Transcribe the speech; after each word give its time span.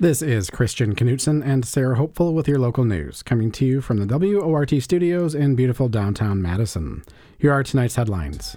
This 0.00 0.22
is 0.22 0.48
Christian 0.48 0.94
Knutson 0.94 1.44
and 1.44 1.62
Sarah 1.62 1.94
Hopeful 1.94 2.32
with 2.32 2.48
your 2.48 2.58
local 2.58 2.86
news, 2.86 3.22
coming 3.22 3.50
to 3.50 3.66
you 3.66 3.82
from 3.82 3.98
the 3.98 4.06
WORT 4.06 4.70
studios 4.82 5.34
in 5.34 5.54
beautiful 5.54 5.90
downtown 5.90 6.40
Madison. 6.40 7.04
Here 7.38 7.52
are 7.52 7.62
tonight's 7.62 7.96
headlines. 7.96 8.56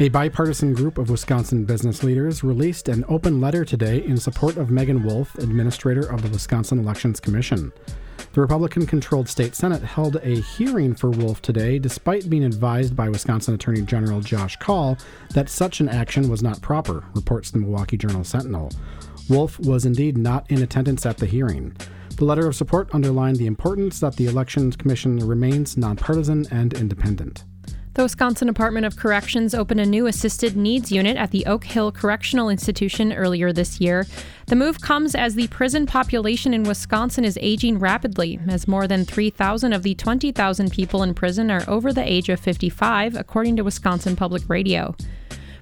A 0.00 0.08
bipartisan 0.08 0.74
group 0.74 0.98
of 0.98 1.10
Wisconsin 1.10 1.64
business 1.64 2.02
leaders 2.02 2.42
released 2.42 2.88
an 2.88 3.04
open 3.08 3.40
letter 3.40 3.64
today 3.64 4.04
in 4.04 4.16
support 4.16 4.56
of 4.56 4.68
Meagan 4.68 5.04
Wolfe, 5.04 5.32
administrator 5.36 6.10
of 6.12 6.22
the 6.22 6.28
Wisconsin 6.28 6.80
Elections 6.80 7.20
Commission. 7.20 7.72
The 8.32 8.40
Republican 8.40 8.84
controlled 8.84 9.28
state 9.28 9.54
Senate 9.54 9.82
held 9.82 10.16
a 10.16 10.40
hearing 10.40 10.92
for 10.92 11.10
Wolf 11.10 11.40
today, 11.40 11.78
despite 11.78 12.28
being 12.28 12.42
advised 12.42 12.96
by 12.96 13.08
Wisconsin 13.08 13.54
Attorney 13.54 13.82
General 13.82 14.20
Josh 14.20 14.56
Kaul 14.56 14.98
that 15.34 15.48
such 15.48 15.78
an 15.78 15.88
action 15.88 16.28
was 16.28 16.42
not 16.42 16.60
proper, 16.60 17.04
reports 17.14 17.52
the 17.52 17.58
Milwaukee 17.58 17.96
Journal 17.96 18.24
Sentinel. 18.24 18.72
Wolfe 19.28 19.58
was 19.60 19.84
indeed 19.84 20.16
not 20.16 20.50
in 20.50 20.62
attendance 20.62 21.04
at 21.04 21.18
the 21.18 21.26
hearing. 21.26 21.76
The 22.16 22.24
letter 22.24 22.46
of 22.46 22.56
support 22.56 22.92
underlined 22.92 23.36
the 23.36 23.46
importance 23.46 24.00
that 24.00 24.16
the 24.16 24.26
Elections 24.26 24.74
Commission 24.74 25.18
remains 25.18 25.76
nonpartisan 25.76 26.46
and 26.50 26.74
independent. 26.74 27.44
The 27.94 28.04
Wisconsin 28.04 28.46
Department 28.46 28.86
of 28.86 28.96
Corrections 28.96 29.54
opened 29.54 29.80
a 29.80 29.84
new 29.86 30.06
assisted 30.06 30.56
needs 30.56 30.92
unit 30.92 31.16
at 31.16 31.32
the 31.32 31.44
Oak 31.46 31.64
Hill 31.64 31.90
Correctional 31.90 32.48
Institution 32.48 33.12
earlier 33.12 33.52
this 33.52 33.80
year. 33.80 34.06
The 34.46 34.54
move 34.54 34.80
comes 34.80 35.16
as 35.16 35.34
the 35.34 35.48
prison 35.48 35.84
population 35.84 36.54
in 36.54 36.62
Wisconsin 36.62 37.24
is 37.24 37.36
aging 37.40 37.80
rapidly, 37.80 38.38
as 38.48 38.68
more 38.68 38.86
than 38.86 39.04
3,000 39.04 39.72
of 39.72 39.82
the 39.82 39.96
20,000 39.96 40.70
people 40.70 41.02
in 41.02 41.12
prison 41.12 41.50
are 41.50 41.64
over 41.66 41.92
the 41.92 42.08
age 42.08 42.28
of 42.28 42.38
55, 42.38 43.16
according 43.16 43.56
to 43.56 43.64
Wisconsin 43.64 44.14
Public 44.14 44.48
Radio. 44.48 44.94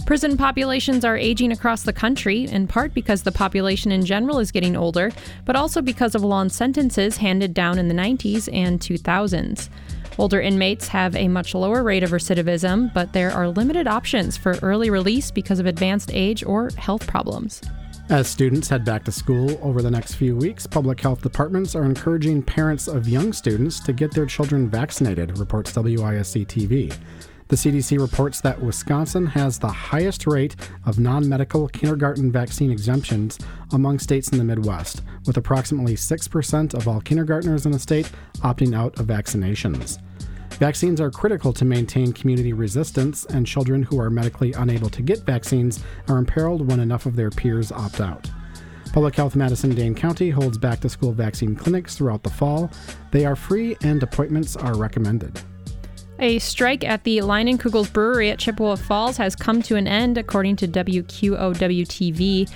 Prison 0.06 0.36
populations 0.36 1.04
are 1.04 1.16
aging 1.16 1.50
across 1.50 1.82
the 1.82 1.92
country, 1.92 2.44
in 2.44 2.68
part 2.68 2.94
because 2.94 3.24
the 3.24 3.32
population 3.32 3.90
in 3.90 4.04
general 4.04 4.38
is 4.38 4.52
getting 4.52 4.76
older, 4.76 5.10
but 5.44 5.56
also 5.56 5.82
because 5.82 6.14
of 6.14 6.22
long 6.22 6.48
sentences 6.48 7.16
handed 7.16 7.52
down 7.52 7.76
in 7.76 7.88
the 7.88 7.94
90s 7.94 8.48
and 8.52 8.78
2000s. 8.78 9.68
Older 10.16 10.40
inmates 10.40 10.86
have 10.86 11.16
a 11.16 11.26
much 11.26 11.56
lower 11.56 11.82
rate 11.82 12.04
of 12.04 12.10
recidivism, 12.10 12.94
but 12.94 13.12
there 13.12 13.32
are 13.32 13.48
limited 13.48 13.88
options 13.88 14.36
for 14.36 14.56
early 14.62 14.90
release 14.90 15.32
because 15.32 15.58
of 15.58 15.66
advanced 15.66 16.12
age 16.14 16.44
or 16.44 16.70
health 16.78 17.04
problems. 17.08 17.60
As 18.08 18.28
students 18.28 18.68
head 18.68 18.84
back 18.84 19.02
to 19.06 19.12
school 19.12 19.58
over 19.60 19.82
the 19.82 19.90
next 19.90 20.14
few 20.14 20.36
weeks, 20.36 20.68
public 20.68 21.00
health 21.00 21.20
departments 21.20 21.74
are 21.74 21.84
encouraging 21.84 22.44
parents 22.44 22.86
of 22.86 23.08
young 23.08 23.32
students 23.32 23.80
to 23.80 23.92
get 23.92 24.12
their 24.12 24.26
children 24.26 24.70
vaccinated, 24.70 25.36
reports 25.36 25.72
WISC 25.72 26.46
TV. 26.46 26.96
The 27.48 27.54
CDC 27.54 28.00
reports 28.00 28.40
that 28.40 28.60
Wisconsin 28.60 29.26
has 29.26 29.56
the 29.56 29.68
highest 29.68 30.26
rate 30.26 30.56
of 30.84 30.98
non 30.98 31.28
medical 31.28 31.68
kindergarten 31.68 32.32
vaccine 32.32 32.72
exemptions 32.72 33.38
among 33.72 34.00
states 34.00 34.28
in 34.30 34.38
the 34.38 34.44
Midwest, 34.44 35.02
with 35.26 35.36
approximately 35.36 35.94
6% 35.94 36.74
of 36.74 36.88
all 36.88 37.00
kindergartners 37.00 37.64
in 37.64 37.70
the 37.70 37.78
state 37.78 38.10
opting 38.38 38.76
out 38.76 38.98
of 38.98 39.06
vaccinations. 39.06 40.00
Vaccines 40.54 41.00
are 41.00 41.10
critical 41.10 41.52
to 41.52 41.64
maintain 41.64 42.12
community 42.12 42.52
resistance, 42.52 43.24
and 43.26 43.46
children 43.46 43.84
who 43.84 44.00
are 44.00 44.10
medically 44.10 44.52
unable 44.54 44.90
to 44.90 45.02
get 45.02 45.20
vaccines 45.20 45.84
are 46.08 46.18
imperiled 46.18 46.66
when 46.66 46.80
enough 46.80 47.06
of 47.06 47.14
their 47.14 47.30
peers 47.30 47.70
opt 47.70 48.00
out. 48.00 48.28
Public 48.92 49.14
Health 49.14 49.36
Madison 49.36 49.72
Dane 49.72 49.94
County 49.94 50.30
holds 50.30 50.58
back 50.58 50.80
to 50.80 50.88
school 50.88 51.12
vaccine 51.12 51.54
clinics 51.54 51.94
throughout 51.94 52.24
the 52.24 52.30
fall. 52.30 52.72
They 53.12 53.24
are 53.24 53.36
free 53.36 53.76
and 53.82 54.02
appointments 54.02 54.56
are 54.56 54.76
recommended. 54.76 55.40
A 56.18 56.38
strike 56.38 56.82
at 56.82 57.04
the 57.04 57.18
Leinenkugel's 57.18 57.90
brewery 57.90 58.30
at 58.30 58.38
Chippewa 58.38 58.76
Falls 58.76 59.18
has 59.18 59.36
come 59.36 59.60
to 59.62 59.76
an 59.76 59.86
end, 59.86 60.16
according 60.16 60.56
to 60.56 60.68
WQOW 60.68 61.86
TV. 61.86 62.50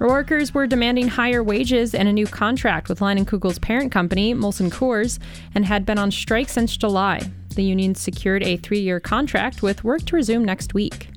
Workers 0.00 0.52
were 0.52 0.66
demanding 0.66 1.08
higher 1.08 1.42
wages 1.42 1.94
and 1.94 2.08
a 2.08 2.12
new 2.12 2.26
contract 2.26 2.90
with 2.90 3.00
Leinenkugel's 3.00 3.58
parent 3.58 3.90
company, 3.90 4.34
Molson 4.34 4.70
Coors, 4.70 5.18
and 5.54 5.64
had 5.64 5.86
been 5.86 5.98
on 5.98 6.10
strike 6.10 6.50
since 6.50 6.76
July. 6.76 7.22
The 7.54 7.64
union 7.64 7.94
secured 7.94 8.42
a 8.42 8.58
three 8.58 8.80
year 8.80 9.00
contract 9.00 9.62
with 9.62 9.82
work 9.82 10.04
to 10.06 10.16
resume 10.16 10.44
next 10.44 10.74
week. 10.74 11.08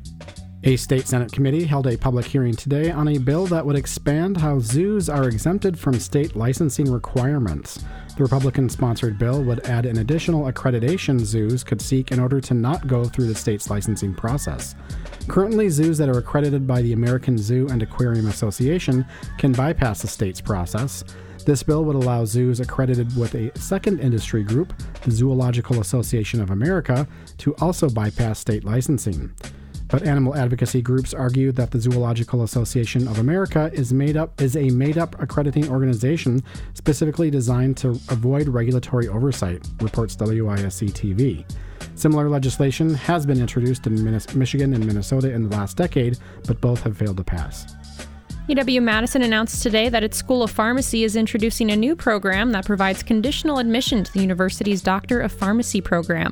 A 0.63 0.77
state 0.77 1.07
Senate 1.07 1.31
committee 1.31 1.65
held 1.65 1.87
a 1.87 1.97
public 1.97 2.25
hearing 2.25 2.53
today 2.53 2.91
on 2.91 3.09
a 3.09 3.17
bill 3.17 3.45
that 3.47 3.65
would 3.65 3.77
expand 3.77 4.37
how 4.37 4.59
zoos 4.59 5.09
are 5.09 5.27
exempted 5.27 5.77
from 5.77 5.99
state 5.99 6.35
licensing 6.35 6.91
requirements. 6.91 7.83
The 8.19 8.23
Republican 8.23 8.67
sponsored 8.67 9.17
bill 9.17 9.41
would 9.43 9.65
add 9.65 9.85
an 9.85 9.99
additional 9.99 10.51
accreditation 10.51 11.21
zoos 11.21 11.63
could 11.63 11.81
seek 11.81 12.11
in 12.11 12.19
order 12.19 12.41
to 12.41 12.53
not 12.53 12.85
go 12.85 13.05
through 13.05 13.27
the 13.27 13.33
state's 13.33 13.69
licensing 13.69 14.13
process. 14.13 14.75
Currently, 15.29 15.69
zoos 15.69 15.97
that 15.99 16.09
are 16.09 16.17
accredited 16.17 16.67
by 16.67 16.81
the 16.81 16.91
American 16.91 17.37
Zoo 17.37 17.69
and 17.71 17.81
Aquarium 17.81 18.27
Association 18.27 19.05
can 19.37 19.53
bypass 19.53 20.01
the 20.01 20.09
state's 20.09 20.41
process. 20.41 21.05
This 21.45 21.63
bill 21.63 21.85
would 21.85 21.95
allow 21.95 22.25
zoos 22.25 22.59
accredited 22.59 23.15
with 23.15 23.35
a 23.35 23.57
second 23.57 24.01
industry 24.01 24.43
group, 24.43 24.73
the 25.03 25.11
Zoological 25.11 25.79
Association 25.79 26.41
of 26.41 26.49
America, 26.49 27.07
to 27.37 27.55
also 27.61 27.89
bypass 27.89 28.37
state 28.37 28.65
licensing. 28.65 29.33
But 29.89 30.03
animal 30.03 30.35
advocacy 30.35 30.81
groups 30.83 31.13
argue 31.13 31.51
that 31.53 31.71
the 31.71 31.81
Zoological 31.81 32.43
Association 32.43 33.07
of 33.07 33.17
America 33.17 33.71
is 33.73 33.91
made 33.91 34.15
up 34.15 34.39
is 34.39 34.55
a 34.55 34.69
made-up 34.69 35.19
accrediting 35.19 35.67
organization 35.67 36.43
specifically 36.75 37.31
designed 37.31 37.75
to 37.77 37.89
avoid 38.09 38.47
regulatory 38.47 39.07
oversight, 39.07 39.67
reports 39.81 40.15
WISC 40.15 40.91
TV. 40.91 41.43
Similar 41.95 42.29
legislation 42.29 42.93
has 42.93 43.25
been 43.25 43.39
introduced 43.39 43.87
in 43.87 44.03
Michigan 44.35 44.73
and 44.73 44.85
Minnesota 44.85 45.31
in 45.31 45.49
the 45.49 45.57
last 45.57 45.75
decade, 45.75 46.19
but 46.45 46.61
both 46.61 46.81
have 46.83 46.95
failed 46.95 47.17
to 47.17 47.23
pass. 47.23 47.75
UW 48.47 48.81
Madison 48.81 49.21
announced 49.21 49.61
today 49.61 49.89
that 49.89 50.03
its 50.03 50.17
School 50.17 50.43
of 50.43 50.49
Pharmacy 50.49 51.03
is 51.03 51.15
introducing 51.15 51.71
a 51.71 51.75
new 51.75 51.95
program 51.95 52.51
that 52.51 52.65
provides 52.65 53.03
conditional 53.03 53.59
admission 53.59 54.03
to 54.03 54.13
the 54.13 54.21
university's 54.21 54.81
Doctor 54.81 55.19
of 55.19 55.31
Pharmacy 55.31 55.81
program. 55.81 56.31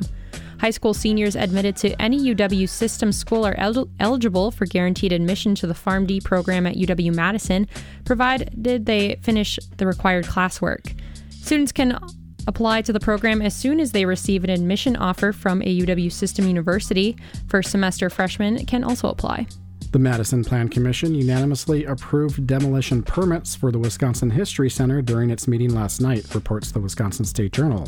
High 0.60 0.72
school 0.72 0.94
seniors 0.94 1.36
admitted 1.36 1.76
to 1.78 2.02
any 2.02 2.34
UW 2.34 2.68
system 2.68 3.12
school 3.12 3.46
are 3.46 3.56
el- 3.58 3.90
eligible 4.00 4.52
for 4.52 4.66
guaranteed 4.66 5.14
admission 5.14 5.56
to 5.56 5.68
the 5.68 5.74
PharmD 5.74 6.24
program 6.24 6.66
at 6.66 6.76
UW 6.76 7.14
Madison, 7.14 7.68
provided 8.06 8.86
they 8.86 9.20
finish 9.22 9.60
the 9.78 9.86
required 9.86 10.26
classwork. 10.26 10.98
Students 11.30 11.72
can 11.72 12.00
apply 12.48 12.82
to 12.82 12.94
the 12.94 13.00
program 13.00 13.42
as 13.42 13.56
soon 13.56 13.80
as 13.80 13.92
they 13.92 14.06
receive 14.06 14.44
an 14.44 14.50
admission 14.50 14.96
offer 14.96 15.32
from 15.32 15.62
a 15.62 15.80
UW 15.82 16.12
system 16.12 16.48
university. 16.48 17.16
First 17.48 17.72
semester 17.72 18.10
freshmen 18.10 18.66
can 18.66 18.84
also 18.84 19.10
apply. 19.10 19.48
The 19.92 20.00
Madison 20.00 20.44
Plan 20.44 20.68
Commission 20.68 21.16
unanimously 21.16 21.86
approved 21.86 22.46
demolition 22.46 23.04
permits 23.04 23.56
for 23.56 23.72
the 23.72 23.80
Wisconsin 23.80 24.30
History 24.30 24.70
Center 24.70 25.02
during 25.02 25.30
its 25.30 25.48
meeting 25.48 25.74
last 25.74 26.02
night, 26.02 26.36
reports 26.36 26.72
the 26.72 26.80
Wisconsin 26.80 27.26
State 27.26 27.54
Journal. 27.54 27.88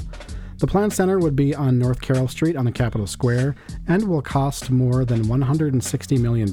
The 0.60 0.68
plant 0.68 0.92
center 0.92 1.20
would 1.20 1.38
be 1.38 1.56
on 1.56 1.80
North 1.80 2.02
Carroll 2.02 2.28
Street 2.28 2.58
on 2.58 2.66
the 2.66 2.72
Capitol 2.74 3.08
Square 3.08 3.56
and 3.88 4.06
will 4.06 4.22
cost 4.22 4.70
more 4.70 5.06
than 5.06 5.24
$160 5.24 6.20
million. 6.20 6.52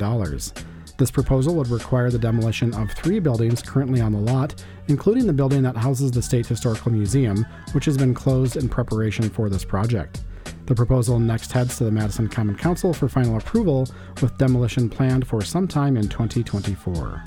This 0.97 1.11
proposal 1.11 1.57
would 1.57 1.67
require 1.69 2.09
the 2.09 2.19
demolition 2.19 2.73
of 2.75 2.93
three 2.93 3.19
buildings 3.19 3.63
currently 3.63 4.01
on 4.01 4.13
the 4.13 4.21
lot, 4.21 4.65
including 4.87 5.27
the 5.27 5.33
building 5.33 5.61
that 5.65 5.77
houses 5.77 6.13
the 6.13 6.23
State 6.23 6.47
Historical 6.47 6.93
Museum, 6.93 7.45
which 7.73 7.85
has 7.85 7.99
been 7.99 8.15
closed 8.15 8.57
in 8.57 8.69
preparation 8.69 9.29
for 9.29 9.49
this 9.49 9.65
project. 9.65 10.23
The 10.67 10.75
proposal 10.77 11.19
next 11.19 11.51
heads 11.51 11.77
to 11.79 11.85
the 11.85 11.91
Madison 11.91 12.29
Common 12.29 12.57
Council 12.57 12.93
for 12.93 13.09
final 13.09 13.37
approval, 13.37 13.89
with 14.23 14.39
demolition 14.39 14.89
planned 14.89 15.27
for 15.27 15.43
sometime 15.43 15.97
in 15.97 16.09
2024. 16.09 17.25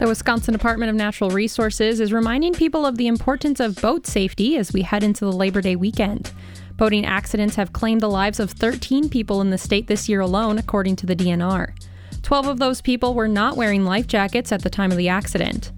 The 0.00 0.08
Wisconsin 0.08 0.52
Department 0.52 0.90
of 0.90 0.96
Natural 0.96 1.30
Resources 1.30 2.00
is 2.00 2.12
reminding 2.12 2.54
people 2.54 2.84
of 2.84 2.96
the 2.96 3.06
importance 3.06 3.60
of 3.60 3.80
boat 3.80 4.08
safety 4.08 4.56
as 4.56 4.72
we 4.72 4.82
head 4.82 5.04
into 5.04 5.24
the 5.24 5.32
Labor 5.32 5.60
Day 5.60 5.76
weekend. 5.76 6.32
Boating 6.76 7.06
accidents 7.06 7.54
have 7.54 7.72
claimed 7.72 8.00
the 8.00 8.10
lives 8.10 8.40
of 8.40 8.50
13 8.50 9.08
people 9.08 9.40
in 9.40 9.50
the 9.50 9.58
state 9.58 9.86
this 9.86 10.08
year 10.08 10.18
alone, 10.18 10.58
according 10.58 10.96
to 10.96 11.06
the 11.06 11.14
DNR. 11.14 11.74
12 12.22 12.46
of 12.48 12.58
those 12.58 12.80
people 12.80 13.14
were 13.14 13.28
not 13.28 13.56
wearing 13.56 13.84
life 13.84 14.08
jackets 14.08 14.50
at 14.50 14.62
the 14.62 14.70
time 14.70 14.90
of 14.90 14.96
the 14.98 15.08
accident. 15.08 15.70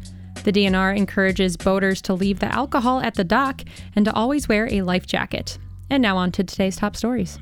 The 0.44 0.52
DNR 0.52 0.96
encourages 0.96 1.58
boaters 1.58 2.00
to 2.02 2.14
leave 2.14 2.38
the 2.38 2.52
alcohol 2.54 3.00
at 3.00 3.16
the 3.16 3.24
dock 3.24 3.60
and 3.94 4.06
to 4.06 4.14
always 4.14 4.48
wear 4.48 4.66
a 4.72 4.80
life 4.80 5.06
jacket. 5.06 5.58
And 5.90 6.02
now 6.02 6.16
on 6.16 6.32
to 6.32 6.42
today's 6.42 6.76
top 6.76 6.96
stories. 6.96 7.38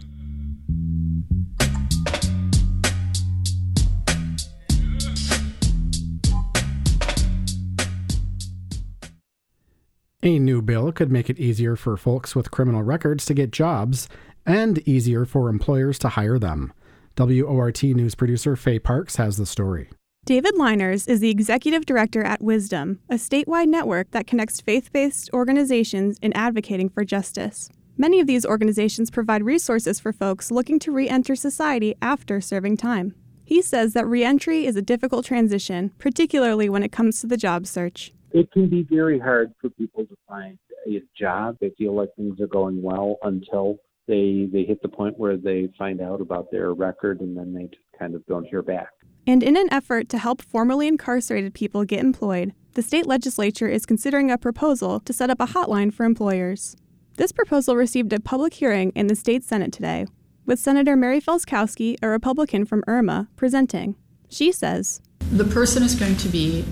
A 10.27 10.39
new 10.39 10.63
bill 10.63 10.91
could 10.91 11.13
make 11.13 11.29
it 11.29 11.39
easier 11.39 11.77
for 11.77 11.99
folks 11.99 12.35
with 12.35 12.51
criminal 12.51 12.83
records 12.83 13.27
to 13.27 13.35
get 13.35 13.51
jobs 13.51 14.09
and 14.47 14.79
easier 14.89 15.27
for 15.27 15.51
employers 15.51 15.99
to 15.99 16.09
hire 16.09 16.39
them. 16.39 16.73
WORT 17.19 17.83
news 17.83 18.15
producer 18.15 18.57
Faye 18.57 18.79
Parks 18.79 19.17
has 19.17 19.37
the 19.37 19.45
story. 19.45 19.91
David 20.25 20.57
Liners 20.57 21.07
is 21.07 21.21
the 21.21 21.29
executive 21.29 21.85
director 21.85 22.25
at 22.25 22.41
Wisdom, 22.41 23.01
a 23.11 23.17
statewide 23.17 23.67
network 23.67 24.13
that 24.13 24.27
connects 24.27 24.63
faith 24.63 24.91
based 24.95 25.29
organizations 25.35 26.19
in 26.23 26.33
advocating 26.33 26.89
for 26.89 27.05
justice. 27.05 27.69
Many 27.99 28.19
of 28.19 28.27
these 28.27 28.47
organizations 28.47 29.11
provide 29.11 29.43
resources 29.43 30.01
for 30.01 30.11
folks 30.11 30.51
looking 30.51 30.79
to 30.79 30.91
re 30.91 31.07
enter 31.07 31.37
society 31.37 31.97
after 32.01 32.41
serving 32.41 32.79
time. 32.79 33.15
He 33.45 33.61
says 33.61 33.93
that 33.93 34.07
reentry 34.07 34.65
is 34.65 34.75
a 34.75 34.81
difficult 34.81 35.27
transition, 35.27 35.91
particularly 35.99 36.71
when 36.71 36.83
it 36.83 36.93
comes 36.93 37.21
to 37.21 37.27
the 37.27 37.37
job 37.37 37.67
search. 37.67 38.14
It 38.35 38.51
can 38.51 38.69
be 38.69 38.85
very 38.91 39.19
hard 39.19 39.55
for 39.61 39.71
people 39.71 40.05
to 40.05 40.17
find 40.29 40.59
a 40.89 41.01
job. 41.17 41.57
They 41.61 41.71
feel 41.79 41.95
like 41.95 42.09
things 42.17 42.41
are 42.41 42.49
going 42.49 42.83
well 42.83 43.17
until 43.23 43.77
they 44.09 44.49
they 44.53 44.65
hit 44.65 44.83
the 44.83 44.89
point 44.89 45.17
where 45.17 45.37
they 45.37 45.69
find 45.79 46.01
out 46.01 46.21
about 46.21 46.51
their 46.51 46.75
record 46.75 47.21
and 47.21 47.37
then 47.37 47.55
they 47.55 47.67
just 47.67 47.85
kind 47.97 48.13
of 48.17 48.27
don't 48.27 48.45
hear 48.45 48.61
back. 48.61 48.89
And 49.25 49.43
in 49.45 49.57
an 49.57 49.73
effort 49.73 50.09
to 50.09 50.19
help 50.19 50.43
formerly 50.43 50.89
incarcerated 50.89 51.55
people 51.55 51.85
get 51.85 52.01
employed, 52.01 52.53
the 52.73 52.83
state 52.83 53.07
legislature 53.07 53.69
is 53.69 53.87
considering 53.87 54.33
a 54.33 54.37
proposal 54.37 54.99
to 54.99 55.13
set 55.13 55.31
up 55.31 55.41
a 55.41 55.47
hotline 55.47 55.95
for 55.95 56.05
employers. 56.05 56.77
This 57.17 57.31
proposal 57.31 57.77
received 57.77 58.13
a 58.13 58.19
public 58.19 58.55
hearing 58.55 58.91
in 58.97 59.07
the 59.07 59.15
state 59.15 59.45
Senate 59.45 59.73
today, 59.73 60.07
with 60.45 60.59
Senator 60.59 60.97
Mary 60.97 61.21
Felzkowski, 61.21 61.97
a 62.03 62.09
Republican 62.09 62.65
from 62.65 62.83
Irma, 62.89 63.29
presenting. 63.37 63.95
She 64.29 64.51
says 64.51 65.01
The 65.31 65.45
person 65.45 65.85
is 65.85 65.95
going 65.95 66.17
to 66.17 66.29
be 66.29 66.65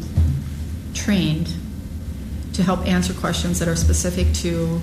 trained 0.94 1.54
to 2.54 2.62
help 2.62 2.86
answer 2.86 3.14
questions 3.14 3.58
that 3.58 3.68
are 3.68 3.76
specific 3.76 4.32
to 4.34 4.80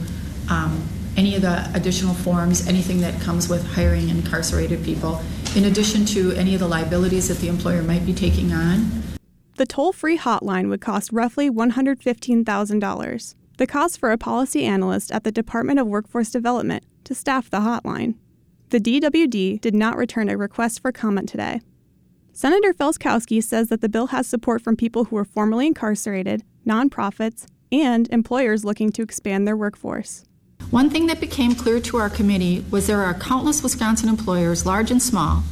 um, 0.50 0.88
any 1.16 1.36
of 1.36 1.42
the 1.42 1.70
additional 1.74 2.14
forms, 2.14 2.68
anything 2.68 3.02
that 3.02 3.20
comes 3.22 3.50
with 3.50 3.66
hiring 3.74 4.10
incarcerated 4.10 4.84
people, 4.84 5.22
in 5.56 5.66
addition 5.66 6.06
to 6.06 6.32
any 6.34 6.54
of 6.54 6.60
the 6.60 6.68
liabilities 6.68 7.28
that 7.28 7.38
the 7.40 7.48
employer 7.48 7.82
might 7.82 8.06
be 8.06 8.14
taking 8.14 8.54
on. 8.54 9.04
The 9.58 9.66
toll 9.66 9.92
free 9.92 10.18
hotline 10.18 10.70
would 10.70 10.82
cost 10.82 11.12
roughly 11.12 11.50
$115,000, 11.50 13.36
the 13.58 13.68
cost 13.68 14.00
for 14.00 14.12
a 14.12 14.18
policy 14.18 14.64
analyst 14.64 15.12
at 15.12 15.26
the 15.26 15.32
Department 15.32 15.80
of 15.80 15.88
Workforce 15.88 16.30
Development 16.30 16.84
to 17.04 17.14
staff 17.14 17.50
the 17.50 17.60
hotline. 17.60 18.16
The 18.70 18.80
DWD 18.80 19.60
did 19.60 19.76
not 19.76 19.98
return 19.98 20.30
a 20.30 20.38
request 20.38 20.82
for 20.82 20.92
comment 20.92 21.28
today. 21.28 21.60
Senator 22.42 22.74
Felzkowski 22.74 23.44
says 23.44 23.68
that 23.68 23.82
the 23.82 23.90
bill 23.90 24.08
has 24.08 24.26
support 24.26 24.62
from 24.62 24.78
people 24.78 25.04
who 25.04 25.18
were 25.18 25.26
formerly 25.26 25.68
incarcerated, 25.68 26.42
nonprofits, 26.66 27.48
and 27.70 28.08
employers 28.14 28.64
looking 28.64 28.94
to 28.94 29.02
expand 29.02 29.46
their 29.46 29.58
workforce. 29.58 30.24
One 30.70 30.90
thing 30.90 31.08
that 31.08 31.20
became 31.20 31.54
clear 31.54 31.82
to 31.82 31.98
our 31.98 32.10
committee 32.10 32.64
was 32.72 32.88
there 32.88 33.02
are 33.02 33.14
countless 33.14 33.62
Wisconsin 33.62 34.08
employers, 34.08 34.66
large 34.66 34.90
and 34.90 35.04
small, 35.04 35.44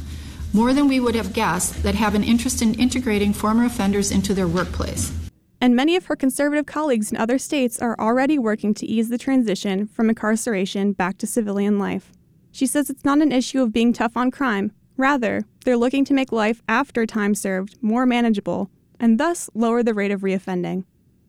more 0.54 0.72
than 0.72 0.88
we 0.88 0.98
would 0.98 1.14
have 1.14 1.34
guessed, 1.34 1.82
that 1.82 1.94
have 1.94 2.14
an 2.14 2.24
interest 2.24 2.62
in 2.62 2.72
integrating 2.80 3.34
former 3.34 3.66
offenders 3.66 4.10
into 4.10 4.32
their 4.32 4.48
workplace. 4.48 5.12
And 5.60 5.76
many 5.76 5.94
of 5.94 6.06
her 6.06 6.16
conservative 6.16 6.64
colleagues 6.64 7.12
in 7.12 7.18
other 7.18 7.36
states 7.36 7.78
are 7.82 8.00
already 8.00 8.38
working 8.38 8.72
to 8.72 8.86
ease 8.86 9.10
the 9.10 9.18
transition 9.18 9.88
from 9.88 10.08
incarceration 10.08 10.94
back 10.94 11.18
to 11.18 11.26
civilian 11.26 11.78
life. 11.78 12.12
She 12.50 12.64
says 12.66 12.88
it's 12.88 13.04
not 13.04 13.20
an 13.20 13.30
issue 13.30 13.60
of 13.60 13.74
being 13.74 13.92
tough 13.92 14.16
on 14.16 14.30
crime. 14.30 14.72
Rather, 14.96 15.44
they're 15.68 15.76
looking 15.76 16.04
to 16.06 16.14
make 16.14 16.32
life 16.32 16.62
after 16.66 17.04
time 17.04 17.34
served 17.34 17.76
more 17.82 18.06
manageable 18.06 18.70
and 18.98 19.20
thus 19.20 19.50
lower 19.54 19.82
the 19.82 19.92
rate 19.92 20.10
of 20.10 20.22
reoffending. 20.22 20.84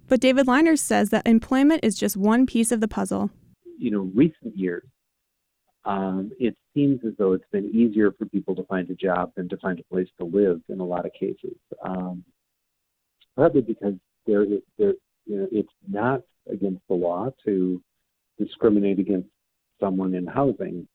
But 0.08 0.22
David 0.22 0.48
Liners 0.48 0.82
says 0.82 1.10
that 1.10 1.28
employment 1.28 1.82
is 1.84 2.00
just 2.00 2.18
one 2.18 2.48
piece 2.48 2.72
of 2.72 2.80
the 2.80 2.88
puzzle 2.88 3.30
you 3.80 3.90
know, 3.90 4.12
recent 4.14 4.56
years, 4.56 4.84
um, 5.86 6.32
it 6.38 6.56
seems 6.74 7.00
as 7.08 7.14
though 7.18 7.34
it's 7.34 7.50
been 7.52 7.72
easier 7.74 8.12
for 8.12 8.26
people 8.26 8.54
to 8.56 8.64
find 8.66 8.90
a 8.90 8.94
job 8.94 9.32
than 9.36 9.48
to 9.50 9.58
find 9.58 9.80
a 9.80 9.84
place 9.84 10.10
to 10.20 10.26
live 10.26 10.62
in 10.68 10.82
a 10.82 10.86
lot 10.86 11.06
of 11.06 11.14
cases. 11.14 11.56
Um, 11.84 12.24
probably 13.36 13.62
because 13.62 13.94
there, 14.28 14.46
there, 14.78 14.94
you 15.26 15.38
know, 15.38 15.48
it's 15.52 15.74
not 15.88 16.22
against 16.52 16.82
the 16.90 16.96
law 16.96 17.30
to 17.46 17.82
discriminate 18.38 19.00
against 19.00 19.30
someone 19.80 20.14
in 20.14 20.28
housing. 20.28 20.88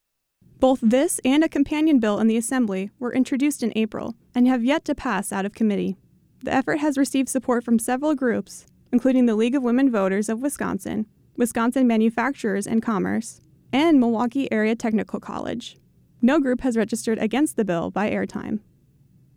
Both 0.60 0.80
this 0.82 1.20
and 1.24 1.44
a 1.44 1.48
companion 1.48 1.98
bill 1.98 2.18
in 2.18 2.26
the 2.26 2.36
Assembly 2.36 2.90
were 2.98 3.12
introduced 3.12 3.62
in 3.62 3.72
April 3.76 4.14
and 4.34 4.48
have 4.48 4.64
yet 4.64 4.84
to 4.86 4.94
pass 4.94 5.32
out 5.32 5.44
of 5.44 5.52
committee. 5.52 5.96
The 6.42 6.54
effort 6.54 6.78
has 6.78 6.96
received 6.96 7.28
support 7.28 7.64
from 7.64 7.78
several 7.78 8.14
groups, 8.14 8.66
including 8.92 9.26
the 9.26 9.34
League 9.34 9.54
of 9.54 9.62
Women 9.62 9.90
Voters 9.90 10.28
of 10.28 10.40
Wisconsin, 10.40 11.06
Wisconsin 11.36 11.86
Manufacturers 11.86 12.66
and 12.66 12.82
Commerce, 12.82 13.40
and 13.72 13.98
Milwaukee 13.98 14.50
Area 14.52 14.76
Technical 14.76 15.20
College. 15.20 15.76
No 16.22 16.38
group 16.38 16.60
has 16.60 16.76
registered 16.76 17.18
against 17.18 17.56
the 17.56 17.64
bill 17.64 17.90
by 17.90 18.10
airtime. 18.10 18.60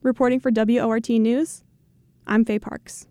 Reporting 0.01 0.39
for 0.39 0.51
WORT 0.53 1.09
News, 1.09 1.63
I'm 2.25 2.45
Faye 2.45 2.59
Parks. 2.59 3.07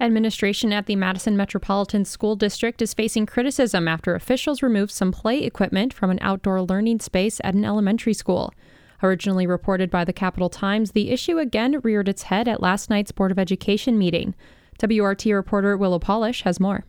Administration 0.00 0.72
at 0.72 0.86
the 0.86 0.94
Madison 0.94 1.36
Metropolitan 1.36 2.04
School 2.04 2.36
District 2.36 2.80
is 2.80 2.94
facing 2.94 3.26
criticism 3.26 3.88
after 3.88 4.14
officials 4.14 4.62
removed 4.62 4.92
some 4.92 5.10
play 5.10 5.42
equipment 5.42 5.92
from 5.92 6.08
an 6.10 6.20
outdoor 6.22 6.62
learning 6.62 7.00
space 7.00 7.40
at 7.42 7.54
an 7.54 7.64
elementary 7.64 8.14
school. 8.14 8.54
Originally 9.02 9.44
reported 9.44 9.90
by 9.90 10.04
the 10.04 10.12
Capital 10.12 10.48
Times, 10.48 10.92
the 10.92 11.10
issue 11.10 11.38
again 11.38 11.80
reared 11.82 12.08
its 12.08 12.24
head 12.24 12.46
at 12.46 12.62
last 12.62 12.88
night's 12.88 13.10
Board 13.10 13.32
of 13.32 13.40
Education 13.40 13.98
meeting. 13.98 14.36
WRT 14.80 15.34
reporter 15.34 15.76
Willow 15.76 15.98
Polish 15.98 16.42
has 16.42 16.60
more. 16.60 16.84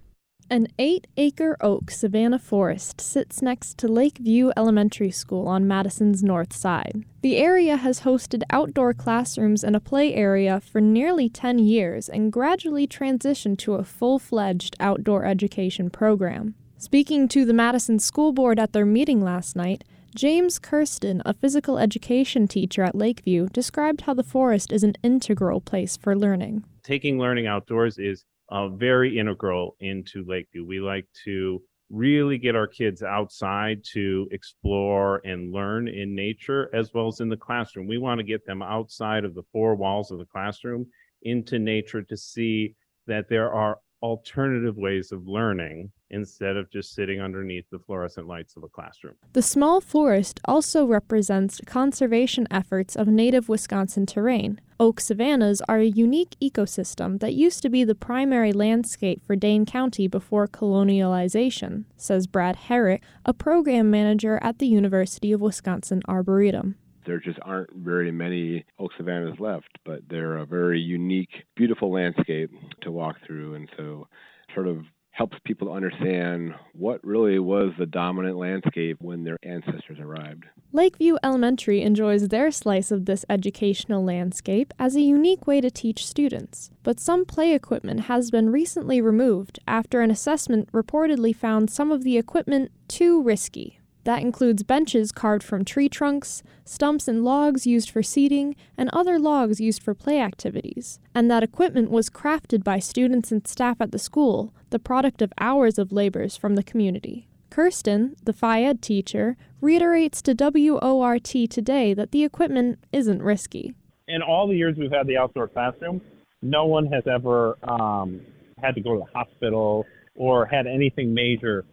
An 0.51 0.67
eight 0.79 1.05
acre 1.15 1.55
oak 1.61 1.91
savanna 1.91 2.39
forest 2.39 2.99
sits 2.99 3.43
next 3.43 3.77
to 3.77 3.87
Lakeview 3.87 4.49
Elementary 4.57 5.11
School 5.11 5.47
on 5.47 5.67
Madison's 5.67 6.23
north 6.23 6.55
side. 6.55 7.05
The 7.21 7.37
area 7.37 7.77
has 7.77 8.01
hosted 8.01 8.41
outdoor 8.49 8.95
classrooms 8.95 9.63
and 9.63 9.75
a 9.75 9.79
play 9.79 10.11
area 10.15 10.59
for 10.59 10.81
nearly 10.81 11.29
10 11.29 11.59
years 11.59 12.09
and 12.09 12.31
gradually 12.31 12.87
transitioned 12.87 13.59
to 13.59 13.75
a 13.75 13.83
full 13.83 14.17
fledged 14.17 14.75
outdoor 14.79 15.23
education 15.23 15.91
program. 15.91 16.55
Speaking 16.79 17.27
to 17.27 17.45
the 17.45 17.53
Madison 17.53 17.99
School 17.99 18.33
Board 18.33 18.57
at 18.57 18.73
their 18.73 18.87
meeting 18.87 19.23
last 19.23 19.55
night, 19.55 19.83
James 20.15 20.57
Kirsten, 20.57 21.21
a 21.27 21.35
physical 21.35 21.77
education 21.77 22.47
teacher 22.47 22.81
at 22.81 22.95
Lakeview, 22.95 23.49
described 23.49 24.01
how 24.01 24.15
the 24.15 24.23
forest 24.23 24.71
is 24.73 24.81
an 24.83 24.95
integral 25.03 25.61
place 25.61 25.95
for 25.95 26.17
learning. 26.17 26.63
Taking 26.81 27.19
learning 27.19 27.45
outdoors 27.45 27.99
is 27.99 28.25
uh, 28.51 28.69
very 28.69 29.17
integral 29.17 29.75
into 29.79 30.25
Lakeview. 30.27 30.65
We 30.65 30.79
like 30.79 31.07
to 31.25 31.61
really 31.89 32.37
get 32.37 32.55
our 32.55 32.67
kids 32.67 33.01
outside 33.01 33.83
to 33.93 34.27
explore 34.31 35.21
and 35.25 35.51
learn 35.51 35.87
in 35.87 36.13
nature 36.15 36.69
as 36.73 36.93
well 36.93 37.07
as 37.07 37.19
in 37.19 37.29
the 37.29 37.37
classroom. 37.37 37.87
We 37.87 37.97
want 37.97 38.19
to 38.19 38.23
get 38.23 38.45
them 38.45 38.61
outside 38.61 39.25
of 39.25 39.33
the 39.33 39.43
four 39.51 39.75
walls 39.75 40.11
of 40.11 40.19
the 40.19 40.25
classroom 40.25 40.85
into 41.23 41.57
nature 41.57 42.03
to 42.03 42.15
see 42.15 42.75
that 43.07 43.27
there 43.27 43.51
are 43.51 43.79
alternative 44.01 44.77
ways 44.77 45.11
of 45.11 45.27
learning 45.27 45.91
instead 46.11 46.57
of 46.57 46.71
just 46.71 46.95
sitting 46.95 47.21
underneath 47.21 47.65
the 47.71 47.79
fluorescent 47.79 48.27
lights 48.27 48.55
of 48.55 48.63
a 48.63 48.67
classroom. 48.67 49.13
The 49.33 49.41
small 49.41 49.79
forest 49.79 50.39
also 50.45 50.85
represents 50.85 51.61
conservation 51.65 52.47
efforts 52.49 52.95
of 52.95 53.07
native 53.07 53.47
Wisconsin 53.47 54.05
terrain. 54.05 54.59
Oak 54.79 54.99
savannas 54.99 55.61
are 55.67 55.77
a 55.77 55.85
unique 55.85 56.35
ecosystem 56.41 57.19
that 57.19 57.35
used 57.35 57.61
to 57.61 57.69
be 57.69 57.83
the 57.83 57.95
primary 57.95 58.53
landscape 58.53 59.21
for 59.27 59.35
Dane 59.35 59.65
County 59.65 60.07
before 60.07 60.47
colonialization, 60.47 61.83
says 61.97 62.27
Brad 62.27 62.55
Herrick, 62.55 63.03
a 63.25 63.33
program 63.33 63.91
manager 63.91 64.39
at 64.41 64.59
the 64.59 64.67
University 64.67 65.31
of 65.31 65.41
Wisconsin 65.41 66.01
Arboretum 66.07 66.75
there 67.05 67.19
just 67.19 67.39
aren't 67.41 67.71
very 67.73 68.11
many 68.11 68.65
oak 68.77 68.91
savannas 68.97 69.39
left, 69.39 69.69
but 69.85 70.01
they're 70.09 70.37
a 70.37 70.45
very 70.45 70.79
unique, 70.79 71.43
beautiful 71.55 71.91
landscape 71.91 72.51
to 72.81 72.91
walk 72.91 73.17
through. 73.25 73.55
And 73.55 73.69
so, 73.77 74.07
sort 74.53 74.67
of 74.67 74.83
helps 75.19 75.37
people 75.43 75.73
understand 75.73 76.53
what 76.73 77.03
really 77.03 77.39
was 77.39 77.71
the 77.77 77.85
dominant 77.85 78.37
landscape 78.37 78.95
when 79.01 79.23
their 79.25 79.37
ancestors 79.43 79.99
arrived. 79.99 80.45
Lakeview 80.71 81.17
Elementary 81.21 81.81
enjoys 81.81 82.29
their 82.29 82.51
slice 82.51 82.89
of 82.89 83.05
this 83.05 83.25
educational 83.29 84.01
landscape 84.01 84.73
as 84.79 84.95
a 84.95 85.01
unique 85.01 85.45
way 85.45 85.59
to 85.59 85.69
teach 85.69 86.07
students. 86.07 86.71
But 86.83 87.01
some 87.01 87.25
play 87.25 87.53
equipment 87.53 88.01
has 88.01 88.31
been 88.31 88.49
recently 88.49 89.01
removed 89.01 89.59
after 89.67 89.99
an 89.99 90.09
assessment 90.09 90.71
reportedly 90.71 91.35
found 91.35 91.69
some 91.69 91.91
of 91.91 92.03
the 92.05 92.17
equipment 92.17 92.71
too 92.87 93.21
risky. 93.21 93.78
That 94.09 94.23
includes 94.23 94.63
benches 94.63 95.11
carved 95.11 95.43
from 95.43 95.63
tree 95.63 95.87
trunks, 95.87 96.41
stumps 96.65 97.07
and 97.07 97.23
logs 97.23 97.67
used 97.67 97.91
for 97.91 98.01
seating, 98.01 98.55
and 98.75 98.89
other 98.91 99.19
logs 99.19 99.61
used 99.61 99.83
for 99.83 99.93
play 99.93 100.19
activities. 100.19 100.99
And 101.13 101.29
that 101.29 101.43
equipment 101.43 101.91
was 101.91 102.09
crafted 102.09 102.63
by 102.63 102.79
students 102.79 103.31
and 103.31 103.47
staff 103.47 103.79
at 103.79 103.91
the 103.91 103.99
school, 103.99 104.51
the 104.71 104.79
product 104.79 105.21
of 105.21 105.31
hours 105.39 105.77
of 105.77 105.91
labors 105.91 106.35
from 106.35 106.55
the 106.55 106.63
community. 106.63 107.27
Kirsten, 107.51 108.15
the 108.23 108.33
Phi-Ed 108.33 108.81
teacher, 108.81 109.37
reiterates 109.61 110.23
to 110.23 110.33
WORT 110.33 111.23
today 111.51 111.93
that 111.93 112.11
the 112.11 112.23
equipment 112.23 112.79
isn't 112.91 113.21
risky. 113.21 113.75
In 114.07 114.23
all 114.23 114.47
the 114.47 114.55
years 114.55 114.75
we've 114.75 114.91
had 114.91 115.05
the 115.05 115.17
outdoor 115.17 115.49
classroom, 115.49 116.01
no 116.41 116.65
one 116.65 116.87
has 116.87 117.03
ever 117.05 117.59
um, 117.61 118.21
had 118.59 118.73
to 118.73 118.81
go 118.81 118.97
to 118.97 119.05
the 119.05 119.19
hospital 119.19 119.85
or 120.15 120.47
had 120.47 120.65
anything 120.65 121.13
major 121.13 121.63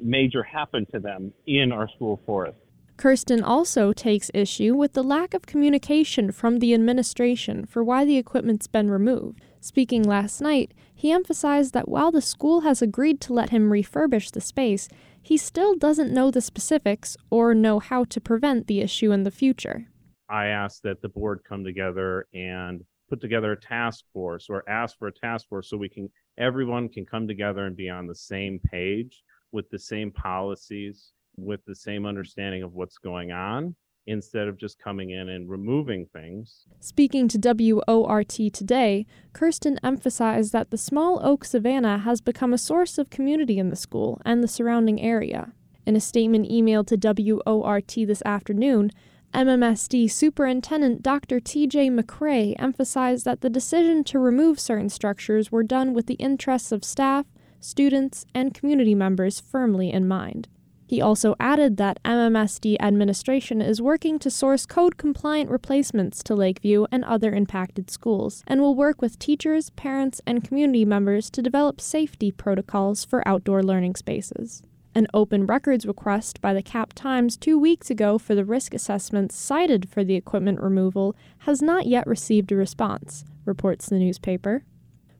major 0.00 0.42
happen 0.42 0.86
to 0.92 1.00
them 1.00 1.32
in 1.46 1.72
our 1.72 1.88
school 1.88 2.20
forest. 2.26 2.58
Kirsten 2.96 3.42
also 3.42 3.92
takes 3.92 4.30
issue 4.32 4.74
with 4.74 4.92
the 4.92 5.02
lack 5.02 5.34
of 5.34 5.46
communication 5.46 6.30
from 6.30 6.60
the 6.60 6.72
administration 6.72 7.66
for 7.66 7.82
why 7.82 8.04
the 8.04 8.16
equipment's 8.16 8.68
been 8.68 8.88
removed. 8.88 9.40
Speaking 9.60 10.02
last 10.04 10.40
night, 10.40 10.72
he 10.94 11.10
emphasized 11.10 11.74
that 11.74 11.88
while 11.88 12.12
the 12.12 12.22
school 12.22 12.60
has 12.60 12.80
agreed 12.80 13.20
to 13.22 13.32
let 13.32 13.50
him 13.50 13.70
refurbish 13.70 14.30
the 14.30 14.40
space, 14.40 14.88
he 15.20 15.36
still 15.36 15.74
doesn't 15.74 16.12
know 16.12 16.30
the 16.30 16.40
specifics 16.40 17.16
or 17.30 17.54
know 17.54 17.80
how 17.80 18.04
to 18.04 18.20
prevent 18.20 18.68
the 18.68 18.80
issue 18.80 19.10
in 19.10 19.24
the 19.24 19.30
future. 19.30 19.88
I 20.28 20.46
asked 20.46 20.82
that 20.84 21.02
the 21.02 21.08
board 21.08 21.40
come 21.48 21.64
together 21.64 22.26
and 22.32 22.84
put 23.08 23.20
together 23.20 23.52
a 23.52 23.60
task 23.60 24.04
force 24.12 24.46
or 24.48 24.68
ask 24.68 24.98
for 24.98 25.08
a 25.08 25.12
task 25.12 25.48
force 25.48 25.68
so 25.68 25.76
we 25.76 25.88
can 25.88 26.08
everyone 26.38 26.88
can 26.88 27.04
come 27.04 27.26
together 27.26 27.66
and 27.66 27.76
be 27.76 27.88
on 27.88 28.06
the 28.06 28.14
same 28.14 28.58
page 28.70 29.22
with 29.54 29.70
the 29.70 29.78
same 29.78 30.10
policies 30.10 31.12
with 31.36 31.64
the 31.66 31.74
same 31.74 32.06
understanding 32.06 32.62
of 32.62 32.74
what's 32.74 32.98
going 32.98 33.32
on 33.32 33.74
instead 34.06 34.48
of 34.48 34.58
just 34.58 34.78
coming 34.78 35.10
in 35.10 35.30
and 35.30 35.48
removing 35.48 36.06
things. 36.12 36.66
Speaking 36.80 37.26
to 37.28 37.38
WORT 37.38 38.28
today, 38.52 39.06
Kirsten 39.32 39.78
emphasized 39.82 40.52
that 40.52 40.70
the 40.70 40.76
small 40.76 41.24
Oak 41.24 41.44
Savannah 41.44 41.98
has 41.98 42.20
become 42.20 42.52
a 42.52 42.58
source 42.58 42.98
of 42.98 43.08
community 43.08 43.58
in 43.58 43.70
the 43.70 43.76
school 43.76 44.20
and 44.24 44.42
the 44.42 44.48
surrounding 44.48 45.00
area. 45.00 45.52
In 45.86 45.96
a 45.96 46.00
statement 46.00 46.50
emailed 46.50 46.86
to 46.88 47.42
WORT 47.44 47.94
this 48.06 48.22
afternoon, 48.26 48.90
MMSD 49.32 50.10
Superintendent 50.10 51.02
Dr. 51.02 51.40
T.J. 51.40 51.90
McCray 51.90 52.54
emphasized 52.58 53.24
that 53.24 53.40
the 53.40 53.50
decision 53.50 54.04
to 54.04 54.18
remove 54.18 54.60
certain 54.60 54.90
structures 54.90 55.50
were 55.50 55.64
done 55.64 55.94
with 55.94 56.06
the 56.06 56.14
interests 56.14 56.72
of 56.72 56.84
staff, 56.84 57.26
students, 57.64 58.26
and 58.34 58.54
community 58.54 58.94
members 58.94 59.40
firmly 59.40 59.90
in 59.90 60.06
mind. 60.06 60.48
He 60.86 61.00
also 61.00 61.34
added 61.40 61.76
that 61.78 62.02
MMSD 62.04 62.76
administration 62.78 63.62
is 63.62 63.80
working 63.80 64.18
to 64.18 64.30
source 64.30 64.66
code 64.66 64.98
compliant 64.98 65.50
replacements 65.50 66.22
to 66.24 66.34
Lakeview 66.34 66.86
and 66.92 67.04
other 67.04 67.32
impacted 67.32 67.90
schools, 67.90 68.44
and 68.46 68.60
will 68.60 68.74
work 68.74 69.00
with 69.00 69.18
teachers, 69.18 69.70
parents, 69.70 70.20
and 70.26 70.44
community 70.44 70.84
members 70.84 71.30
to 71.30 71.42
develop 71.42 71.80
safety 71.80 72.30
protocols 72.30 73.04
for 73.04 73.26
outdoor 73.26 73.62
learning 73.62 73.96
spaces. 73.96 74.62
An 74.94 75.08
open 75.12 75.46
records 75.46 75.86
request 75.86 76.40
by 76.40 76.54
the 76.54 76.62
Cap 76.62 76.92
Times 76.92 77.36
two 77.36 77.58
weeks 77.58 77.90
ago 77.90 78.18
for 78.18 78.36
the 78.36 78.44
risk 78.44 78.74
assessments 78.74 79.34
cited 79.34 79.88
for 79.88 80.04
the 80.04 80.14
equipment 80.14 80.60
removal 80.60 81.16
has 81.38 81.60
not 81.60 81.86
yet 81.86 82.06
received 82.06 82.52
a 82.52 82.56
response, 82.56 83.24
reports 83.44 83.88
the 83.88 83.98
newspaper. 83.98 84.62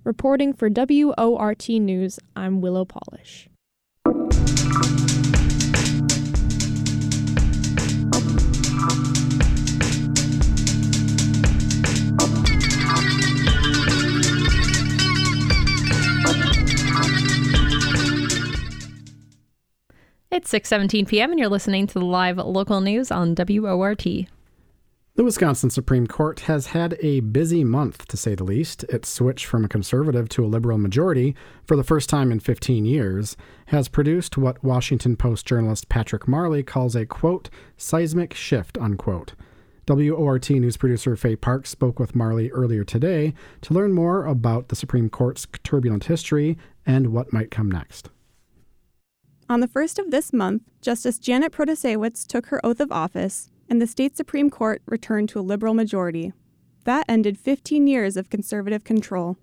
Reporting 0.04 0.52
for 0.52 0.68
WORT 0.68 1.66
News, 1.70 2.20
I'm 2.36 2.60
Willow 2.60 2.84
Polish. 2.84 3.48
It's 20.30 20.50
6:17 20.52 21.08
p.m. 21.08 21.30
and 21.30 21.40
you're 21.40 21.48
listening 21.48 21.86
to 21.86 21.94
the 21.94 22.04
live 22.04 22.36
local 22.36 22.82
news 22.82 23.10
on 23.10 23.34
WORT. 23.34 24.26
The 25.16 25.22
Wisconsin 25.22 25.70
Supreme 25.70 26.08
Court 26.08 26.40
has 26.40 26.66
had 26.66 26.98
a 27.00 27.20
busy 27.20 27.62
month, 27.62 28.08
to 28.08 28.16
say 28.16 28.34
the 28.34 28.42
least. 28.42 28.82
Its 28.88 29.08
switch 29.08 29.46
from 29.46 29.64
a 29.64 29.68
conservative 29.68 30.28
to 30.30 30.44
a 30.44 30.48
liberal 30.48 30.76
majority 30.76 31.36
for 31.68 31.76
the 31.76 31.84
first 31.84 32.08
time 32.10 32.32
in 32.32 32.40
15 32.40 32.84
years 32.84 33.36
has 33.66 33.86
produced 33.86 34.36
what 34.36 34.64
Washington 34.64 35.14
Post 35.14 35.46
journalist 35.46 35.88
Patrick 35.88 36.26
Marley 36.26 36.64
calls 36.64 36.96
a 36.96 37.06
quote, 37.06 37.48
seismic 37.76 38.34
shift, 38.34 38.76
unquote. 38.78 39.34
WORT 39.86 40.50
news 40.50 40.76
producer 40.76 41.14
Faye 41.14 41.36
Parks 41.36 41.70
spoke 41.70 42.00
with 42.00 42.16
Marley 42.16 42.50
earlier 42.50 42.82
today 42.82 43.34
to 43.60 43.72
learn 43.72 43.92
more 43.92 44.26
about 44.26 44.66
the 44.66 44.76
Supreme 44.76 45.08
Court's 45.08 45.46
turbulent 45.62 46.06
history 46.06 46.58
and 46.84 47.12
what 47.12 47.32
might 47.32 47.52
come 47.52 47.70
next. 47.70 48.10
On 49.48 49.60
the 49.60 49.68
first 49.68 50.00
of 50.00 50.10
this 50.10 50.32
month, 50.32 50.62
Justice 50.82 51.20
Janet 51.20 51.52
Protasiewicz 51.52 52.26
took 52.26 52.46
her 52.46 52.64
oath 52.66 52.80
of 52.80 52.90
office, 52.90 53.50
and 53.74 53.82
the 53.82 53.88
state 53.88 54.16
Supreme 54.16 54.50
Court 54.50 54.82
returned 54.86 55.28
to 55.30 55.40
a 55.40 55.42
liberal 55.42 55.74
majority. 55.74 56.32
That 56.84 57.06
ended 57.08 57.36
15 57.36 57.88
years 57.88 58.16
of 58.16 58.30
conservative 58.30 58.84
control. 58.84 59.36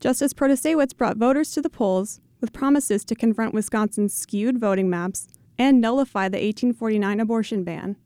Justice 0.00 0.34
Protasiewicz 0.34 0.94
brought 0.94 1.16
voters 1.16 1.50
to 1.52 1.62
the 1.62 1.70
polls 1.70 2.20
with 2.42 2.52
promises 2.52 3.06
to 3.06 3.14
confront 3.14 3.54
Wisconsin's 3.54 4.12
skewed 4.12 4.58
voting 4.58 4.90
maps 4.90 5.28
and 5.56 5.80
nullify 5.80 6.28
the 6.28 6.36
1849 6.36 7.20
abortion 7.20 7.64
ban. 7.64 7.96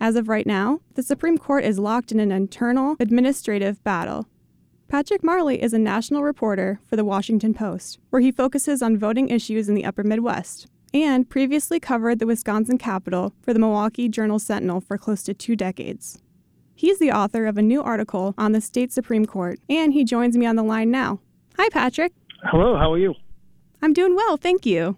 As 0.00 0.16
of 0.16 0.28
right 0.28 0.46
now, 0.46 0.80
the 0.94 1.04
Supreme 1.04 1.38
Court 1.38 1.62
is 1.62 1.78
locked 1.78 2.10
in 2.10 2.18
an 2.18 2.32
internal 2.32 2.96
administrative 2.98 3.82
battle 3.84 4.26
Patrick 4.88 5.22
Marley 5.22 5.62
is 5.62 5.74
a 5.74 5.78
national 5.78 6.22
reporter 6.22 6.80
for 6.86 6.96
the 6.96 7.04
Washington 7.04 7.52
Post, 7.52 7.98
where 8.08 8.22
he 8.22 8.32
focuses 8.32 8.80
on 8.80 8.96
voting 8.96 9.28
issues 9.28 9.68
in 9.68 9.74
the 9.74 9.84
upper 9.84 10.02
Midwest, 10.02 10.66
and 10.92 11.28
previously 11.28 11.78
covered 11.80 12.18
the 12.18 12.26
Wisconsin 12.26 12.78
Capitol 12.78 13.34
for 13.42 13.52
the 13.52 13.58
Milwaukee 13.58 14.08
Journal 14.08 14.38
Sentinel 14.38 14.80
for 14.80 14.98
close 14.98 15.22
to 15.24 15.34
two 15.34 15.56
decades. 15.56 16.22
He's 16.74 16.98
the 16.98 17.12
author 17.12 17.46
of 17.46 17.58
a 17.58 17.62
new 17.62 17.82
article 17.82 18.34
on 18.38 18.52
the 18.52 18.60
state 18.60 18.92
Supreme 18.92 19.26
Court, 19.26 19.58
and 19.68 19.92
he 19.92 20.04
joins 20.04 20.36
me 20.36 20.46
on 20.46 20.56
the 20.56 20.62
line 20.62 20.90
now. 20.90 21.20
Hi, 21.56 21.68
Patrick. 21.70 22.12
Hello, 22.44 22.76
how 22.76 22.92
are 22.92 22.98
you? 22.98 23.14
I'm 23.82 23.92
doing 23.92 24.14
well, 24.14 24.36
thank 24.36 24.64
you. 24.64 24.96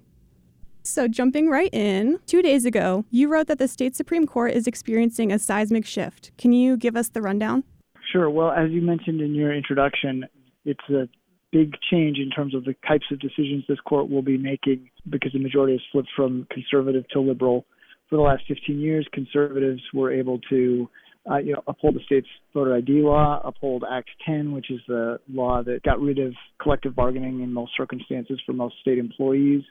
So, 0.83 1.09
jumping 1.09 1.49
right 1.49 1.73
in, 1.73 2.19
two 2.27 2.43
days 2.43 2.65
ago, 2.65 3.05
you 3.11 3.29
wrote 3.29 3.47
that 3.49 3.59
the 3.59 3.69
state 3.69 3.95
Supreme 3.95 4.27
Court 4.27 4.53
is 4.53 4.67
experiencing 4.67 5.33
a 5.33 5.39
seismic 5.39 5.87
shift. 5.87 6.33
Can 6.39 6.53
you 6.53 6.77
give 6.77 6.97
us 6.97 7.09
the 7.09 7.23
rundown? 7.23 7.65
Sure. 8.13 8.29
Well, 8.31 8.51
as 8.51 8.71
you 8.71 8.81
mentioned 8.81 9.21
in 9.21 9.35
your 9.35 9.55
introduction, 9.55 10.25
it's 10.65 10.89
a 10.89 11.09
big 11.53 11.75
change 11.91 12.19
in 12.19 12.31
terms 12.31 12.55
of 12.55 12.65
the 12.65 12.75
types 12.87 13.07
of 13.11 13.21
decisions 13.21 13.65
this 13.69 13.81
court 13.81 14.09
will 14.09 14.23
be 14.23 14.39
making 14.39 14.91
because 15.09 15.33
the 15.33 15.39
majority 15.39 15.75
has 15.75 15.83
flipped 15.93 16.11
from 16.15 16.47
conservative 16.51 17.09
to 17.09 17.21
liberal. 17.21 17.65
For 18.09 18.17
the 18.17 18.23
last 18.23 18.43
15 18.49 18.79
years, 18.79 19.07
conservatives 19.13 19.83
were 19.95 20.13
able 20.13 20.41
to 20.51 20.89
uh, 21.31 21.37
you 21.37 21.53
know, 21.53 21.63
uphold 21.67 21.95
the 21.95 22.01
state's 22.07 22.27
voter 22.55 22.75
ID 22.75 23.03
law, 23.03 23.41
uphold 23.45 23.85
Act 23.91 24.09
10, 24.27 24.53
which 24.53 24.71
is 24.71 24.81
the 24.89 25.19
law 25.33 25.63
that 25.63 25.83
got 25.83 26.01
rid 26.01 26.19
of 26.19 26.33
collective 26.61 26.95
bargaining 26.95 27.43
in 27.43 27.53
most 27.53 27.73
circumstances 27.77 28.41
for 28.47 28.53
most 28.53 28.77
state 28.81 28.99
employees. 28.99 29.63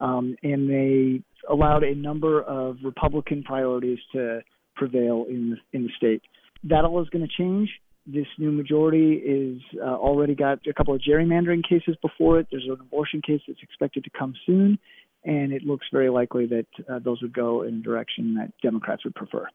Um, 0.00 0.36
and 0.42 0.68
they 0.68 1.22
allowed 1.48 1.84
a 1.84 1.94
number 1.94 2.42
of 2.42 2.78
Republican 2.82 3.42
priorities 3.42 3.98
to 4.12 4.40
prevail 4.74 5.26
in 5.28 5.50
the, 5.50 5.78
in 5.78 5.84
the 5.84 5.90
state 5.96 6.22
that 6.64 6.84
all 6.84 7.02
is 7.02 7.08
going 7.10 7.26
to 7.26 7.42
change. 7.42 7.70
This 8.06 8.26
new 8.38 8.52
majority 8.52 9.14
is 9.14 9.60
uh, 9.82 9.86
already 9.86 10.34
got 10.34 10.60
a 10.68 10.72
couple 10.72 10.94
of 10.94 11.00
gerrymandering 11.00 11.68
cases 11.68 11.96
before 12.00 12.38
it. 12.38 12.46
There's 12.50 12.66
an 12.66 12.78
abortion 12.80 13.20
case 13.20 13.40
that's 13.48 13.62
expected 13.62 14.04
to 14.04 14.10
come 14.10 14.34
soon, 14.46 14.78
and 15.24 15.52
it 15.52 15.64
looks 15.64 15.86
very 15.92 16.08
likely 16.08 16.46
that 16.46 16.66
uh, 16.88 17.00
those 17.00 17.20
would 17.22 17.34
go 17.34 17.62
in 17.62 17.74
a 17.74 17.82
direction 17.82 18.34
that 18.34 18.52
Democrats 18.62 19.04
would 19.04 19.14
prefer. 19.14 19.48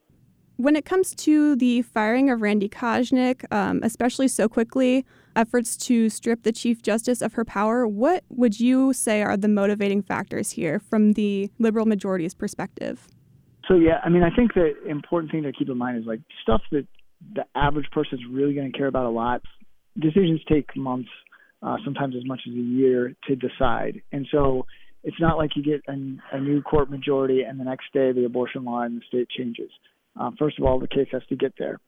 When 0.58 0.75
it 0.75 0.86
comes 0.86 1.15
to 1.15 1.55
the 1.55 1.81
firing 1.81 2.29
of 2.29 2.41
Randy 2.41 2.70
Koschnick, 2.70 3.51
um, 3.51 3.79
especially 3.84 4.27
so 4.27 4.50
quickly, 4.50 5.05
efforts 5.36 5.77
to 5.77 6.10
strip 6.10 6.43
the 6.43 6.51
Chief 6.51 6.81
Justice 6.81 7.22
of 7.22 7.34
her 7.34 7.46
power, 7.46 7.88
what 7.88 8.25
would 8.29 8.60
you 8.60 8.91
say 8.93 9.24
are 9.24 9.38
the 9.38 9.48
motivating 9.48 10.01
factors 10.01 10.51
here 10.51 10.77
from 10.77 11.13
the 11.13 11.50
liberal 11.58 11.86
majority's 11.86 12.36
perspective? 12.36 13.08
So 13.67 13.75
yeah, 13.75 14.01
I 14.03 14.10
mean, 14.10 14.24
I 14.24 14.29
think 14.36 14.53
the 14.53 14.74
important 14.88 15.31
thing 15.31 15.43
to 15.43 15.53
keep 15.53 15.70
in 15.70 15.77
mind 15.77 15.98
is 15.98 16.05
like 16.05 16.20
stuff 16.43 16.62
that 16.72 16.86
the 17.34 17.46
average 17.56 17.90
person 17.92 18.20
is 18.20 18.25
really 18.30 18.54
going 18.54 18.72
to 18.72 18.78
care 18.78 18.88
about 18.88 19.06
a 19.06 19.10
lot. 19.10 19.42
Decisions 20.00 20.42
take 20.50 20.75
months, 20.75 21.10
uh, 21.62 21.78
sometimes 21.84 22.16
as 22.16 22.25
much 22.25 22.42
as 22.48 22.54
a 22.54 22.58
year 22.58 23.16
to 23.28 23.36
decide, 23.36 24.01
and 24.12 24.28
so 24.32 24.66
it's 25.04 25.20
not 25.20 25.38
like 25.38 25.51
you 25.56 25.63
get 25.63 25.82
a, 25.88 26.36
a 26.36 26.40
new 26.40 26.62
court 26.62 26.90
majority 26.90 27.42
and 27.42 27.60
the 27.60 27.63
next 27.63 27.86
day 27.94 28.12
the 28.12 28.25
abortion 28.25 28.63
law 28.63 28.84
in 28.84 28.96
the 28.96 29.01
state 29.08 29.28
changes. 29.30 29.72
Uh, 30.20 30.32
first 30.38 30.60
of 30.60 30.66
all, 30.66 30.80
the 30.80 30.88
case 30.88 31.08
has 31.12 31.22
to 31.30 31.36
get 31.36 31.54
there. 31.58 31.80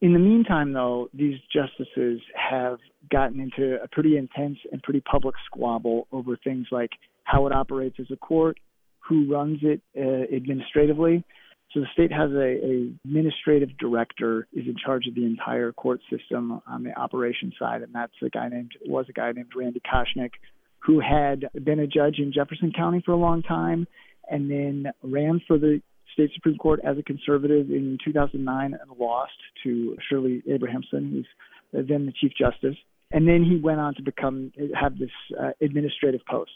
In 0.00 0.12
the 0.12 0.18
meantime, 0.18 0.72
though, 0.72 1.08
these 1.14 1.38
justices 1.52 2.20
have 2.34 2.78
gotten 3.10 3.38
into 3.40 3.80
a 3.82 3.88
pretty 3.88 4.16
intense 4.16 4.58
and 4.72 4.82
pretty 4.82 5.00
public 5.00 5.34
squabble 5.46 6.08
over 6.10 6.36
things 6.36 6.66
like 6.72 6.90
how 7.24 7.46
it 7.46 7.52
operates 7.52 7.96
as 8.00 8.06
a 8.10 8.16
court, 8.16 8.58
who 8.98 9.32
runs 9.32 9.60
it 9.62 9.80
uh, 9.96 10.34
administratively. 10.34 11.24
So 11.72 11.80
the 11.80 11.86
state 11.92 12.12
has 12.12 12.30
a, 12.32 12.38
a, 12.38 12.92
administrative 13.04 13.76
director 13.78 14.46
is 14.52 14.66
in 14.66 14.74
charge 14.84 15.06
of 15.06 15.14
the 15.14 15.24
entire 15.24 15.72
court 15.72 16.00
system 16.10 16.60
on 16.66 16.82
the 16.82 16.92
operations 16.98 17.54
side, 17.58 17.82
and 17.82 17.94
that's 17.94 18.12
a 18.22 18.28
guy 18.28 18.48
named 18.48 18.72
was 18.86 19.06
a 19.08 19.12
guy 19.12 19.32
named 19.32 19.52
Randy 19.56 19.80
Koschnick, 19.80 20.32
who 20.80 21.00
had 21.00 21.48
been 21.64 21.78
a 21.78 21.86
judge 21.86 22.18
in 22.18 22.32
Jefferson 22.32 22.72
County 22.76 23.02
for 23.04 23.12
a 23.12 23.16
long 23.16 23.42
time, 23.42 23.86
and 24.28 24.50
then 24.50 24.92
ran 25.02 25.40
for 25.46 25.56
the 25.56 25.80
state 26.12 26.30
supreme 26.34 26.58
court 26.58 26.80
as 26.84 26.98
a 26.98 27.02
conservative 27.02 27.70
in 27.70 27.96
2009 28.04 28.74
and 28.74 28.98
lost 28.98 29.32
to 29.64 29.96
Shirley 30.08 30.42
Abrahamson, 30.46 31.10
who's 31.10 31.88
then 31.88 32.04
the 32.04 32.12
chief 32.12 32.32
justice, 32.38 32.76
and 33.12 33.26
then 33.26 33.42
he 33.42 33.56
went 33.56 33.80
on 33.80 33.94
to 33.94 34.02
become 34.02 34.52
have 34.78 34.98
this 34.98 35.10
uh, 35.40 35.52
administrative 35.62 36.20
post 36.28 36.52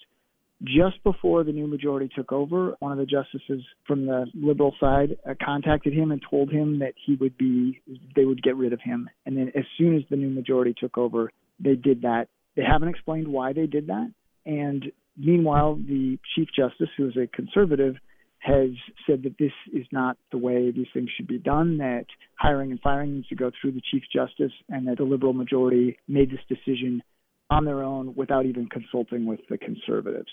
just 0.63 1.03
before 1.05 1.45
the 1.45 1.53
new 1.53 1.67
majority 1.67 2.09
took 2.15 2.33
over, 2.33 2.77
one 2.79 2.93
of 2.93 2.99
the 2.99 3.07
justices 3.07 3.63
from 3.87 4.07
the 4.07 4.27
liberal 4.35 4.75
side 4.81 5.17
uh, 5.29 5.35
contacted 5.45 5.93
him 5.93 6.13
and 6.13 6.23
told 6.29 6.51
him 6.51 6.79
that 6.79 6.95
he 7.05 7.15
would 7.17 7.37
be, 7.37 7.83
they 8.15 8.25
would 8.25 8.43
get 8.43 8.57
rid 8.57 8.73
of 8.73 8.81
him. 8.81 9.09
And 9.27 9.37
then 9.37 9.53
as 9.55 9.65
soon 9.77 9.97
as 9.97 10.03
the 10.09 10.17
new 10.17 10.31
majority 10.31 10.75
took 10.79 10.97
over, 10.97 11.31
they 11.61 11.75
did 11.75 12.03
that. 12.03 12.29
They 12.57 12.63
haven't 12.63 12.89
explained 12.89 13.29
why 13.29 13.53
they 13.53 13.67
did 13.67 13.89
that. 13.89 14.11
And 14.47 14.87
meanwhile, 15.17 15.75
the 15.77 16.19
chief 16.35 16.49
justice, 16.57 16.89
who 16.97 17.09
is 17.09 17.17
a 17.17 17.27
conservative, 17.27 17.97
has 18.39 18.71
said 19.07 19.25
that 19.25 19.37
this 19.39 19.53
is 19.73 19.87
not 19.91 20.17
the 20.31 20.39
way 20.39 20.71
these 20.71 20.87
things 20.95 21.11
should 21.17 21.27
be 21.27 21.39
done, 21.39 21.79
that 21.79 22.07
hiring 22.37 22.71
and 22.71 22.81
firing 22.81 23.17
needs 23.17 23.29
to 23.29 23.35
go 23.35 23.51
through 23.61 23.73
the 23.73 23.83
Chief 23.91 24.05
Justice, 24.13 24.53
and 24.69 24.87
that 24.87 24.99
the 24.99 25.05
liberal 25.05 25.33
majority 25.33 25.99
made 26.07 26.31
this 26.31 26.39
decision 26.49 27.03
on 27.51 27.65
their 27.65 27.83
own 27.83 28.15
without 28.15 28.47
even 28.47 28.69
consulting 28.69 29.27
with 29.27 29.41
the 29.49 29.59
conservatives. 29.59 30.29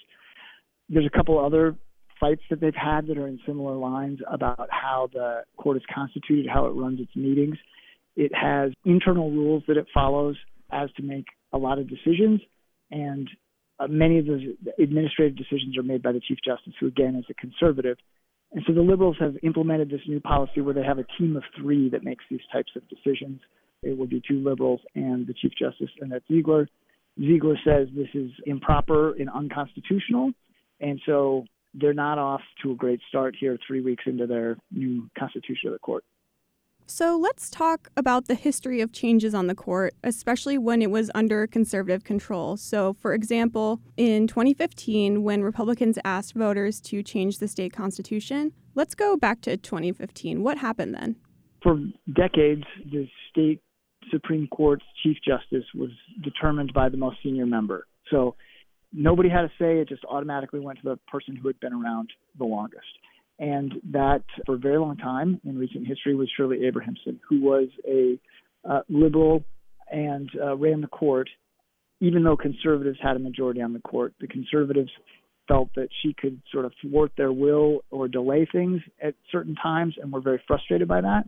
There's 0.90 1.06
a 1.06 1.16
couple 1.16 1.44
other 1.44 1.76
fights 2.20 2.42
that 2.50 2.60
they've 2.62 2.74
had 2.76 3.08
that 3.08 3.18
are 3.18 3.28
in 3.28 3.40
similar 3.46 3.76
lines 3.76 4.20
about 4.32 4.68
how 4.72 5.10
the 5.14 5.44
court 5.58 5.78
is 5.78 5.84
constituted, 5.94 6.48
how 6.52 6.66
it 6.66 6.72
runs 6.72 7.00
its 7.00 7.16
meetings. 7.16 7.58
It 8.16 8.32
has 8.34 8.72
internal 8.86 9.32
rules 9.32 9.64
that 9.68 9.78
it 9.78 9.88
follows 9.94 10.38
as 10.72 10.90
to 10.98 11.04
make 11.04 11.26
a 11.52 11.58
lot 11.58 11.80
of 11.80 11.90
decisions, 11.90 12.42
and 12.92 13.30
uh, 13.80 13.88
many 13.88 14.20
of 14.20 14.26
those 14.26 14.42
administrative 14.80 15.38
decisions 15.38 15.78
are 15.78 15.84
made 15.84 16.02
by 16.02 16.12
the 16.12 16.20
Chief 16.20 16.38
Justice, 16.46 16.74
who 16.80 16.88
again 16.88 17.16
is 17.16 17.26
a 17.30 17.34
conservative. 17.34 17.98
And 18.52 18.64
so 18.68 18.74
the 18.74 18.82
liberals 18.82 19.18
have 19.20 19.36
implemented 19.42 19.90
this 19.90 20.02
new 20.08 20.20
policy 20.20 20.62
where 20.62 20.76
they 20.76 20.84
have 20.84 21.00
a 21.00 21.06
team 21.18 21.36
of 21.36 21.44
three 21.60 21.90
that 21.90 22.04
makes 22.04 22.24
these 22.30 22.42
types 22.52 22.72
of 22.76 22.84
decisions. 22.88 23.42
It 23.82 23.98
would 23.98 24.10
be 24.10 24.22
two 24.26 24.44
liberals 24.44 24.80
and 24.96 25.26
the 25.26 25.34
Chief 25.34 25.52
Justice, 25.58 25.90
that's 26.00 26.28
Ziegler. 26.28 26.70
Ziegler 27.20 27.58
says 27.66 27.88
this 27.96 28.10
is 28.14 28.32
improper 28.46 29.14
and 29.14 29.30
unconstitutional, 29.30 30.32
and 30.80 31.00
so 31.06 31.46
they're 31.74 31.94
not 31.94 32.18
off 32.18 32.42
to 32.62 32.72
a 32.72 32.76
great 32.76 33.00
start 33.08 33.36
here 33.40 33.58
three 33.66 33.82
weeks 33.82 34.04
into 34.06 34.28
their 34.28 34.58
new 34.72 35.10
constitution 35.18 35.68
of 35.68 35.74
the 35.74 35.80
court. 35.80 36.04
So 36.86 37.18
let's 37.18 37.50
talk 37.50 37.90
about 37.96 38.28
the 38.28 38.36
history 38.36 38.82
of 38.82 38.92
changes 38.92 39.34
on 39.34 39.48
the 39.48 39.56
court, 39.56 39.94
especially 40.04 40.58
when 40.58 40.82
it 40.82 40.92
was 40.92 41.10
under 41.16 41.48
conservative 41.48 42.04
control. 42.04 42.58
So, 42.58 42.94
for 42.94 43.14
example, 43.14 43.80
in 43.96 44.28
2015, 44.28 45.24
when 45.24 45.44
Republicans 45.44 45.98
asked 46.04 46.34
voters 46.34 46.82
to 46.82 47.02
change 47.02 47.40
the 47.40 47.48
state 47.48 47.72
constitution, 47.72 48.52
let's 48.76 48.96
go 48.96 49.16
back 49.16 49.40
to 49.42 49.56
2015. 49.56 50.44
What 50.44 50.58
happened 50.58 50.94
then? 50.94 51.16
For 51.62 51.80
decades, 52.14 52.66
the 52.92 53.08
state 53.30 53.62
Supreme 54.12 54.48
Court's 54.48 54.84
Chief 55.02 55.18
Justice 55.26 55.66
was 55.76 55.90
determined 56.24 56.74
by 56.74 56.90
the 56.90 56.98
most 56.98 57.18
senior 57.24 57.46
member. 57.46 57.88
So, 58.10 58.36
nobody 58.92 59.30
had 59.30 59.46
a 59.46 59.52
say, 59.60 59.80
it 59.80 59.90
just 59.90 60.06
automatically 60.06 60.60
went 60.60 60.80
to 60.80 60.90
the 60.90 61.00
person 61.08 61.36
who 61.36 61.48
had 61.48 61.60
been 61.60 61.74
around 61.74 62.10
the 62.38 62.46
longest. 62.46 62.86
And 63.40 63.74
that, 63.92 64.24
for 64.46 64.56
a 64.56 64.58
very 64.58 64.78
long 64.78 64.98
time 64.98 65.42
in 65.44 65.58
recent 65.58 65.88
history, 65.88 66.16
was 66.16 66.30
Shirley 66.38 66.66
Abrahamson, 66.66 67.20
who 67.28 67.42
was 67.42 67.68
a 67.88 68.20
uh, 68.70 68.82
liberal 68.90 69.44
and 69.92 70.30
uh, 70.42 70.56
ran 70.56 70.82
the 70.82 70.88
court, 70.88 71.30
even 72.00 72.24
though 72.24 72.38
conservatives 72.38 73.00
had 73.02 73.16
a 73.16 73.20
majority 73.20 73.62
on 73.62 73.74
the 73.74 73.80
court. 73.80 74.14
The 74.22 74.28
conservatives 74.28 74.92
felt 75.48 75.70
that 75.76 75.90
she 76.02 76.14
could 76.14 76.42
sort 76.52 76.66
of 76.66 76.72
thwart 76.82 77.12
their 77.18 77.34
will 77.34 77.82
or 77.92 78.08
delay 78.08 78.48
things 78.50 78.82
at 79.02 79.16
certain 79.32 79.56
times 79.56 79.96
and 80.02 80.12
were 80.12 80.22
very 80.22 80.42
frustrated 80.48 80.88
by 80.88 81.02
that. 81.02 81.24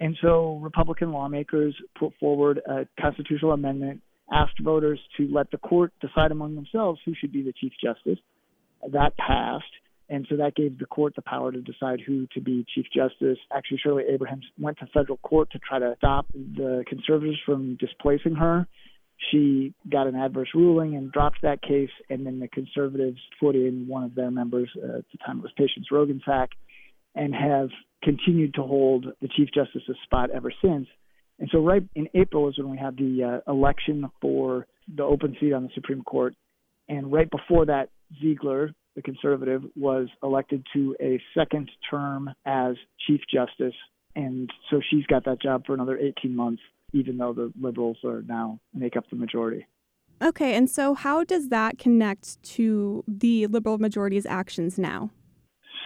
And 0.00 0.16
so 0.22 0.58
Republican 0.62 1.12
lawmakers 1.12 1.74
put 1.98 2.12
forward 2.20 2.60
a 2.66 2.86
constitutional 3.00 3.52
amendment, 3.52 4.00
asked 4.32 4.60
voters 4.62 5.00
to 5.16 5.28
let 5.32 5.50
the 5.50 5.58
court 5.58 5.92
decide 6.00 6.30
among 6.30 6.54
themselves 6.54 7.00
who 7.04 7.14
should 7.18 7.32
be 7.32 7.42
the 7.42 7.52
Chief 7.52 7.72
Justice. 7.82 8.18
That 8.92 9.16
passed. 9.16 9.64
And 10.10 10.26
so 10.30 10.36
that 10.36 10.54
gave 10.54 10.78
the 10.78 10.86
court 10.86 11.14
the 11.16 11.22
power 11.22 11.52
to 11.52 11.60
decide 11.60 12.00
who 12.00 12.26
to 12.32 12.40
be 12.40 12.64
Chief 12.74 12.86
Justice. 12.94 13.38
Actually, 13.52 13.78
Shirley 13.82 14.04
Abraham 14.08 14.40
went 14.58 14.78
to 14.78 14.86
federal 14.86 15.18
court 15.18 15.50
to 15.50 15.58
try 15.58 15.78
to 15.78 15.94
stop 15.98 16.26
the 16.32 16.84
conservatives 16.88 17.38
from 17.44 17.76
displacing 17.76 18.36
her. 18.36 18.66
She 19.30 19.74
got 19.90 20.06
an 20.06 20.14
adverse 20.14 20.48
ruling 20.54 20.94
and 20.94 21.12
dropped 21.12 21.42
that 21.42 21.60
case, 21.60 21.90
and 22.08 22.24
then 22.24 22.38
the 22.38 22.48
conservatives 22.48 23.18
put 23.40 23.56
in 23.56 23.86
one 23.88 24.04
of 24.04 24.14
their 24.14 24.30
members, 24.30 24.70
uh, 24.76 24.98
at 24.98 25.04
the 25.12 25.18
time 25.26 25.38
it 25.38 25.42
was 25.42 25.52
Patience 25.58 25.88
Roggensack, 25.92 26.48
and 27.14 27.34
have 27.34 27.68
continued 28.02 28.54
to 28.54 28.62
hold 28.62 29.06
the 29.20 29.28
Chief 29.28 29.48
Justice's 29.54 29.96
spot 30.04 30.30
ever 30.30 30.52
since. 30.62 30.86
And 31.38 31.48
so, 31.52 31.60
right 31.60 31.82
in 31.94 32.08
April 32.14 32.48
is 32.48 32.58
when 32.58 32.70
we 32.70 32.78
had 32.78 32.96
the 32.96 33.42
uh, 33.46 33.50
election 33.50 34.10
for 34.20 34.66
the 34.96 35.04
open 35.04 35.36
seat 35.40 35.52
on 35.52 35.64
the 35.64 35.70
Supreme 35.74 36.02
Court. 36.02 36.34
And 36.88 37.12
right 37.12 37.30
before 37.30 37.66
that, 37.66 37.90
Ziegler, 38.20 38.72
the 38.96 39.02
conservative, 39.02 39.62
was 39.76 40.08
elected 40.22 40.66
to 40.74 40.96
a 41.00 41.20
second 41.36 41.70
term 41.90 42.30
as 42.46 42.74
Chief 43.06 43.20
Justice. 43.32 43.74
And 44.16 44.50
so 44.70 44.80
she's 44.90 45.06
got 45.06 45.24
that 45.26 45.40
job 45.40 45.64
for 45.66 45.74
another 45.74 45.96
18 45.96 46.34
months, 46.34 46.62
even 46.92 47.18
though 47.18 47.32
the 47.32 47.52
liberals 47.60 47.98
are 48.04 48.22
now 48.22 48.58
make 48.74 48.96
up 48.96 49.04
the 49.10 49.16
majority. 49.16 49.66
Okay, 50.20 50.54
and 50.54 50.68
so 50.68 50.94
how 50.94 51.22
does 51.22 51.48
that 51.50 51.78
connect 51.78 52.42
to 52.42 53.04
the 53.06 53.46
liberal 53.46 53.78
majority's 53.78 54.26
actions 54.26 54.76
now? 54.76 55.10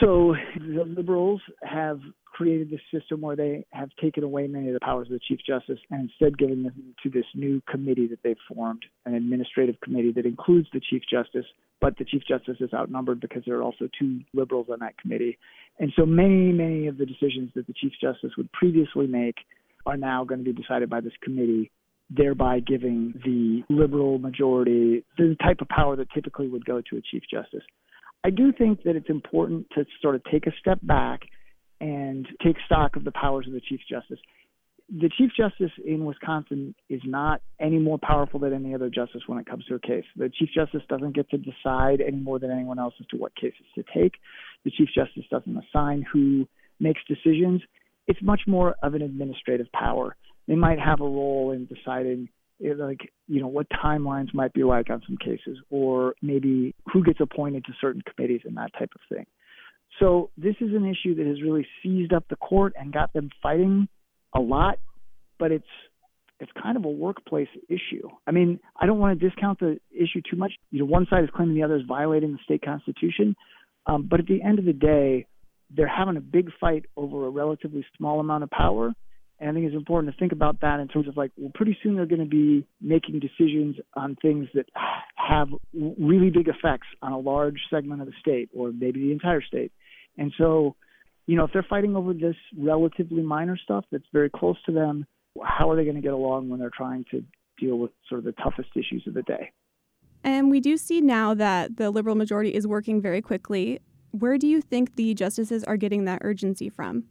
So 0.01 0.35
the 0.57 0.85
liberals 0.85 1.41
have 1.63 2.01
created 2.25 2.71
this 2.71 2.81
system 2.93 3.21
where 3.21 3.37
they 3.37 3.65
have 3.73 3.91
taken 4.01 4.25
away 4.25 4.47
many 4.47 4.69
of 4.69 4.75
the 4.75 4.81
powers 4.81 5.07
of 5.07 5.13
the 5.13 5.21
Chief 5.29 5.39
Justice 5.47 5.79
and 5.91 6.09
instead 6.09 6.39
given 6.39 6.63
them 6.63 6.95
to 7.03 7.11
this 7.11 7.27
new 7.35 7.61
committee 7.71 8.07
that 8.09 8.21
they've 8.25 8.37
formed, 8.53 8.83
an 9.05 9.15
administrative 9.15 9.77
committee 9.83 10.13
that 10.13 10.25
includes 10.25 10.67
the 10.73 10.81
Chief 10.81 11.03
Justice, 11.11 11.45
but 11.81 11.99
the 11.99 12.05
Chief 12.05 12.23
Justice 12.27 12.57
is 12.61 12.73
outnumbered 12.73 13.21
because 13.21 13.43
there 13.47 13.57
are 13.57 13.63
also 13.63 13.89
two 13.99 14.21
liberals 14.33 14.69
on 14.73 14.79
that 14.81 14.97
committee. 14.99 15.39
And 15.79 15.93
so 15.97 16.07
many, 16.07 16.53
many 16.53 16.87
of 16.87 16.97
the 16.97 17.07
decisions 17.07 17.51
that 17.55 17.67
the 17.67 17.75
Chief 17.75 17.93
Justice 18.01 18.33
would 18.37 18.51
previously 18.53 19.07
make 19.07 19.37
are 19.85 19.97
now 19.97 20.25
going 20.25 20.43
to 20.43 20.53
be 20.53 20.61
decided 20.61 20.89
by 20.89 21.01
this 21.01 21.13
committee, 21.23 21.71
thereby 22.09 22.61
giving 22.61 23.15
the 23.25 23.63
liberal 23.69 24.19
majority 24.19 25.05
the 25.19 25.37
type 25.43 25.61
of 25.61 25.69
power 25.69 25.97
that 25.97 26.09
typically 26.15 26.49
would 26.49 26.65
go 26.65 26.81
to 26.89 26.97
a 26.97 27.03
Chief 27.03 27.23
Justice. 27.31 27.65
I 28.25 28.31
do 28.31 28.53
think 28.53 28.85
that 28.85 28.97
it's 28.97 29.11
important 29.11 29.67
to 29.75 29.85
sort 30.01 30.15
of 30.15 30.23
take 30.31 30.47
a 30.47 30.53
step 30.61 30.79
back 30.83 31.23
and 31.81 32.27
take 32.45 32.57
stock 32.67 32.95
of 32.97 33.05
the 33.05 33.11
powers 33.11 33.47
of 33.47 33.53
the 33.53 33.61
Chief 33.61 33.81
Justice. 33.91 34.19
The 34.89 35.11
Chief 35.17 35.31
Justice 35.37 35.73
in 35.85 36.05
Wisconsin 36.05 36.75
is 36.89 37.01
not 37.05 37.41
any 37.59 37.79
more 37.79 37.99
powerful 37.99 38.39
than 38.39 38.53
any 38.53 38.75
other 38.75 38.91
justice 38.91 39.23
when 39.27 39.39
it 39.39 39.47
comes 39.47 39.65
to 39.67 39.75
a 39.75 39.81
case. 39.81 40.05
The 40.17 40.29
Chief 40.29 40.51
Justice 40.55 40.83
doesn't 40.89 41.17
get 41.17 41.31
to 41.31 41.39
decide 41.39 42.01
any 42.01 42.19
more 42.19 42.39
than 42.39 42.51
anyone 42.51 42.79
else 42.79 42.95
as 43.01 43.07
to 43.09 43.17
what 43.17 43.35
cases 43.35 43.67
to 43.75 43.85
take. 43.95 44.15
The 44.65 44.71
Chief 44.71 44.89
Justice 44.95 45.25
doesn't 45.31 45.57
assign 45.57 46.05
who 46.13 46.47
makes 46.79 47.01
decisions. 47.09 47.63
It's 48.07 48.21
much 48.23 48.43
more 48.47 48.77
of 48.83 48.95
an 48.95 49.03
administrative 49.03 49.71
power. 49.73 50.15
They 50.47 50.57
might 50.57 50.79
have 50.79 51.01
a 51.01 51.05
role 51.05 51.53
in 51.53 51.67
deciding 51.67 52.29
like 52.61 53.01
you 53.27 53.41
know 53.41 53.49
what 53.49 53.67
timelines 53.71 54.33
might 54.33 54.53
be 54.53 54.63
like 54.65 54.91
on 54.91 55.03
some 55.07 55.17
cases 55.17 55.59
or 55.71 56.15
maybe 56.23 56.75
who 56.93 57.03
gets 57.03 57.21
appointed 57.21 57.65
to 57.65 57.73
certain 57.81 58.03
committees 58.03 58.43
and 58.45 58.57
that 58.57 58.73
type 58.79 58.91
of 58.95 59.01
thing 59.15 59.27
so 59.99 60.31
this 60.37 60.55
is 60.61 60.71
an 60.75 60.87
issue 60.87 61.15
that 61.17 61.27
has 61.27 61.43
really 61.43 61.67
seized 61.83 62.13
up 62.13 62.25
the 62.29 62.37
court 62.37 62.75
and 62.79 62.93
got 62.93 63.13
them 63.13 63.31
fighting 63.43 63.89
a 64.35 64.41
lot, 64.41 64.79
but 65.39 65.53
it's 65.53 65.65
it's 66.41 66.51
kind 66.61 66.77
of 66.77 66.85
a 66.85 66.91
workplace 66.91 67.49
issue. 67.69 68.09
I 68.27 68.33
mean, 68.33 68.59
I 68.77 68.87
don't 68.87 68.99
want 68.99 69.19
to 69.19 69.29
discount 69.29 69.61
the 69.61 69.79
issue 69.93 70.23
too 70.29 70.37
much. 70.37 70.53
You 70.73 70.81
know, 70.81 70.87
one 70.87 71.07
side 71.09 71.23
is 71.23 71.31
claiming 71.35 71.55
the 71.55 71.63
other 71.63 71.77
is 71.77 71.83
violating 71.87 72.33
the 72.33 72.39
state 72.43 72.63
constitution, 72.65 73.37
um, 73.87 74.09
but 74.11 74.19
at 74.19 74.27
the 74.27 74.43
end 74.43 74.59
of 74.59 74.65
the 74.65 74.73
day, 74.73 75.27
they're 75.71 75.87
having 75.87 76.17
a 76.17 76.21
big 76.21 76.51
fight 76.61 76.87
over 76.97 77.27
a 77.27 77.31
relatively 77.31 77.87
small 77.97 78.19
amount 78.19 78.43
of 78.43 78.51
power. 78.51 78.93
And 79.43 79.51
I 79.51 79.55
think 79.55 79.67
it's 79.67 79.75
important 79.75 80.15
to 80.15 80.19
think 80.21 80.31
about 80.31 80.61
that 80.61 80.79
in 80.79 80.87
terms 80.87 81.09
of 81.09 81.17
like, 81.17 81.33
well, 81.37 81.51
pretty 81.53 81.77
soon 81.83 81.97
they're 81.97 82.07
going 82.07 82.21
to 82.21 82.25
be 82.25 82.65
making 82.81 83.19
decisions 83.19 83.75
on 83.95 84.17
things 84.23 84.47
that 84.55 84.67
have 85.17 85.49
really 85.75 86.31
big 86.31 86.47
effects 86.47 86.87
on 87.03 87.11
a 87.11 87.19
large 87.19 87.59
segment 87.69 88.01
of 88.01 88.07
the 88.07 88.13
state 88.21 88.51
or 88.55 88.71
maybe 88.71 89.01
the 89.01 89.11
entire 89.11 89.43
state. 89.43 89.73
And 90.17 90.33
so, 90.39 90.77
you 91.27 91.37
know, 91.37 91.43
if 91.43 91.51
they're 91.53 91.67
fighting 91.69 91.97
over 91.97 92.15
this 92.15 92.37
relatively 92.57 93.23
minor 93.23 93.57
stuff 93.57 93.85
that's 93.91 94.05
very 94.13 94.31
close 94.31 94.57
to 94.67 94.73
them, 94.73 95.07
how 95.43 95.69
are 95.69 95.75
they 95.75 95.83
going 95.83 95.97
to 95.97 96.03
get 96.03 96.13
along 96.13 96.49
when 96.49 96.61
they're 96.61 96.71
trying 96.71 97.05
to 97.11 97.25
deal 97.59 97.79
with 97.79 97.91
sort 98.09 98.21
of 98.21 98.25
the 98.25 98.33
toughest 98.41 98.69
issues 98.77 99.03
of 99.09 99.15
the 99.15 99.23
day? 99.23 99.51
And 100.23 100.53
we 100.53 100.61
do 100.61 100.77
see 100.77 101.01
now 101.01 101.35
that 101.35 101.79
the 101.79 101.91
liberal 101.91 102.15
majority 102.15 102.55
is 102.55 102.65
working 102.65 103.01
very 103.01 103.21
quickly. 103.21 103.81
Where 104.13 104.39
do 104.39 104.47
you 104.47 104.61
think 104.61 104.95
the 104.95 105.15
justices 105.15 105.65
are 105.65 105.77
getting 105.77 106.05
that 106.05 106.21
urgency 106.23 106.69
from? 106.69 107.07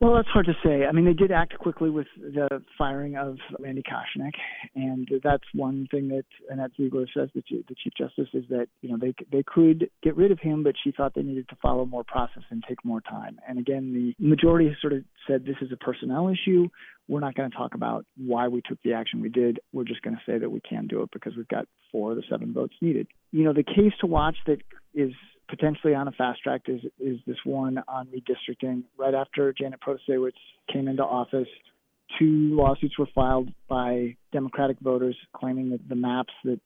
Well, 0.00 0.14
that's 0.14 0.28
hard 0.28 0.46
to 0.46 0.54
say. 0.64 0.86
I 0.86 0.92
mean, 0.92 1.06
they 1.06 1.12
did 1.12 1.32
act 1.32 1.58
quickly 1.58 1.90
with 1.90 2.06
the 2.16 2.62
firing 2.76 3.16
of 3.16 3.36
Randy 3.58 3.82
Koschnick, 3.82 4.34
and 4.76 5.08
that's 5.24 5.42
one 5.54 5.88
thing 5.90 6.06
that 6.08 6.24
Annette 6.48 6.70
Ziegler 6.76 7.06
says, 7.12 7.30
the, 7.34 7.42
the 7.50 7.74
Chief 7.82 7.92
Justice, 7.98 8.28
is 8.32 8.44
that 8.48 8.68
you 8.80 8.90
know 8.90 8.96
they 8.96 9.12
they 9.32 9.42
could 9.42 9.90
get 10.04 10.16
rid 10.16 10.30
of 10.30 10.38
him, 10.38 10.62
but 10.62 10.76
she 10.84 10.92
thought 10.92 11.14
they 11.16 11.22
needed 11.22 11.48
to 11.48 11.56
follow 11.60 11.84
more 11.84 12.04
process 12.04 12.44
and 12.50 12.62
take 12.68 12.84
more 12.84 13.00
time. 13.00 13.40
And 13.48 13.58
again, 13.58 13.92
the 13.92 14.14
majority 14.24 14.76
sort 14.80 14.92
of 14.92 15.02
said 15.26 15.44
this 15.44 15.56
is 15.60 15.72
a 15.72 15.76
personnel 15.76 16.28
issue. 16.28 16.68
We're 17.08 17.18
not 17.18 17.34
going 17.34 17.50
to 17.50 17.56
talk 17.56 17.74
about 17.74 18.06
why 18.16 18.46
we 18.46 18.62
took 18.62 18.80
the 18.84 18.92
action 18.92 19.20
we 19.20 19.30
did. 19.30 19.58
We're 19.72 19.82
just 19.82 20.02
going 20.02 20.14
to 20.14 20.22
say 20.30 20.38
that 20.38 20.50
we 20.50 20.60
can 20.60 20.86
do 20.86 21.02
it 21.02 21.10
because 21.12 21.32
we've 21.36 21.48
got 21.48 21.66
four 21.90 22.12
of 22.12 22.18
the 22.18 22.22
seven 22.30 22.52
votes 22.52 22.74
needed. 22.80 23.08
You 23.32 23.42
know, 23.42 23.52
the 23.52 23.64
case 23.64 23.94
to 24.02 24.06
watch 24.06 24.36
that 24.46 24.58
is 24.94 25.10
potentially 25.48 25.94
on 25.94 26.08
a 26.08 26.12
fast 26.12 26.42
track 26.42 26.62
is 26.66 26.80
is 27.00 27.18
this 27.26 27.38
one 27.44 27.82
on 27.88 28.06
redistricting. 28.08 28.84
Right 28.96 29.14
after 29.14 29.52
Janet 29.52 29.80
Protasiewicz 29.80 30.32
came 30.72 30.88
into 30.88 31.02
office, 31.04 31.48
two 32.18 32.54
lawsuits 32.54 32.98
were 32.98 33.08
filed 33.14 33.50
by 33.68 34.16
Democratic 34.32 34.78
voters 34.80 35.16
claiming 35.34 35.70
that 35.70 35.88
the 35.88 35.94
maps 35.94 36.32
that 36.44 36.60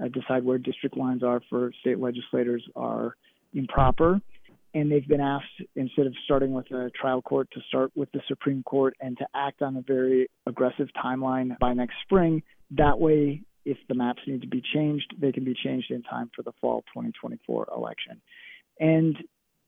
uh, 0.00 0.08
decide 0.08 0.44
where 0.44 0.58
district 0.58 0.96
lines 0.96 1.22
are 1.22 1.40
for 1.48 1.72
state 1.80 1.98
legislators 1.98 2.62
are 2.74 3.16
improper. 3.54 4.20
and 4.74 4.92
they've 4.92 5.08
been 5.08 5.22
asked 5.22 5.62
instead 5.74 6.06
of 6.06 6.12
starting 6.26 6.52
with 6.52 6.70
a 6.70 6.90
trial 6.90 7.22
court 7.22 7.48
to 7.52 7.60
start 7.68 7.90
with 7.94 8.12
the 8.12 8.20
Supreme 8.28 8.62
Court 8.62 8.94
and 9.00 9.16
to 9.16 9.26
act 9.34 9.62
on 9.62 9.76
a 9.76 9.80
very 9.80 10.28
aggressive 10.46 10.88
timeline 11.02 11.58
by 11.58 11.72
next 11.72 11.94
spring. 12.02 12.42
That 12.72 12.98
way, 13.00 13.42
if 13.66 13.76
the 13.88 13.94
maps 13.94 14.22
need 14.26 14.40
to 14.40 14.46
be 14.46 14.62
changed, 14.72 15.12
they 15.20 15.32
can 15.32 15.44
be 15.44 15.54
changed 15.54 15.90
in 15.90 16.02
time 16.04 16.30
for 16.34 16.42
the 16.42 16.52
fall 16.60 16.82
2024 16.94 17.68
election. 17.76 18.22
And 18.78 19.16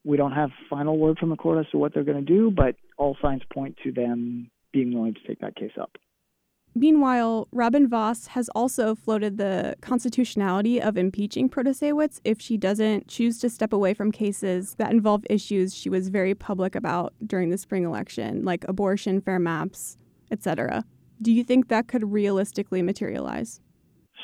we 0.04 0.16
don't 0.16 0.32
have 0.32 0.50
final 0.70 0.96
word 0.96 1.18
from 1.18 1.30
the 1.30 1.36
court 1.36 1.58
as 1.58 1.70
to 1.72 1.78
what 1.78 1.92
they're 1.92 2.04
going 2.04 2.24
to 2.24 2.32
do, 2.32 2.50
but 2.50 2.76
all 2.96 3.16
signs 3.20 3.42
point 3.52 3.76
to 3.82 3.90
them 3.90 4.50
being 4.72 4.94
willing 4.94 5.14
to 5.14 5.20
take 5.26 5.40
that 5.40 5.56
case 5.56 5.72
up. 5.78 5.90
Meanwhile, 6.74 7.48
Robin 7.50 7.88
Vos 7.88 8.28
has 8.28 8.48
also 8.50 8.94
floated 8.94 9.36
the 9.36 9.74
constitutionality 9.80 10.80
of 10.80 10.96
impeaching 10.96 11.48
Protasiewicz 11.48 12.20
if 12.24 12.40
she 12.40 12.56
doesn't 12.56 13.08
choose 13.08 13.40
to 13.40 13.50
step 13.50 13.72
away 13.72 13.94
from 13.94 14.12
cases 14.12 14.74
that 14.74 14.92
involve 14.92 15.24
issues 15.28 15.74
she 15.74 15.90
was 15.90 16.08
very 16.08 16.36
public 16.36 16.76
about 16.76 17.14
during 17.26 17.50
the 17.50 17.58
spring 17.58 17.84
election, 17.84 18.44
like 18.44 18.64
abortion, 18.68 19.20
fair 19.20 19.40
maps, 19.40 19.96
etc. 20.30 20.84
Do 21.20 21.32
you 21.32 21.42
think 21.42 21.66
that 21.68 21.88
could 21.88 22.12
realistically 22.12 22.82
materialize? 22.82 23.60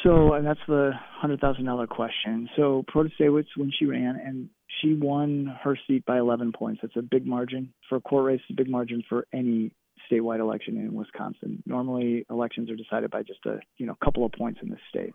So 0.05 0.35
and 0.35 0.47
that's 0.47 0.61
the 0.69 0.93
hundred 1.19 1.41
thousand 1.41 1.65
dollar 1.65 1.87
question. 1.87 2.49
So 2.57 2.85
Protasiewicz, 2.95 3.47
when 3.57 3.73
she 3.77 3.87
ran, 3.87 4.21
and 4.25 4.51
she 4.81 4.95
won 4.95 5.57
her 5.63 5.79
seat 5.87 6.05
by 6.05 6.19
11 6.19 6.53
points. 6.53 6.81
That's 6.83 6.97
a 6.97 7.03
big 7.03 7.27
margin 7.27 7.73
for 7.89 7.97
a 7.97 8.01
court 8.01 8.25
race. 8.27 8.41
A 8.51 8.55
big 8.55 8.69
margin 8.69 9.03
for 9.09 9.27
any 9.33 9.73
statewide 10.11 10.41
election 10.41 10.77
in 10.77 10.93
Wisconsin. 10.93 11.63
Normally, 11.67 12.27
elections 12.29 12.71
are 12.71 12.77
decided 12.77 13.11
by 13.11 13.23
just 13.23 13.45
a 13.47 13.61
you 13.79 13.87
know 13.87 13.97
couple 14.03 14.25
of 14.25 14.33
points 14.33 14.61
in 14.63 14.69
the 14.69 14.77
state. 14.91 15.15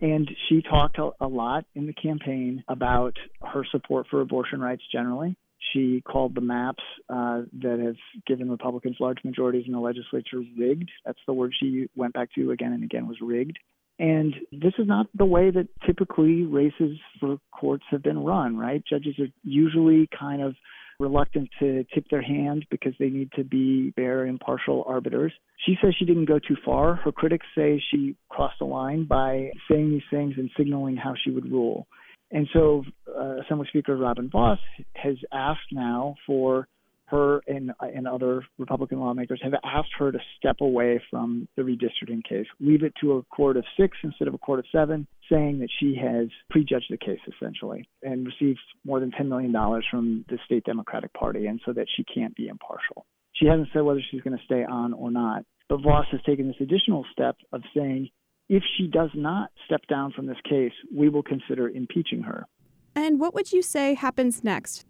And 0.00 0.30
she 0.48 0.62
talked 0.62 0.98
a, 0.98 1.10
a 1.20 1.26
lot 1.26 1.64
in 1.74 1.86
the 1.86 1.92
campaign 1.92 2.62
about 2.68 3.16
her 3.42 3.64
support 3.70 4.06
for 4.10 4.20
abortion 4.20 4.60
rights 4.60 4.82
generally. 4.92 5.36
She 5.72 6.02
called 6.02 6.36
the 6.36 6.40
maps 6.40 6.82
uh, 7.08 7.42
that 7.60 7.80
have 7.80 7.96
given 8.26 8.48
Republicans 8.48 8.96
large 9.00 9.18
majorities 9.24 9.64
in 9.66 9.72
the 9.72 9.80
legislature 9.80 10.40
rigged. 10.56 10.90
That's 11.04 11.18
the 11.26 11.32
word 11.32 11.52
she 11.58 11.88
went 11.96 12.14
back 12.14 12.32
to 12.34 12.52
again 12.52 12.72
and 12.72 12.84
again 12.84 13.08
was 13.08 13.18
rigged. 13.20 13.58
And 13.98 14.34
this 14.52 14.74
is 14.78 14.86
not 14.86 15.06
the 15.14 15.24
way 15.24 15.50
that 15.50 15.68
typically 15.84 16.44
races 16.44 16.98
for 17.18 17.38
courts 17.50 17.84
have 17.90 18.02
been 18.02 18.18
run, 18.18 18.56
right? 18.56 18.82
Judges 18.88 19.18
are 19.18 19.26
usually 19.42 20.08
kind 20.18 20.40
of 20.40 20.54
reluctant 21.00 21.48
to 21.60 21.84
tip 21.94 22.04
their 22.10 22.22
hand 22.22 22.66
because 22.70 22.92
they 22.98 23.08
need 23.08 23.30
to 23.32 23.44
be 23.44 23.92
fair, 23.96 24.26
impartial 24.26 24.84
arbiters. 24.86 25.32
She 25.64 25.76
says 25.80 25.94
she 25.98 26.04
didn't 26.04 26.26
go 26.26 26.38
too 26.38 26.56
far. 26.64 26.96
Her 26.96 27.12
critics 27.12 27.46
say 27.56 27.82
she 27.90 28.16
crossed 28.28 28.58
the 28.58 28.66
line 28.66 29.04
by 29.04 29.50
saying 29.70 29.90
these 29.90 30.02
things 30.10 30.34
and 30.36 30.50
signaling 30.56 30.96
how 30.96 31.14
she 31.22 31.30
would 31.30 31.50
rule. 31.50 31.86
And 32.30 32.46
so, 32.52 32.84
uh, 33.08 33.40
Assembly 33.44 33.66
Speaker 33.68 33.96
Robin 33.96 34.28
Vos 34.30 34.58
has 34.94 35.16
asked 35.32 35.72
now 35.72 36.16
for 36.26 36.68
her 37.10 37.40
and, 37.46 37.72
and 37.80 38.06
other 38.06 38.44
Republican 38.58 39.00
lawmakers 39.00 39.40
have 39.42 39.54
asked 39.64 39.90
her 39.98 40.12
to 40.12 40.18
step 40.36 40.56
away 40.60 41.02
from 41.10 41.48
the 41.56 41.62
redistricting 41.62 42.22
case, 42.28 42.46
leave 42.60 42.82
it 42.82 42.92
to 43.00 43.12
a 43.12 43.22
court 43.24 43.56
of 43.56 43.64
six 43.78 43.96
instead 44.02 44.28
of 44.28 44.34
a 44.34 44.38
court 44.38 44.58
of 44.58 44.66
seven, 44.70 45.06
saying 45.30 45.58
that 45.58 45.70
she 45.80 45.96
has 45.96 46.28
prejudged 46.50 46.86
the 46.90 46.96
case 46.96 47.20
essentially 47.34 47.88
and 48.02 48.26
received 48.26 48.60
more 48.84 49.00
than 49.00 49.10
$10 49.10 49.28
million 49.28 49.52
from 49.90 50.24
the 50.28 50.38
state 50.44 50.64
Democratic 50.64 51.12
Party, 51.14 51.46
and 51.46 51.60
so 51.64 51.72
that 51.72 51.86
she 51.96 52.04
can't 52.04 52.34
be 52.36 52.48
impartial. 52.48 53.06
She 53.34 53.46
hasn't 53.46 53.68
said 53.72 53.82
whether 53.82 54.00
she's 54.10 54.22
going 54.22 54.36
to 54.36 54.44
stay 54.44 54.64
on 54.64 54.92
or 54.92 55.10
not, 55.10 55.44
but 55.68 55.80
Vos 55.82 56.06
has 56.10 56.20
taken 56.26 56.48
this 56.48 56.56
additional 56.60 57.04
step 57.12 57.36
of 57.52 57.62
saying 57.74 58.10
if 58.48 58.62
she 58.76 58.86
does 58.86 59.10
not 59.14 59.50
step 59.66 59.82
down 59.88 60.12
from 60.12 60.26
this 60.26 60.38
case, 60.48 60.72
we 60.94 61.08
will 61.08 61.22
consider 61.22 61.68
impeaching 61.68 62.22
her. 62.22 62.46
And 62.94 63.20
what 63.20 63.34
would 63.34 63.52
you 63.52 63.62
say 63.62 63.94
happens 63.94 64.42
next? 64.42 64.84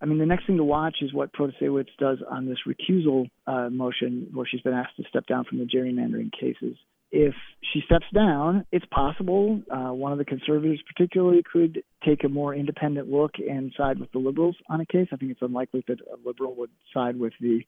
I 0.00 0.06
mean, 0.06 0.18
the 0.18 0.26
next 0.26 0.46
thing 0.46 0.56
to 0.56 0.64
watch 0.64 0.96
is 1.02 1.12
what 1.12 1.32
Protasiewicz 1.32 1.88
does 1.98 2.18
on 2.28 2.46
this 2.46 2.58
recusal 2.66 3.28
uh, 3.46 3.68
motion, 3.70 4.28
where 4.32 4.46
she's 4.50 4.62
been 4.62 4.72
asked 4.72 4.96
to 4.96 5.04
step 5.08 5.26
down 5.26 5.44
from 5.44 5.58
the 5.58 5.64
gerrymandering 5.64 6.30
cases. 6.32 6.76
If 7.12 7.34
she 7.72 7.82
steps 7.84 8.06
down, 8.14 8.64
it's 8.70 8.86
possible 8.86 9.60
uh, 9.70 9.92
one 9.92 10.12
of 10.12 10.18
the 10.18 10.24
conservatives, 10.24 10.80
particularly, 10.86 11.42
could 11.52 11.82
take 12.04 12.24
a 12.24 12.28
more 12.28 12.54
independent 12.54 13.10
look 13.10 13.32
and 13.38 13.72
side 13.76 13.98
with 13.98 14.12
the 14.12 14.18
liberals 14.18 14.56
on 14.68 14.80
a 14.80 14.86
case. 14.86 15.08
I 15.12 15.16
think 15.16 15.32
it's 15.32 15.42
unlikely 15.42 15.84
that 15.88 15.98
a 16.00 16.16
liberal 16.26 16.54
would 16.54 16.70
side 16.94 17.18
with 17.18 17.32
the 17.40 17.60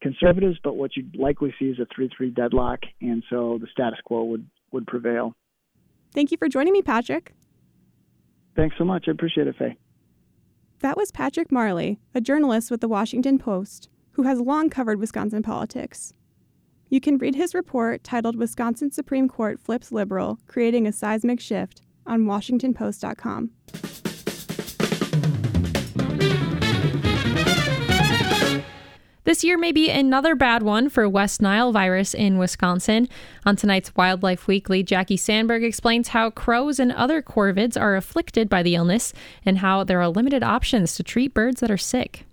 conservatives, 0.00 0.58
but 0.64 0.76
what 0.76 0.96
you'd 0.96 1.16
likely 1.16 1.54
see 1.58 1.66
is 1.66 1.78
a 1.78 1.86
3 1.94 2.10
3 2.16 2.30
deadlock, 2.30 2.80
and 3.00 3.22
so 3.28 3.58
the 3.60 3.68
status 3.70 3.98
quo 4.04 4.24
would, 4.24 4.46
would 4.72 4.86
prevail. 4.86 5.34
Thank 6.12 6.30
you 6.32 6.38
for 6.38 6.48
joining 6.48 6.72
me, 6.72 6.82
Patrick. 6.82 7.34
Thanks 8.56 8.74
so 8.78 8.84
much. 8.84 9.04
I 9.06 9.10
appreciate 9.10 9.46
it, 9.46 9.56
Faye. 9.56 9.76
That 10.80 10.96
was 10.96 11.10
Patrick 11.10 11.50
Marley, 11.50 11.98
a 12.14 12.20
journalist 12.20 12.70
with 12.70 12.80
the 12.80 12.86
Washington 12.86 13.36
Post, 13.36 13.88
who 14.12 14.22
has 14.22 14.40
long 14.40 14.70
covered 14.70 15.00
Wisconsin 15.00 15.42
politics. 15.42 16.14
You 16.88 17.00
can 17.00 17.18
read 17.18 17.34
his 17.34 17.52
report 17.52 18.04
titled 18.04 18.36
Wisconsin 18.36 18.92
Supreme 18.92 19.28
Court 19.28 19.58
Flips 19.58 19.90
Liberal 19.90 20.38
Creating 20.46 20.86
a 20.86 20.92
Seismic 20.92 21.40
Shift 21.40 21.82
on 22.06 22.26
WashingtonPost.com. 22.26 24.07
This 29.28 29.44
year 29.44 29.58
may 29.58 29.72
be 29.72 29.90
another 29.90 30.34
bad 30.34 30.62
one 30.62 30.88
for 30.88 31.06
West 31.06 31.42
Nile 31.42 31.70
virus 31.70 32.14
in 32.14 32.38
Wisconsin. 32.38 33.10
On 33.44 33.56
tonight's 33.56 33.94
Wildlife 33.94 34.46
Weekly, 34.46 34.82
Jackie 34.82 35.18
Sandberg 35.18 35.62
explains 35.62 36.08
how 36.08 36.30
crows 36.30 36.80
and 36.80 36.90
other 36.90 37.20
corvids 37.20 37.78
are 37.78 37.94
afflicted 37.94 38.48
by 38.48 38.62
the 38.62 38.74
illness 38.74 39.12
and 39.44 39.58
how 39.58 39.84
there 39.84 40.00
are 40.00 40.08
limited 40.08 40.42
options 40.42 40.94
to 40.94 41.02
treat 41.02 41.34
birds 41.34 41.60
that 41.60 41.70
are 41.70 41.76
sick. 41.76 42.24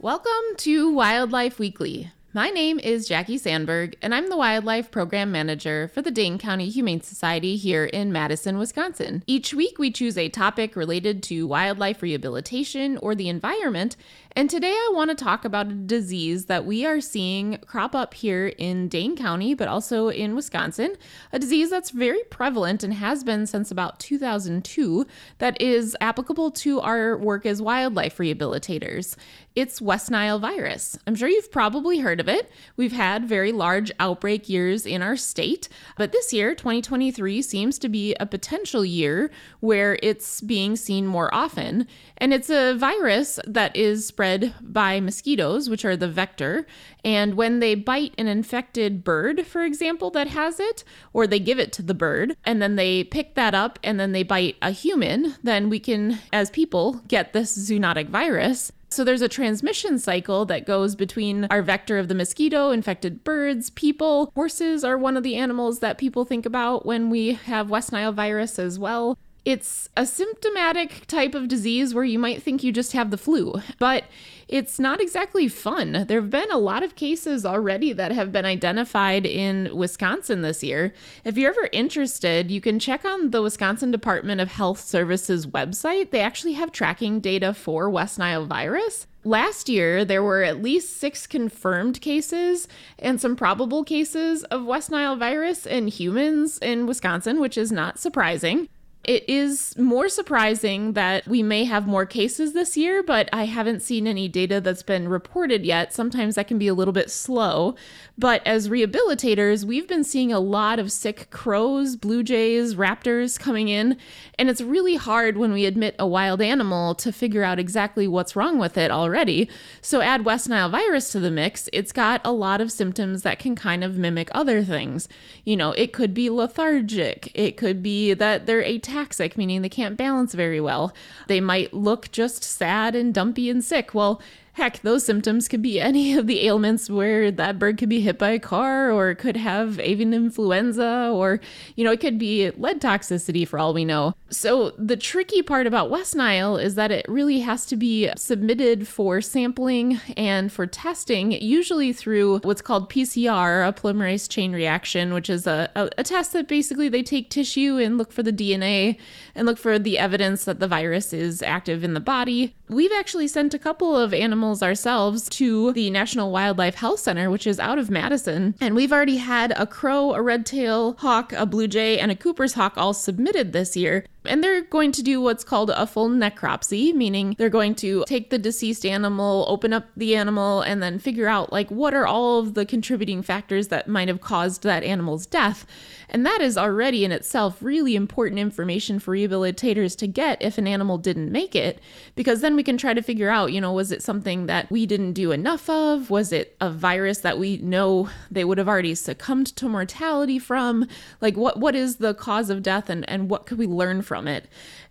Welcome 0.00 0.56
to 0.56 0.94
Wildlife 0.94 1.58
Weekly. 1.58 2.10
My 2.36 2.50
name 2.50 2.80
is 2.80 3.06
Jackie 3.06 3.38
Sandberg, 3.38 3.94
and 4.02 4.12
I'm 4.12 4.28
the 4.28 4.36
Wildlife 4.36 4.90
Program 4.90 5.30
Manager 5.30 5.88
for 5.94 6.02
the 6.02 6.10
Dane 6.10 6.36
County 6.36 6.68
Humane 6.68 7.00
Society 7.00 7.54
here 7.54 7.84
in 7.84 8.10
Madison, 8.12 8.58
Wisconsin. 8.58 9.22
Each 9.28 9.54
week, 9.54 9.78
we 9.78 9.92
choose 9.92 10.18
a 10.18 10.28
topic 10.28 10.74
related 10.74 11.22
to 11.24 11.46
wildlife 11.46 12.02
rehabilitation 12.02 12.98
or 12.98 13.14
the 13.14 13.28
environment 13.28 13.94
and 14.36 14.50
today 14.50 14.72
I 14.72 14.90
want 14.92 15.10
to 15.10 15.14
talk 15.14 15.44
about 15.44 15.68
a 15.68 15.74
disease 15.74 16.46
that 16.46 16.64
we 16.64 16.84
are 16.84 17.00
seeing 17.00 17.58
crop 17.66 17.94
up 17.94 18.14
here 18.14 18.48
in 18.48 18.88
Dane 18.88 19.16
County, 19.16 19.54
but 19.54 19.68
also 19.68 20.08
in 20.08 20.34
Wisconsin. 20.34 20.96
A 21.32 21.38
disease 21.38 21.70
that's 21.70 21.90
very 21.90 22.24
prevalent 22.30 22.82
and 22.82 22.94
has 22.94 23.22
been 23.22 23.46
since 23.46 23.70
about 23.70 24.00
2002 24.00 25.06
that 25.38 25.60
is 25.62 25.96
applicable 26.00 26.50
to 26.50 26.80
our 26.80 27.16
work 27.16 27.46
as 27.46 27.62
wildlife 27.62 28.18
rehabilitators. 28.18 29.14
It's 29.54 29.80
West 29.80 30.10
Nile 30.10 30.40
virus. 30.40 30.98
I'm 31.06 31.14
sure 31.14 31.28
you've 31.28 31.52
probably 31.52 32.00
heard 32.00 32.18
of 32.18 32.28
it. 32.28 32.50
We've 32.76 32.90
had 32.90 33.28
very 33.28 33.52
large 33.52 33.92
outbreak 34.00 34.48
years 34.48 34.84
in 34.84 35.00
our 35.00 35.16
state, 35.16 35.68
but 35.96 36.10
this 36.10 36.32
year, 36.32 36.56
2023, 36.56 37.40
seems 37.40 37.78
to 37.78 37.88
be 37.88 38.16
a 38.18 38.26
potential 38.26 38.84
year 38.84 39.30
where 39.60 39.96
it's 40.02 40.40
being 40.40 40.74
seen 40.74 41.06
more 41.06 41.32
often. 41.32 41.86
And 42.18 42.34
it's 42.34 42.50
a 42.50 42.74
virus 42.74 43.38
that 43.46 43.76
is 43.76 44.08
spread 44.08 44.23
spread 44.24 44.54
by 44.62 45.00
mosquitoes, 45.00 45.68
which 45.68 45.84
are 45.84 45.98
the 45.98 46.08
vector. 46.08 46.66
And 47.04 47.34
when 47.34 47.60
they 47.60 47.74
bite 47.74 48.14
an 48.16 48.26
infected 48.26 49.04
bird, 49.04 49.46
for 49.46 49.62
example, 49.62 50.08
that 50.12 50.28
has 50.28 50.58
it, 50.58 50.82
or 51.12 51.26
they 51.26 51.38
give 51.38 51.58
it 51.58 51.72
to 51.74 51.82
the 51.82 51.92
bird, 51.92 52.34
and 52.42 52.62
then 52.62 52.76
they 52.76 53.04
pick 53.04 53.34
that 53.34 53.54
up 53.54 53.78
and 53.84 54.00
then 54.00 54.12
they 54.12 54.22
bite 54.22 54.56
a 54.62 54.70
human, 54.70 55.34
then 55.42 55.68
we 55.68 55.78
can, 55.78 56.20
as 56.32 56.48
people, 56.48 57.02
get 57.06 57.34
this 57.34 57.56
zoonotic 57.56 58.08
virus. 58.08 58.72
So 58.88 59.04
there's 59.04 59.22
a 59.22 59.28
transmission 59.28 59.98
cycle 59.98 60.46
that 60.46 60.66
goes 60.66 60.94
between 60.94 61.46
our 61.50 61.62
vector 61.62 61.98
of 61.98 62.08
the 62.08 62.14
mosquito, 62.14 62.70
infected 62.70 63.24
birds, 63.24 63.68
people. 63.70 64.30
Horses 64.34 64.84
are 64.84 64.96
one 64.96 65.16
of 65.16 65.22
the 65.22 65.34
animals 65.34 65.80
that 65.80 65.98
people 65.98 66.24
think 66.24 66.46
about 66.46 66.86
when 66.86 67.10
we 67.10 67.32
have 67.32 67.70
West 67.70 67.92
Nile 67.92 68.12
virus 68.12 68.58
as 68.58 68.78
well. 68.78 69.18
It's 69.44 69.90
a 69.94 70.06
symptomatic 70.06 71.06
type 71.06 71.34
of 71.34 71.48
disease 71.48 71.92
where 71.92 72.04
you 72.04 72.18
might 72.18 72.42
think 72.42 72.62
you 72.62 72.72
just 72.72 72.92
have 72.92 73.10
the 73.10 73.18
flu, 73.18 73.60
but 73.78 74.04
it's 74.48 74.78
not 74.78 75.02
exactly 75.02 75.48
fun. 75.48 76.06
There 76.08 76.20
have 76.22 76.30
been 76.30 76.50
a 76.50 76.56
lot 76.56 76.82
of 76.82 76.96
cases 76.96 77.44
already 77.44 77.92
that 77.92 78.10
have 78.12 78.32
been 78.32 78.46
identified 78.46 79.26
in 79.26 79.76
Wisconsin 79.76 80.40
this 80.40 80.64
year. 80.64 80.94
If 81.24 81.36
you're 81.36 81.50
ever 81.50 81.68
interested, 81.72 82.50
you 82.50 82.62
can 82.62 82.78
check 82.78 83.04
on 83.04 83.32
the 83.32 83.42
Wisconsin 83.42 83.90
Department 83.90 84.40
of 84.40 84.48
Health 84.48 84.80
Services 84.80 85.46
website. 85.46 86.10
They 86.10 86.20
actually 86.20 86.54
have 86.54 86.72
tracking 86.72 87.20
data 87.20 87.52
for 87.52 87.90
West 87.90 88.18
Nile 88.18 88.46
virus. 88.46 89.06
Last 89.24 89.68
year, 89.68 90.06
there 90.06 90.22
were 90.22 90.42
at 90.42 90.62
least 90.62 90.96
six 90.96 91.26
confirmed 91.26 92.00
cases 92.00 92.66
and 92.98 93.20
some 93.20 93.36
probable 93.36 93.84
cases 93.84 94.42
of 94.44 94.64
West 94.64 94.90
Nile 94.90 95.16
virus 95.16 95.66
in 95.66 95.88
humans 95.88 96.58
in 96.58 96.86
Wisconsin, 96.86 97.40
which 97.40 97.58
is 97.58 97.70
not 97.70 97.98
surprising. 97.98 98.68
It 99.04 99.28
is 99.28 99.76
more 99.76 100.08
surprising 100.08 100.94
that 100.94 101.28
we 101.28 101.42
may 101.42 101.64
have 101.64 101.86
more 101.86 102.06
cases 102.06 102.54
this 102.54 102.76
year, 102.76 103.02
but 103.02 103.28
I 103.32 103.44
haven't 103.44 103.82
seen 103.82 104.06
any 104.06 104.28
data 104.28 104.60
that's 104.60 104.82
been 104.82 105.08
reported 105.08 105.64
yet. 105.66 105.92
Sometimes 105.92 106.36
that 106.36 106.48
can 106.48 106.58
be 106.58 106.68
a 106.68 106.74
little 106.74 106.92
bit 106.92 107.10
slow. 107.10 107.74
But 108.16 108.46
as 108.46 108.68
rehabilitators, 108.68 109.64
we've 109.64 109.86
been 109.86 110.04
seeing 110.04 110.32
a 110.32 110.40
lot 110.40 110.78
of 110.78 110.90
sick 110.90 111.28
crows, 111.30 111.96
blue 111.96 112.22
jays, 112.22 112.76
raptors 112.76 113.38
coming 113.38 113.68
in. 113.68 113.98
And 114.38 114.48
it's 114.48 114.62
really 114.62 114.96
hard 114.96 115.36
when 115.36 115.52
we 115.52 115.66
admit 115.66 115.96
a 115.98 116.06
wild 116.06 116.40
animal 116.40 116.94
to 116.94 117.12
figure 117.12 117.44
out 117.44 117.58
exactly 117.58 118.08
what's 118.08 118.34
wrong 118.34 118.58
with 118.58 118.78
it 118.78 118.90
already. 118.90 119.50
So 119.82 120.00
add 120.00 120.24
West 120.24 120.48
Nile 120.48 120.70
virus 120.70 121.12
to 121.12 121.20
the 121.20 121.30
mix, 121.30 121.68
it's 121.72 121.92
got 121.92 122.20
a 122.24 122.32
lot 122.32 122.60
of 122.60 122.72
symptoms 122.72 123.22
that 123.22 123.38
can 123.38 123.54
kind 123.54 123.84
of 123.84 123.98
mimic 123.98 124.30
other 124.32 124.62
things. 124.64 125.08
You 125.44 125.56
know, 125.56 125.72
it 125.72 125.92
could 125.92 126.14
be 126.14 126.30
lethargic, 126.30 127.30
it 127.34 127.56
could 127.56 127.82
be 127.82 128.14
that 128.14 128.46
they're 128.46 128.62
ataxic, 128.62 128.93
meaning 129.36 129.62
they 129.62 129.68
can't 129.68 129.96
balance 129.96 130.34
very 130.34 130.60
well. 130.60 130.94
They 131.26 131.40
might 131.40 131.74
look 131.74 132.10
just 132.12 132.42
sad 132.42 132.94
and 132.94 133.12
dumpy 133.12 133.50
and 133.50 133.62
sick. 133.62 133.94
Well, 133.94 134.20
Heck, 134.54 134.82
those 134.82 135.04
symptoms 135.04 135.48
could 135.48 135.62
be 135.62 135.80
any 135.80 136.16
of 136.16 136.28
the 136.28 136.46
ailments 136.46 136.88
where 136.88 137.32
that 137.32 137.58
bird 137.58 137.76
could 137.76 137.88
be 137.88 138.00
hit 138.00 138.18
by 138.18 138.30
a 138.30 138.38
car 138.38 138.88
or 138.88 139.12
could 139.16 139.36
have 139.36 139.80
avian 139.80 140.14
influenza 140.14 141.10
or, 141.12 141.40
you 141.74 141.84
know, 141.84 141.90
it 141.90 141.98
could 141.98 142.20
be 142.20 142.52
lead 142.52 142.80
toxicity 142.80 143.46
for 143.46 143.58
all 143.58 143.74
we 143.74 143.84
know. 143.84 144.14
So 144.30 144.70
the 144.78 144.96
tricky 144.96 145.42
part 145.42 145.66
about 145.66 145.90
West 145.90 146.14
Nile 146.14 146.56
is 146.56 146.76
that 146.76 146.92
it 146.92 147.04
really 147.08 147.40
has 147.40 147.66
to 147.66 147.76
be 147.76 148.10
submitted 148.16 148.86
for 148.86 149.20
sampling 149.20 150.00
and 150.16 150.52
for 150.52 150.68
testing, 150.68 151.32
usually 151.32 151.92
through 151.92 152.38
what's 152.44 152.62
called 152.62 152.88
PCR, 152.88 153.68
a 153.68 153.72
polymerase 153.72 154.28
chain 154.28 154.52
reaction, 154.52 155.12
which 155.12 155.28
is 155.28 155.48
a, 155.48 155.68
a, 155.74 155.90
a 155.98 156.04
test 156.04 156.32
that 156.32 156.46
basically 156.46 156.88
they 156.88 157.02
take 157.02 157.28
tissue 157.28 157.78
and 157.78 157.98
look 157.98 158.12
for 158.12 158.22
the 158.22 158.32
DNA 158.32 158.98
and 159.34 159.46
look 159.46 159.58
for 159.58 159.80
the 159.80 159.98
evidence 159.98 160.44
that 160.44 160.60
the 160.60 160.68
virus 160.68 161.12
is 161.12 161.42
active 161.42 161.82
in 161.82 161.94
the 161.94 162.00
body. 162.00 162.54
We've 162.68 162.92
actually 162.92 163.28
sent 163.28 163.52
a 163.52 163.58
couple 163.58 163.94
of 163.94 164.14
animals 164.14 164.62
ourselves 164.62 165.28
to 165.30 165.72
the 165.72 165.90
National 165.90 166.30
Wildlife 166.30 166.76
Health 166.76 167.00
Center, 167.00 167.30
which 167.30 167.46
is 167.46 167.60
out 167.60 167.78
of 167.78 167.90
Madison. 167.90 168.54
And 168.58 168.74
we've 168.74 168.92
already 168.92 169.18
had 169.18 169.52
a 169.56 169.66
crow, 169.66 170.14
a 170.14 170.22
red 170.22 170.46
tail 170.46 170.94
hawk, 171.00 171.34
a 171.34 171.44
blue 171.44 171.68
jay, 171.68 171.98
and 171.98 172.10
a 172.10 172.16
Cooper's 172.16 172.54
hawk 172.54 172.78
all 172.78 172.94
submitted 172.94 173.52
this 173.52 173.76
year. 173.76 174.06
And 174.26 174.42
they're 174.42 174.62
going 174.62 174.92
to 174.92 175.02
do 175.02 175.20
what's 175.20 175.44
called 175.44 175.70
a 175.70 175.86
full 175.86 176.08
necropsy, 176.08 176.94
meaning 176.94 177.34
they're 177.38 177.50
going 177.50 177.74
to 177.76 178.04
take 178.06 178.30
the 178.30 178.38
deceased 178.38 178.86
animal, 178.86 179.44
open 179.48 179.72
up 179.72 179.86
the 179.96 180.16
animal, 180.16 180.62
and 180.62 180.82
then 180.82 180.98
figure 180.98 181.28
out 181.28 181.52
like 181.52 181.70
what 181.70 181.94
are 181.94 182.06
all 182.06 182.38
of 182.38 182.54
the 182.54 182.64
contributing 182.64 183.22
factors 183.22 183.68
that 183.68 183.88
might 183.88 184.08
have 184.08 184.20
caused 184.20 184.62
that 184.62 184.82
animal's 184.82 185.26
death. 185.26 185.66
And 186.08 186.24
that 186.24 186.40
is 186.40 186.56
already 186.56 187.04
in 187.04 187.12
itself 187.12 187.58
really 187.60 187.96
important 187.96 188.38
information 188.38 188.98
for 188.98 189.14
rehabilitators 189.14 189.96
to 189.98 190.06
get 190.06 190.40
if 190.40 190.58
an 190.58 190.66
animal 190.66 190.96
didn't 190.96 191.32
make 191.32 191.56
it, 191.56 191.80
because 192.14 192.40
then 192.40 192.54
we 192.54 192.62
can 192.62 192.78
try 192.78 192.94
to 192.94 193.02
figure 193.02 193.30
out, 193.30 193.52
you 193.52 193.60
know, 193.60 193.72
was 193.72 193.90
it 193.90 194.02
something 194.02 194.46
that 194.46 194.70
we 194.70 194.86
didn't 194.86 195.14
do 195.14 195.32
enough 195.32 195.68
of? 195.68 196.10
Was 196.10 196.32
it 196.32 196.56
a 196.60 196.70
virus 196.70 197.18
that 197.18 197.38
we 197.38 197.56
know 197.58 198.08
they 198.30 198.44
would 198.44 198.58
have 198.58 198.68
already 198.68 198.94
succumbed 198.94 199.48
to 199.56 199.68
mortality 199.68 200.38
from? 200.38 200.86
Like 201.20 201.36
what 201.36 201.58
what 201.58 201.74
is 201.74 201.96
the 201.96 202.14
cause 202.14 202.48
of 202.48 202.62
death 202.62 202.88
and, 202.88 203.08
and 203.10 203.28
what 203.28 203.46
could 203.46 203.58
we 203.58 203.66
learn 203.66 204.02
from 204.02 204.13
from 204.14 204.28
it. 204.28 204.46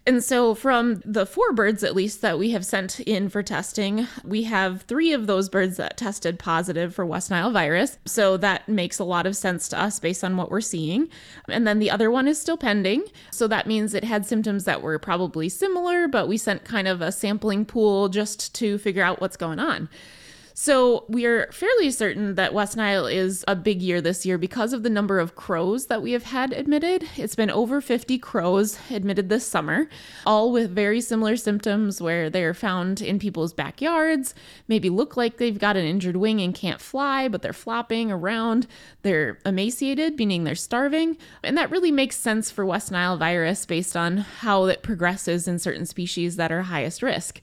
And 0.06 0.22
so, 0.22 0.54
from 0.54 1.02
the 1.06 1.26
four 1.26 1.54
birds 1.54 1.82
at 1.82 1.96
least 1.96 2.20
that 2.24 2.38
we 2.38 2.52
have 2.52 2.66
sent 2.66 3.00
in 3.00 3.30
for 3.30 3.42
testing, 3.42 4.06
we 4.26 4.44
have 4.44 4.82
three 4.82 5.14
of 5.14 5.28
those 5.28 5.48
birds 5.48 5.78
that 5.78 5.96
tested 5.96 6.38
positive 6.38 6.94
for 6.94 7.06
West 7.06 7.30
Nile 7.30 7.52
virus. 7.52 7.98
So, 8.04 8.36
that 8.36 8.68
makes 8.68 9.00
a 9.00 9.06
lot 9.06 9.26
of 9.26 9.38
sense 9.38 9.70
to 9.70 9.82
us 9.82 10.02
based 10.02 10.22
on 10.22 10.36
what 10.36 10.52
we're 10.52 10.60
seeing. 10.60 11.08
And 11.48 11.66
then 11.66 11.80
the 11.80 11.90
other 11.90 12.12
one 12.12 12.28
is 12.28 12.38
still 12.38 12.58
pending. 12.58 13.06
So, 13.32 13.48
that 13.48 13.66
means 13.66 13.94
it 13.94 14.04
had 14.04 14.26
symptoms 14.26 14.66
that 14.66 14.82
were 14.82 15.00
probably 15.00 15.48
similar, 15.48 16.10
but 16.10 16.28
we 16.28 16.36
sent 16.36 16.66
kind 16.66 16.90
of 16.90 17.00
a 17.00 17.14
sampling 17.14 17.64
pool 17.64 18.10
just 18.10 18.54
to 18.56 18.78
figure 18.78 19.04
out 19.04 19.22
what's 19.22 19.38
going 19.38 19.60
on. 19.60 19.88
So 20.56 21.06
we 21.10 21.26
are 21.26 21.52
fairly 21.52 21.90
certain 21.90 22.36
that 22.36 22.54
West 22.54 22.78
Nile 22.78 23.08
is 23.08 23.44
a 23.48 23.56
big 23.56 23.82
year 23.82 24.02
this 24.02 24.24
year 24.24 24.38
because 24.38 24.72
of 24.72 24.84
the 24.84 24.90
number 24.90 25.18
of 25.18 25.36
crows 25.36 25.88
that 25.88 26.04
we 26.04 26.12
have 26.12 26.26
had 26.26 26.54
admitted. 26.54 27.10
It's 27.18 27.34
been 27.34 27.50
over 27.50 27.82
50 27.82 28.20
crows 28.20 28.78
admitted 28.92 29.30
this 29.30 29.48
summer, 29.48 29.90
all 30.28 30.52
with 30.52 30.70
very 30.70 31.02
similar 31.02 31.38
symptoms 31.38 32.00
where 32.00 32.30
they 32.30 32.44
are 32.44 32.54
found 32.54 33.02
in 33.02 33.18
people's 33.18 33.52
backyards, 33.52 34.36
maybe 34.68 34.92
look 34.92 35.18
like 35.18 35.38
they've 35.38 35.58
got 35.58 35.76
an 35.76 35.86
injured 35.86 36.18
wing 36.18 36.40
and 36.40 36.54
can't 36.54 36.82
fly, 36.82 37.28
but 37.28 37.42
they're 37.42 37.52
flopping 37.52 38.12
around. 38.12 38.68
They're 39.02 39.40
emaciated, 39.48 40.20
meaning 40.20 40.44
they're 40.44 40.54
starving. 40.54 41.18
And 41.44 41.58
that 41.58 41.72
really 41.72 41.92
makes 41.92 42.16
sense 42.16 42.52
for 42.52 42.64
West 42.64 42.92
Nile 42.92 43.18
virus 43.18 43.66
based 43.66 43.98
on 43.98 44.18
how 44.18 44.66
it 44.66 44.84
progresses 44.84 45.48
in 45.48 45.58
certain 45.58 45.88
species 45.88 46.36
that 46.36 46.52
are 46.52 46.62
highest 46.62 47.02
risk. 47.02 47.42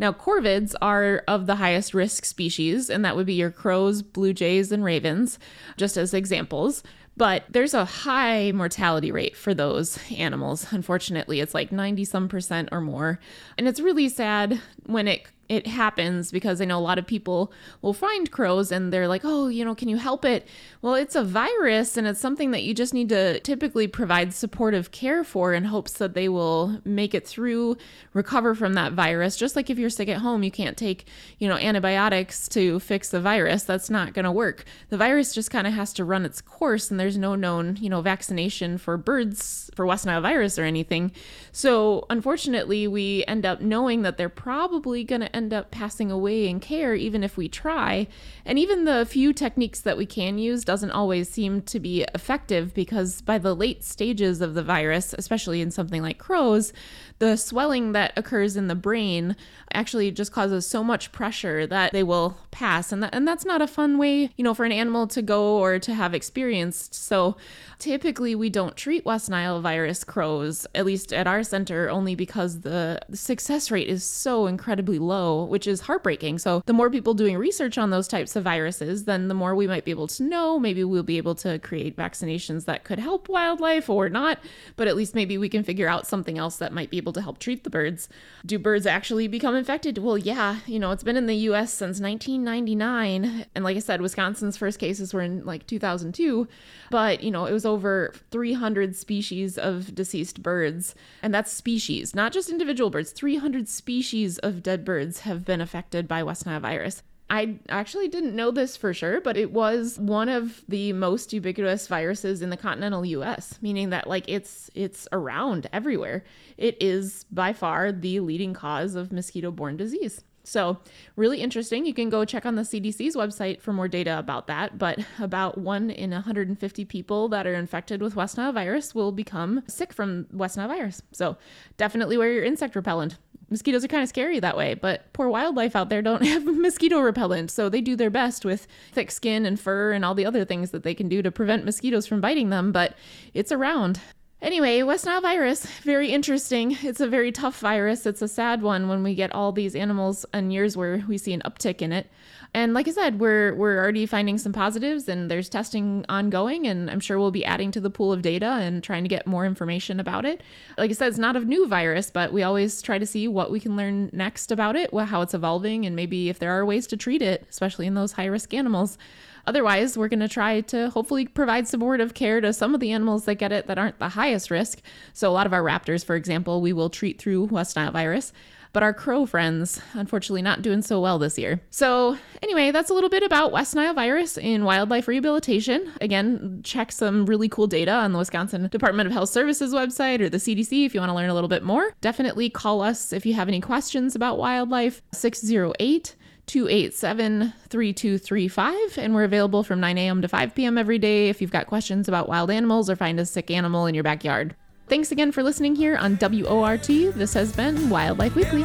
Now, 0.00 0.12
corvids 0.12 0.74
are 0.80 1.22
of 1.28 1.44
the 1.44 1.56
highest 1.56 1.92
risk 1.92 2.24
species, 2.24 2.88
and 2.88 3.04
that 3.04 3.16
would 3.16 3.26
be 3.26 3.34
your 3.34 3.50
crows, 3.50 4.00
blue 4.00 4.32
jays, 4.32 4.72
and 4.72 4.82
ravens, 4.82 5.38
just 5.76 5.98
as 5.98 6.14
examples. 6.14 6.82
But 7.18 7.44
there's 7.50 7.74
a 7.74 7.84
high 7.84 8.50
mortality 8.52 9.12
rate 9.12 9.36
for 9.36 9.52
those 9.52 9.98
animals. 10.10 10.68
Unfortunately, 10.72 11.40
it's 11.40 11.52
like 11.52 11.70
90 11.70 12.06
some 12.06 12.28
percent 12.28 12.70
or 12.72 12.80
more. 12.80 13.20
And 13.58 13.68
it's 13.68 13.78
really 13.78 14.08
sad 14.08 14.58
when 14.86 15.06
it 15.06 15.26
it 15.50 15.66
happens 15.66 16.30
because 16.30 16.60
I 16.60 16.64
know 16.64 16.78
a 16.78 16.80
lot 16.80 17.00
of 17.00 17.08
people 17.08 17.52
will 17.82 17.92
find 17.92 18.30
crows 18.30 18.70
and 18.70 18.92
they're 18.92 19.08
like, 19.08 19.22
oh, 19.24 19.48
you 19.48 19.64
know, 19.64 19.74
can 19.74 19.88
you 19.88 19.96
help 19.96 20.24
it? 20.24 20.46
Well, 20.80 20.94
it's 20.94 21.16
a 21.16 21.24
virus 21.24 21.96
and 21.96 22.06
it's 22.06 22.20
something 22.20 22.52
that 22.52 22.62
you 22.62 22.72
just 22.72 22.94
need 22.94 23.08
to 23.08 23.40
typically 23.40 23.88
provide 23.88 24.32
supportive 24.32 24.92
care 24.92 25.24
for 25.24 25.52
in 25.52 25.64
hopes 25.64 25.94
that 25.94 26.14
they 26.14 26.28
will 26.28 26.80
make 26.84 27.14
it 27.14 27.26
through, 27.26 27.76
recover 28.12 28.54
from 28.54 28.74
that 28.74 28.92
virus. 28.92 29.36
Just 29.36 29.56
like 29.56 29.68
if 29.68 29.76
you're 29.76 29.90
sick 29.90 30.08
at 30.08 30.18
home, 30.18 30.44
you 30.44 30.52
can't 30.52 30.76
take, 30.76 31.04
you 31.40 31.48
know, 31.48 31.56
antibiotics 31.56 32.48
to 32.50 32.78
fix 32.78 33.08
the 33.08 33.20
virus. 33.20 33.64
That's 33.64 33.90
not 33.90 34.14
going 34.14 34.26
to 34.26 34.30
work. 34.30 34.64
The 34.88 34.96
virus 34.96 35.34
just 35.34 35.50
kind 35.50 35.66
of 35.66 35.72
has 35.72 35.92
to 35.94 36.04
run 36.04 36.24
its 36.24 36.40
course 36.40 36.92
and 36.92 37.00
there's 37.00 37.18
no 37.18 37.34
known, 37.34 37.76
you 37.80 37.90
know, 37.90 38.02
vaccination 38.02 38.78
for 38.78 38.96
birds 38.96 39.68
for 39.74 39.84
West 39.84 40.06
Nile 40.06 40.20
virus 40.20 40.60
or 40.60 40.64
anything. 40.64 41.10
So, 41.50 42.06
unfortunately, 42.08 42.86
we 42.86 43.24
end 43.26 43.44
up 43.44 43.60
knowing 43.60 44.02
that 44.02 44.16
they're 44.16 44.28
probably 44.28 45.02
going 45.02 45.22
to 45.22 45.39
end 45.40 45.54
up 45.54 45.70
passing 45.70 46.10
away 46.10 46.46
in 46.46 46.60
care 46.60 46.94
even 46.94 47.24
if 47.24 47.38
we 47.38 47.48
try. 47.48 48.06
And 48.44 48.58
even 48.58 48.84
the 48.84 49.06
few 49.08 49.32
techniques 49.32 49.80
that 49.80 49.96
we 49.96 50.04
can 50.04 50.36
use 50.36 50.64
doesn't 50.64 50.90
always 50.90 51.30
seem 51.30 51.62
to 51.62 51.80
be 51.80 52.04
effective 52.14 52.74
because 52.74 53.22
by 53.22 53.38
the 53.38 53.56
late 53.56 53.82
stages 53.82 54.42
of 54.42 54.52
the 54.52 54.62
virus, 54.62 55.14
especially 55.16 55.62
in 55.62 55.70
something 55.70 56.02
like 56.02 56.18
crows, 56.18 56.74
the 57.20 57.36
swelling 57.36 57.92
that 57.92 58.12
occurs 58.16 58.54
in 58.56 58.68
the 58.68 58.74
brain 58.74 59.34
actually 59.72 60.10
just 60.10 60.32
causes 60.32 60.66
so 60.66 60.84
much 60.84 61.12
pressure 61.12 61.66
that 61.66 61.92
they 61.92 62.02
will 62.02 62.36
pass 62.50 62.92
and 62.92 63.02
that, 63.02 63.14
and 63.14 63.26
that's 63.26 63.46
not 63.46 63.62
a 63.62 63.66
fun 63.66 63.96
way, 63.96 64.30
you 64.36 64.44
know, 64.44 64.52
for 64.52 64.64
an 64.64 64.72
animal 64.72 65.06
to 65.06 65.22
go 65.22 65.56
or 65.56 65.78
to 65.78 65.94
have 65.94 66.12
experienced. 66.12 66.94
So 66.94 67.36
typically 67.78 68.34
we 68.34 68.50
don't 68.50 68.76
treat 68.76 69.06
West 69.06 69.30
Nile 69.30 69.60
virus 69.60 70.04
crows 70.04 70.66
at 70.74 70.84
least 70.84 71.12
at 71.12 71.26
our 71.26 71.42
center 71.42 71.88
only 71.88 72.14
because 72.14 72.60
the, 72.60 73.00
the 73.08 73.16
success 73.16 73.70
rate 73.70 73.88
is 73.88 74.04
so 74.04 74.46
incredibly 74.46 74.98
low, 74.98 75.29
which 75.38 75.66
is 75.66 75.82
heartbreaking. 75.82 76.38
So 76.38 76.62
the 76.66 76.72
more 76.72 76.90
people 76.90 77.14
doing 77.14 77.36
research 77.36 77.78
on 77.78 77.90
those 77.90 78.08
types 78.08 78.36
of 78.36 78.44
viruses, 78.44 79.04
then 79.04 79.28
the 79.28 79.34
more 79.34 79.54
we 79.54 79.66
might 79.66 79.84
be 79.84 79.90
able 79.90 80.08
to 80.08 80.22
know, 80.22 80.58
maybe 80.58 80.84
we'll 80.84 81.02
be 81.02 81.18
able 81.18 81.34
to 81.36 81.58
create 81.58 81.96
vaccinations 81.96 82.64
that 82.64 82.84
could 82.84 82.98
help 82.98 83.28
wildlife 83.28 83.88
or 83.88 84.08
not, 84.08 84.38
but 84.76 84.88
at 84.88 84.96
least 84.96 85.14
maybe 85.14 85.38
we 85.38 85.48
can 85.48 85.64
figure 85.64 85.88
out 85.88 86.06
something 86.06 86.38
else 86.38 86.56
that 86.56 86.72
might 86.72 86.90
be 86.90 86.96
able 86.96 87.12
to 87.12 87.22
help 87.22 87.38
treat 87.38 87.64
the 87.64 87.70
birds. 87.70 88.08
Do 88.44 88.58
birds 88.58 88.86
actually 88.86 89.28
become 89.28 89.54
infected? 89.54 89.98
Well, 89.98 90.18
yeah, 90.18 90.58
you 90.66 90.78
know, 90.78 90.90
it's 90.90 91.02
been 91.02 91.16
in 91.16 91.26
the 91.26 91.36
US 91.50 91.72
since 91.72 92.00
1999. 92.00 93.46
And 93.54 93.64
like 93.64 93.76
I 93.76 93.80
said, 93.80 94.00
Wisconsin's 94.00 94.56
first 94.56 94.78
cases 94.78 95.14
were 95.14 95.22
in 95.22 95.44
like 95.44 95.66
2002. 95.66 96.48
But, 96.90 97.22
you 97.22 97.30
know, 97.30 97.46
it 97.46 97.52
was 97.52 97.64
over 97.64 98.12
300 98.30 98.96
species 98.96 99.56
of 99.56 99.94
deceased 99.94 100.42
birds. 100.42 100.94
And 101.22 101.32
that's 101.32 101.52
species, 101.52 102.14
not 102.14 102.32
just 102.32 102.50
individual 102.50 102.90
birds. 102.90 103.12
300 103.12 103.68
species 103.68 104.38
of 104.38 104.62
dead 104.62 104.84
birds 104.84 105.19
have 105.20 105.44
been 105.44 105.60
affected 105.60 106.08
by 106.08 106.22
West 106.22 106.46
Nile 106.46 106.60
virus. 106.60 107.02
I 107.30 107.60
actually 107.68 108.08
didn't 108.08 108.34
know 108.34 108.50
this 108.50 108.76
for 108.76 108.92
sure, 108.92 109.20
but 109.20 109.36
it 109.36 109.52
was 109.52 110.00
one 110.00 110.28
of 110.28 110.62
the 110.68 110.92
most 110.92 111.32
ubiquitous 111.32 111.86
viruses 111.86 112.42
in 112.42 112.50
the 112.50 112.56
continental 112.56 113.06
US, 113.06 113.56
meaning 113.62 113.90
that 113.90 114.08
like 114.08 114.28
it's 114.28 114.68
it's 114.74 115.06
around 115.12 115.68
everywhere. 115.72 116.24
It 116.58 116.76
is 116.82 117.24
by 117.30 117.52
far 117.52 117.92
the 117.92 118.18
leading 118.18 118.52
cause 118.52 118.96
of 118.96 119.12
mosquito-borne 119.12 119.76
disease. 119.76 120.24
So, 120.42 120.78
really 121.16 121.40
interesting. 121.40 121.86
You 121.86 121.94
can 121.94 122.08
go 122.08 122.24
check 122.24 122.46
on 122.46 122.56
the 122.56 122.62
CDC's 122.62 123.14
website 123.14 123.60
for 123.60 123.72
more 123.72 123.86
data 123.86 124.18
about 124.18 124.48
that. 124.48 124.78
But 124.78 124.98
about 125.20 125.58
one 125.58 125.90
in 125.90 126.10
150 126.10 126.84
people 126.86 127.28
that 127.28 127.46
are 127.46 127.54
infected 127.54 128.02
with 128.02 128.16
West 128.16 128.36
Nile 128.36 128.52
virus 128.52 128.94
will 128.94 129.12
become 129.12 129.62
sick 129.68 129.92
from 129.92 130.26
West 130.32 130.56
Nile 130.56 130.66
virus. 130.66 131.02
So, 131.12 131.36
definitely 131.76 132.16
wear 132.16 132.32
your 132.32 132.44
insect 132.44 132.74
repellent 132.74 133.18
mosquitoes 133.50 133.84
are 133.84 133.88
kind 133.88 134.02
of 134.02 134.08
scary 134.08 134.40
that 134.40 134.56
way, 134.56 134.74
but 134.74 135.12
poor 135.12 135.28
wildlife 135.28 135.76
out 135.76 135.88
there 135.88 136.02
don't 136.02 136.24
have 136.26 136.44
mosquito 136.44 137.00
repellent, 137.00 137.50
so 137.50 137.68
they 137.68 137.80
do 137.80 137.96
their 137.96 138.10
best 138.10 138.44
with 138.44 138.66
thick 138.92 139.10
skin 139.10 139.44
and 139.44 139.60
fur 139.60 139.92
and 139.92 140.04
all 140.04 140.14
the 140.14 140.26
other 140.26 140.44
things 140.44 140.70
that 140.70 140.82
they 140.82 140.94
can 140.94 141.08
do 141.08 141.22
to 141.22 141.30
prevent 141.30 141.64
mosquitoes 141.64 142.06
from 142.06 142.20
biting 142.20 142.50
them, 142.50 142.72
but 142.72 142.94
it's 143.34 143.52
around. 143.52 144.00
Anyway, 144.42 144.82
West 144.82 145.04
Nile 145.04 145.20
virus, 145.20 145.66
very 145.82 146.12
interesting. 146.12 146.78
It's 146.82 147.00
a 147.00 147.08
very 147.08 147.30
tough 147.30 147.60
virus. 147.60 148.06
It's 148.06 148.22
a 148.22 148.28
sad 148.28 148.62
one 148.62 148.88
when 148.88 149.02
we 149.02 149.14
get 149.14 149.34
all 149.34 149.52
these 149.52 149.76
animals 149.76 150.24
and 150.32 150.50
years 150.50 150.78
where 150.78 151.04
we 151.06 151.18
see 151.18 151.34
an 151.34 151.42
uptick 151.44 151.82
in 151.82 151.92
it. 151.92 152.10
And 152.52 152.74
like 152.74 152.88
I 152.88 152.90
said, 152.90 153.20
we're 153.20 153.54
we're 153.54 153.78
already 153.78 154.06
finding 154.06 154.36
some 154.36 154.52
positives 154.52 155.08
and 155.08 155.30
there's 155.30 155.48
testing 155.48 156.04
ongoing 156.08 156.66
and 156.66 156.90
I'm 156.90 156.98
sure 156.98 157.18
we'll 157.18 157.30
be 157.30 157.44
adding 157.44 157.70
to 157.72 157.80
the 157.80 157.90
pool 157.90 158.12
of 158.12 158.22
data 158.22 158.46
and 158.46 158.82
trying 158.82 159.04
to 159.04 159.08
get 159.08 159.26
more 159.26 159.46
information 159.46 160.00
about 160.00 160.24
it. 160.24 160.42
Like 160.76 160.90
I 160.90 160.94
said, 160.94 161.08
it's 161.08 161.18
not 161.18 161.36
a 161.36 161.40
new 161.40 161.68
virus, 161.68 162.10
but 162.10 162.32
we 162.32 162.42
always 162.42 162.82
try 162.82 162.98
to 162.98 163.06
see 163.06 163.28
what 163.28 163.52
we 163.52 163.60
can 163.60 163.76
learn 163.76 164.10
next 164.12 164.50
about 164.50 164.74
it, 164.74 164.92
how 164.92 165.22
it's 165.22 165.34
evolving 165.34 165.86
and 165.86 165.94
maybe 165.94 166.28
if 166.28 166.40
there 166.40 166.50
are 166.50 166.66
ways 166.66 166.88
to 166.88 166.96
treat 166.96 167.22
it, 167.22 167.46
especially 167.48 167.86
in 167.86 167.94
those 167.94 168.12
high-risk 168.12 168.52
animals. 168.52 168.98
Otherwise, 169.46 169.96
we're 169.96 170.08
going 170.08 170.20
to 170.20 170.28
try 170.28 170.60
to 170.60 170.90
hopefully 170.90 171.26
provide 171.26 171.66
supportive 171.66 172.14
care 172.14 172.40
to 172.40 172.52
some 172.52 172.74
of 172.74 172.80
the 172.80 172.92
animals 172.92 173.24
that 173.24 173.36
get 173.36 173.52
it 173.52 173.66
that 173.66 173.78
aren't 173.78 173.98
the 173.98 174.10
highest 174.10 174.50
risk. 174.50 174.80
So, 175.12 175.30
a 175.30 175.32
lot 175.32 175.46
of 175.46 175.52
our 175.54 175.62
raptors, 175.62 176.04
for 176.04 176.14
example, 176.14 176.60
we 176.60 176.72
will 176.72 176.90
treat 176.90 177.18
through 177.18 177.44
West 177.44 177.74
Nile 177.74 177.90
virus 177.90 178.32
but 178.72 178.82
our 178.82 178.94
crow 178.94 179.26
friends, 179.26 179.80
unfortunately, 179.94 180.42
not 180.42 180.62
doing 180.62 180.82
so 180.82 181.00
well 181.00 181.18
this 181.18 181.38
year. 181.38 181.60
So, 181.70 182.16
anyway, 182.42 182.70
that's 182.70 182.90
a 182.90 182.94
little 182.94 183.10
bit 183.10 183.22
about 183.22 183.52
West 183.52 183.74
Nile 183.74 183.94
virus 183.94 184.38
in 184.38 184.64
wildlife 184.64 185.08
rehabilitation. 185.08 185.92
Again, 186.00 186.60
check 186.62 186.92
some 186.92 187.26
really 187.26 187.48
cool 187.48 187.66
data 187.66 187.92
on 187.92 188.12
the 188.12 188.18
Wisconsin 188.18 188.68
Department 188.68 189.06
of 189.06 189.12
Health 189.12 189.30
Services 189.30 189.72
website 189.72 190.20
or 190.20 190.28
the 190.28 190.38
CDC 190.38 190.86
if 190.86 190.94
you 190.94 191.00
want 191.00 191.10
to 191.10 191.14
learn 191.14 191.30
a 191.30 191.34
little 191.34 191.48
bit 191.48 191.62
more. 191.62 191.92
Definitely 192.00 192.50
call 192.50 192.80
us 192.82 193.12
if 193.12 193.26
you 193.26 193.34
have 193.34 193.48
any 193.48 193.60
questions 193.60 194.14
about 194.14 194.38
wildlife, 194.38 195.02
608 195.12 196.16
287 196.46 197.52
3235. 197.68 198.98
And 198.98 199.14
we're 199.14 199.24
available 199.24 199.62
from 199.62 199.78
9 199.78 199.98
a.m. 199.98 200.22
to 200.22 200.28
5 200.28 200.54
p.m. 200.54 200.78
every 200.78 200.98
day 200.98 201.28
if 201.28 201.40
you've 201.40 201.52
got 201.52 201.68
questions 201.68 202.08
about 202.08 202.28
wild 202.28 202.50
animals 202.50 202.90
or 202.90 202.96
find 202.96 203.20
a 203.20 203.26
sick 203.26 203.50
animal 203.50 203.86
in 203.86 203.94
your 203.94 204.04
backyard. 204.04 204.56
Thanks 204.90 205.12
again 205.12 205.30
for 205.30 205.44
listening 205.44 205.76
here 205.76 205.96
on 205.96 206.18
WORT. 206.20 206.82
This 206.82 207.32
has 207.34 207.52
been 207.52 207.90
Wildlife 207.90 208.34
Weekly. 208.34 208.64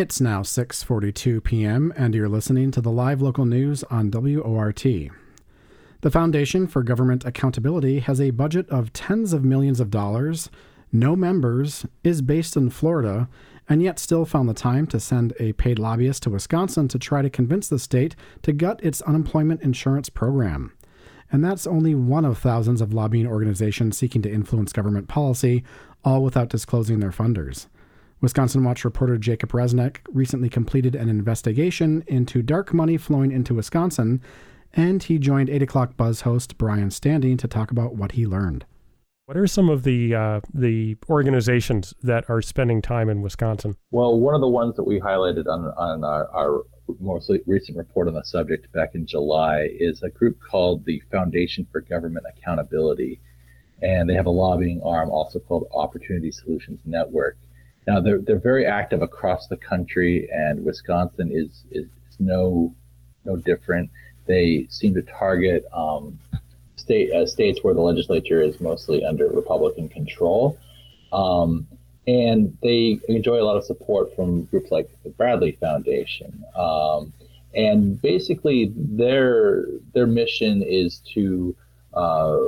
It's 0.00 0.18
now 0.18 0.40
6:42 0.40 1.44
p.m. 1.44 1.92
and 1.94 2.14
you're 2.14 2.26
listening 2.26 2.70
to 2.70 2.80
the 2.80 2.90
live 2.90 3.20
local 3.20 3.44
news 3.44 3.84
on 3.90 4.10
WORT. 4.10 4.82
The 4.82 6.10
Foundation 6.10 6.66
for 6.66 6.82
Government 6.82 7.26
Accountability 7.26 7.98
has 7.98 8.18
a 8.18 8.30
budget 8.30 8.66
of 8.70 8.94
tens 8.94 9.34
of 9.34 9.44
millions 9.44 9.78
of 9.78 9.90
dollars, 9.90 10.48
no 10.90 11.14
members, 11.14 11.84
is 12.02 12.22
based 12.22 12.56
in 12.56 12.70
Florida, 12.70 13.28
and 13.68 13.82
yet 13.82 13.98
still 13.98 14.24
found 14.24 14.48
the 14.48 14.54
time 14.54 14.86
to 14.86 14.98
send 14.98 15.34
a 15.38 15.52
paid 15.52 15.78
lobbyist 15.78 16.22
to 16.22 16.30
Wisconsin 16.30 16.88
to 16.88 16.98
try 16.98 17.20
to 17.20 17.28
convince 17.28 17.68
the 17.68 17.78
state 17.78 18.16
to 18.40 18.54
gut 18.54 18.82
its 18.82 19.02
unemployment 19.02 19.60
insurance 19.60 20.08
program. 20.08 20.72
And 21.30 21.44
that's 21.44 21.66
only 21.66 21.94
one 21.94 22.24
of 22.24 22.38
thousands 22.38 22.80
of 22.80 22.94
lobbying 22.94 23.26
organizations 23.26 23.98
seeking 23.98 24.22
to 24.22 24.32
influence 24.32 24.72
government 24.72 25.08
policy, 25.08 25.62
all 26.02 26.22
without 26.24 26.48
disclosing 26.48 27.00
their 27.00 27.10
funders. 27.10 27.66
Wisconsin 28.20 28.64
Watch 28.64 28.84
reporter 28.84 29.16
Jacob 29.16 29.52
Resneck 29.52 29.98
recently 30.12 30.50
completed 30.50 30.94
an 30.94 31.08
investigation 31.08 32.04
into 32.06 32.42
dark 32.42 32.74
money 32.74 32.98
flowing 32.98 33.32
into 33.32 33.54
Wisconsin, 33.54 34.20
and 34.74 35.02
he 35.02 35.18
joined 35.18 35.48
8 35.48 35.62
o'clock 35.62 35.96
Buzz 35.96 36.22
host 36.22 36.58
Brian 36.58 36.90
Standing 36.90 37.36
to 37.38 37.48
talk 37.48 37.70
about 37.70 37.96
what 37.96 38.12
he 38.12 38.26
learned. 38.26 38.66
What 39.24 39.36
are 39.36 39.46
some 39.46 39.68
of 39.68 39.84
the 39.84 40.12
uh, 40.14 40.40
the 40.52 40.96
organizations 41.08 41.94
that 42.02 42.28
are 42.28 42.42
spending 42.42 42.82
time 42.82 43.08
in 43.08 43.22
Wisconsin? 43.22 43.76
Well, 43.92 44.18
one 44.18 44.34
of 44.34 44.40
the 44.40 44.48
ones 44.48 44.74
that 44.74 44.82
we 44.82 45.00
highlighted 45.00 45.46
on, 45.46 45.66
on 45.76 46.02
our, 46.02 46.28
our 46.34 46.64
most 46.98 47.30
recent 47.46 47.78
report 47.78 48.08
on 48.08 48.14
the 48.14 48.24
subject 48.24 48.70
back 48.72 48.94
in 48.94 49.06
July 49.06 49.68
is 49.78 50.02
a 50.02 50.10
group 50.10 50.38
called 50.40 50.84
the 50.84 51.00
Foundation 51.12 51.66
for 51.70 51.80
Government 51.80 52.26
Accountability. 52.36 53.20
And 53.80 54.10
they 54.10 54.14
have 54.14 54.26
a 54.26 54.30
lobbying 54.30 54.82
arm 54.84 55.10
also 55.10 55.38
called 55.38 55.68
Opportunity 55.72 56.32
Solutions 56.32 56.80
Network. 56.84 57.38
Now 57.90 57.98
they're 57.98 58.18
they're 58.18 58.38
very 58.52 58.66
active 58.66 59.02
across 59.02 59.48
the 59.48 59.56
country, 59.56 60.28
and 60.32 60.64
Wisconsin 60.64 61.32
is 61.32 61.64
is, 61.72 61.86
no 62.20 62.72
no 63.24 63.34
different. 63.34 63.90
They 64.26 64.66
seem 64.68 64.94
to 64.94 65.02
target 65.02 65.64
um, 65.72 66.16
state 66.76 67.12
uh, 67.12 67.26
states 67.26 67.64
where 67.64 67.74
the 67.74 67.80
legislature 67.80 68.40
is 68.42 68.60
mostly 68.60 69.04
under 69.04 69.26
Republican 69.28 69.88
control, 69.88 70.56
um, 71.12 71.66
and 72.06 72.56
they 72.62 73.00
enjoy 73.08 73.42
a 73.42 73.46
lot 73.48 73.56
of 73.56 73.64
support 73.64 74.14
from 74.14 74.44
groups 74.44 74.70
like 74.70 74.88
the 75.02 75.10
Bradley 75.10 75.52
Foundation. 75.52 76.44
Um, 76.54 77.12
and 77.56 78.00
basically, 78.00 78.72
their 78.76 79.64
their 79.94 80.06
mission 80.06 80.62
is 80.62 81.02
to 81.14 81.56
uh, 81.94 82.38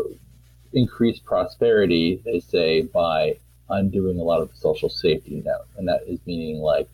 increase 0.72 1.18
prosperity. 1.18 2.22
They 2.24 2.38
say 2.38 2.82
by 2.82 3.38
undoing 3.68 4.18
a 4.18 4.22
lot 4.22 4.40
of 4.40 4.50
social 4.54 4.88
safety 4.88 5.42
net, 5.44 5.60
and 5.76 5.88
that 5.88 6.02
is 6.06 6.20
meaning 6.26 6.58
like 6.58 6.88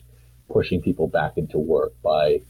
pushing 0.49 0.81
people 0.81 1.07
back 1.07 1.37
into 1.37 1.57
work 1.57 1.93
by 2.01 2.41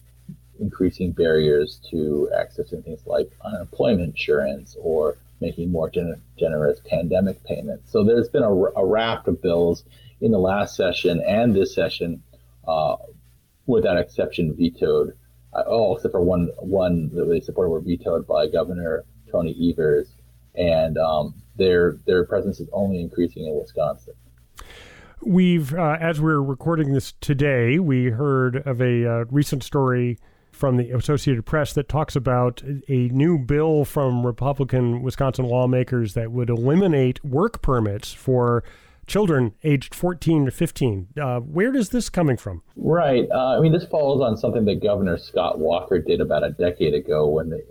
increasing 0.60 1.12
barriers 1.12 1.80
to 1.90 2.30
accessing 2.36 2.84
things 2.84 3.06
like 3.06 3.32
unemployment 3.44 4.10
insurance 4.10 4.76
or 4.80 5.18
making 5.42 5.72
more 5.72 5.90
gen- 5.90 6.22
generous 6.38 6.80
pandemic 6.86 7.44
payments. 7.44 7.92
So 7.92 8.04
there's 8.04 8.30
been 8.30 8.44
a, 8.44 8.52
a, 8.52 8.86
raft 8.86 9.28
of 9.28 9.42
bills 9.42 9.84
in 10.20 10.32
the 10.32 10.38
last 10.38 10.76
session 10.76 11.22
and 11.26 11.56
this 11.56 11.74
session, 11.74 12.22
uh, 12.68 12.98
without 13.66 13.98
exception, 13.98 14.54
vetoed. 14.56 15.16
Uh, 15.54 15.64
oh, 15.66 15.96
except 15.96 16.12
for 16.12 16.22
one 16.22 16.52
one 16.58 17.10
that 17.16 17.26
they 17.26 17.40
supported 17.40 17.70
were 17.70 17.80
vetoed 17.80 18.28
by 18.28 18.48
Governor 18.48 19.04
Tony 19.32 19.72
Evers, 19.72 20.08
and 20.54 20.98
um, 20.98 21.34
their 21.60 21.98
their 22.08 22.26
presence 22.26 22.60
is 22.60 22.68
only 22.74 23.00
increasing 23.00 23.46
in 23.46 23.54
Wisconsin. 23.54 24.16
We've, 25.22 25.74
uh, 25.74 25.98
as 26.00 26.22
we're 26.22 26.42
recording 26.42 26.94
this 26.94 27.14
today, 27.20 27.78
we 27.78 28.06
heard 28.06 28.66
of 28.66 28.82
a 28.82 29.06
uh, 29.06 29.26
recent 29.30 29.64
story 29.64 30.18
from 30.54 30.78
the 30.78 30.92
Associated 30.92 31.46
Press 31.46 31.74
that 31.74 31.90
talks 31.90 32.16
about 32.16 32.64
a 32.88 33.10
new 33.10 33.38
bill 33.38 33.84
from 33.84 34.26
Republican 34.26 35.02
Wisconsin 35.02 35.46
lawmakers 35.46 36.14
that 36.14 36.32
would 36.32 36.50
eliminate 36.50 37.24
work 37.24 37.62
permits 37.62 38.14
for 38.14 38.64
children 39.08 39.54
aged 39.64 39.94
14 39.94 40.46
to 40.46 40.52
15. 40.52 41.08
Uh, 41.22 41.40
where 41.40 41.76
is 41.76 41.90
this 41.90 42.10
coming 42.10 42.38
from? 42.38 42.62
Right. 42.78 43.28
Uh, 43.30 43.58
I 43.58 43.60
mean, 43.60 43.74
this 43.74 43.86
follows 43.86 44.22
on 44.22 44.38
something 44.38 44.66
that 44.66 44.82
Governor 44.82 45.18
Scott 45.18 45.60
Walker 45.60 46.00
did 46.00 46.22
about 46.22 46.44
a 46.44 46.52
decade 46.52 46.94
ago 46.94 47.28
when 47.28 47.50
they, 47.50 47.62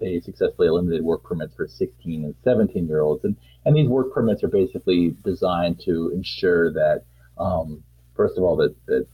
they 0.00 0.20
successfully 0.20 0.68
eliminated 0.68 1.04
work 1.04 1.22
permits 1.22 1.54
for 1.54 1.68
16 1.68 2.24
and 2.24 2.34
17 2.42 2.88
year 2.88 3.00
olds. 3.00 3.24
And, 3.24 3.36
and 3.64 3.76
these 3.76 3.88
work 3.88 4.12
permits 4.12 4.42
are 4.42 4.48
basically 4.48 5.16
designed 5.24 5.80
to 5.84 6.10
ensure 6.14 6.72
that, 6.72 7.04
um, 7.38 7.82
first 8.16 8.38
of 8.38 8.44
all, 8.44 8.56
that, 8.56 8.74
that, 8.86 9.06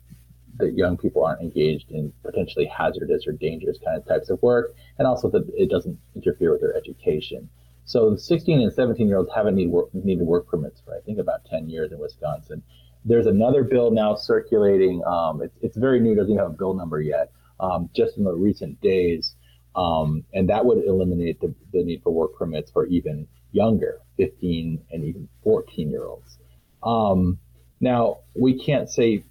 that 0.59 0.75
young 0.75 0.97
people 0.97 1.25
aren't 1.25 1.43
engaged 1.43 1.91
in 1.91 2.13
potentially 2.23 2.67
hazardous 2.67 3.27
or 3.27 3.33
dangerous 3.33 3.79
kind 3.85 3.99
of 3.99 4.07
types 4.07 4.31
of 4.31 4.41
work, 4.43 4.75
and 4.99 5.07
also 5.07 5.29
that 5.31 5.47
it 5.55 5.69
doesn't 5.69 5.99
interfere 6.15 6.53
with 6.53 6.61
their 6.61 6.75
education. 6.75 7.49
So 7.85 8.17
16 8.17 8.61
and 8.61 8.73
17 8.73 9.07
year 9.07 9.19
olds 9.19 9.31
haven't 9.35 9.55
need 9.55 9.71
work, 9.71 9.95
needed 9.95 10.27
work 10.27 10.49
permits 10.49 10.81
for 10.81 10.95
I 10.97 11.01
think 11.01 11.19
about 11.19 11.45
10 11.45 11.69
years 11.69 11.93
in 11.93 11.99
Wisconsin. 11.99 12.63
There's 13.05 13.27
another 13.27 13.63
bill 13.63 13.93
now 13.93 14.17
circulating. 14.17 15.05
Um, 15.05 15.43
it's, 15.43 15.57
it's 15.63 15.77
very 15.77 16.01
new, 16.01 16.17
doesn't 16.17 16.33
even 16.33 16.43
have 16.43 16.53
a 16.53 16.57
bill 16.57 16.75
number 16.75 17.01
yet, 17.01 17.31
um, 17.61 17.89
just 17.95 18.19
in 18.19 18.25
the 18.25 18.33
recent 18.33 18.81
days. 18.81 19.37
Um, 19.77 20.25
and 20.33 20.49
that 20.49 20.65
would 20.65 20.85
eliminate 20.85 21.41
the, 21.41 21.55
the 21.73 21.85
need 21.85 22.03
for 22.03 22.11
work 22.11 22.35
permits 22.37 22.71
for 22.71 22.87
even 22.87 23.29
younger, 23.53 24.01
15 24.17 24.83
and 24.91 25.05
even 25.05 25.29
14 25.45 25.91
year 25.91 26.07
olds. 26.07 26.39
Um, 26.83 27.39
now, 27.81 28.21
we 28.35 28.59
can't 28.59 28.89
say 28.89 29.23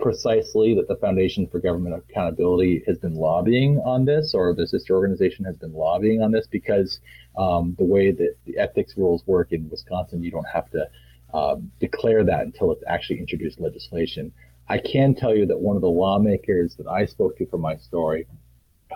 precisely 0.00 0.74
that 0.74 0.88
the 0.88 0.96
Foundation 0.96 1.46
for 1.46 1.60
Government 1.60 1.94
Accountability 2.10 2.82
has 2.86 2.98
been 2.98 3.14
lobbying 3.14 3.78
on 3.84 4.04
this 4.04 4.34
or 4.34 4.54
the 4.54 4.66
sister 4.66 4.94
organization 4.94 5.44
has 5.44 5.56
been 5.56 5.72
lobbying 5.72 6.20
on 6.20 6.32
this 6.32 6.46
because 6.50 6.98
um, 7.38 7.76
the 7.78 7.84
way 7.84 8.10
that 8.10 8.36
the 8.44 8.58
ethics 8.58 8.94
rules 8.96 9.24
work 9.26 9.52
in 9.52 9.70
Wisconsin, 9.70 10.22
you 10.22 10.30
don't 10.30 10.48
have 10.52 10.68
to 10.70 10.88
um, 11.32 11.70
declare 11.80 12.24
that 12.24 12.42
until 12.42 12.72
it's 12.72 12.82
actually 12.88 13.20
introduced 13.20 13.60
legislation. 13.60 14.32
I 14.68 14.78
can 14.78 15.14
tell 15.14 15.34
you 15.34 15.46
that 15.46 15.60
one 15.60 15.76
of 15.76 15.82
the 15.82 15.88
lawmakers 15.88 16.74
that 16.76 16.88
I 16.88 17.06
spoke 17.06 17.36
to 17.38 17.46
for 17.46 17.58
my 17.58 17.76
story, 17.76 18.26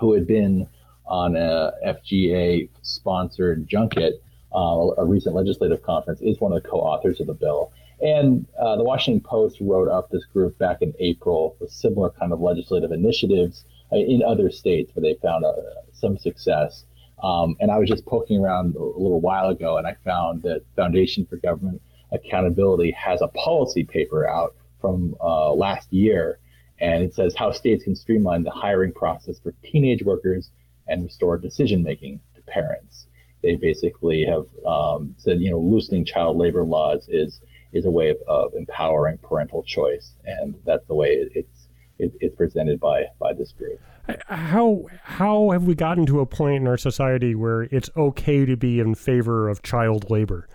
who 0.01 0.15
had 0.15 0.27
been 0.27 0.67
on 1.11 1.37
a 1.37 1.73
FGA 1.85 2.69
sponsored 2.83 3.69
junket, 3.69 4.23
uh, 4.55 4.87
a 4.97 5.05
recent 5.05 5.35
legislative 5.35 5.83
conference, 5.83 6.21
is 6.23 6.41
one 6.41 6.53
of 6.53 6.63
the 6.63 6.69
co 6.69 6.79
authors 6.79 7.21
of 7.21 7.27
the 7.27 7.35
bill. 7.35 7.73
And 8.01 8.47
uh, 8.59 8.77
the 8.77 8.85
Washington 8.85 9.21
Post 9.21 9.59
wrote 9.61 9.89
up 9.89 10.09
this 10.09 10.25
group 10.25 10.57
back 10.59 10.81
in 10.81 10.95
April 11.01 11.57
with 11.61 11.71
similar 11.71 12.11
kind 12.11 12.33
of 12.33 12.41
legislative 12.41 12.93
initiatives 12.93 13.65
uh, 13.93 13.97
in 13.97 14.23
other 14.23 14.51
states 14.51 14.93
where 14.95 15.03
they 15.03 15.19
found 15.21 15.45
uh, 15.45 15.53
some 15.93 16.17
success. 16.17 16.85
Um, 17.23 17.57
and 17.61 17.71
I 17.71 17.79
was 17.79 17.89
just 17.89 18.07
poking 18.07 18.41
around 18.41 18.77
a 18.77 18.83
little 18.83 19.21
while 19.21 19.51
ago, 19.51 19.77
and 19.77 19.87
I 19.87 19.97
found 20.05 20.43
that 20.43 20.63
Foundation 20.77 21.27
for 21.27 21.37
Government 21.37 21.83
Accountability 22.13 22.93
has 22.93 23.21
a 23.21 23.29
policy 23.29 23.85
paper 23.85 24.27
out 24.27 24.55
from 24.81 25.15
uh, 25.21 25.53
last 25.53 25.93
year, 25.93 26.39
and 26.81 27.05
it 27.05 27.15
says 27.15 27.35
how 27.37 27.53
states 27.53 27.85
can 27.85 27.95
streamline 27.95 28.43
the 28.43 28.51
hiring 28.51 28.93
process 28.93 29.39
for 29.39 29.53
teenage 29.63 30.03
workers 30.03 30.51
and 30.91 31.05
restore 31.05 31.39
decision 31.39 31.83
making 31.83 32.21
to 32.35 32.43
parents. 32.43 33.07
They 33.43 33.57
basically 33.57 34.27
have 34.27 34.45
um, 34.67 35.15
said, 35.17 35.41
you 35.41 35.51
know, 35.51 35.59
loosening 35.59 36.05
child 36.05 36.37
labor 36.37 36.65
laws 36.65 37.07
is 37.09 37.41
is 37.73 37.87
a 37.87 37.91
way 37.91 38.11
of, 38.11 38.17
of 38.27 38.53
empowering 38.55 39.17
parental 39.19 39.63
choice, 39.63 40.15
and 40.27 40.55
that's 40.67 40.87
the 40.89 40.95
way 40.95 41.27
it's 41.35 41.69
it, 41.99 42.13
it's 42.21 42.37
presented 42.37 42.81
by 42.81 43.05
by 43.19 43.33
this 43.33 43.53
group. 43.53 43.81
How 44.27 44.87
how 45.03 45.51
have 45.51 45.65
we 45.65 45.75
gotten 45.75 46.05
to 46.07 46.21
a 46.21 46.27
point 46.27 46.63
in 46.63 46.67
our 46.67 46.77
society 46.77 47.35
where 47.35 47.63
it's 47.63 47.89
okay 47.97 48.45
to 48.45 48.57
be 48.57 48.81
in 48.81 48.95
favor 48.95 49.49
of 49.49 49.63
child 49.63 50.11
labor? 50.11 50.49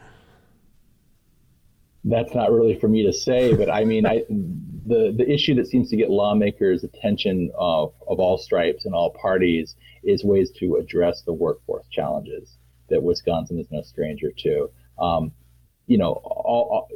That's 2.03 2.35
not 2.35 2.51
really 2.51 2.79
for 2.79 2.87
me 2.87 3.03
to 3.03 3.13
say, 3.13 3.55
but 3.55 3.69
I 3.69 3.83
mean, 3.83 4.05
I 4.05 4.25
the 4.85 5.13
the 5.17 5.29
issue 5.29 5.55
that 5.55 5.67
seems 5.67 5.89
to 5.89 5.97
get 5.97 6.09
lawmakers' 6.09 6.83
attention 6.83 7.51
of 7.57 7.93
of 8.07 8.19
all 8.19 8.37
stripes 8.37 8.85
and 8.85 8.93
all 8.93 9.11
parties 9.11 9.75
is 10.03 10.23
ways 10.23 10.51
to 10.59 10.75
address 10.75 11.23
the 11.23 11.33
workforce 11.33 11.87
challenges 11.91 12.57
that 12.89 13.01
Wisconsin 13.01 13.59
is 13.59 13.67
no 13.71 13.81
stranger 13.81 14.31
to. 14.37 14.69
Um, 14.99 15.31
you 15.87 15.97
know, 15.97 16.13
all, 16.13 16.67
all, 16.71 16.87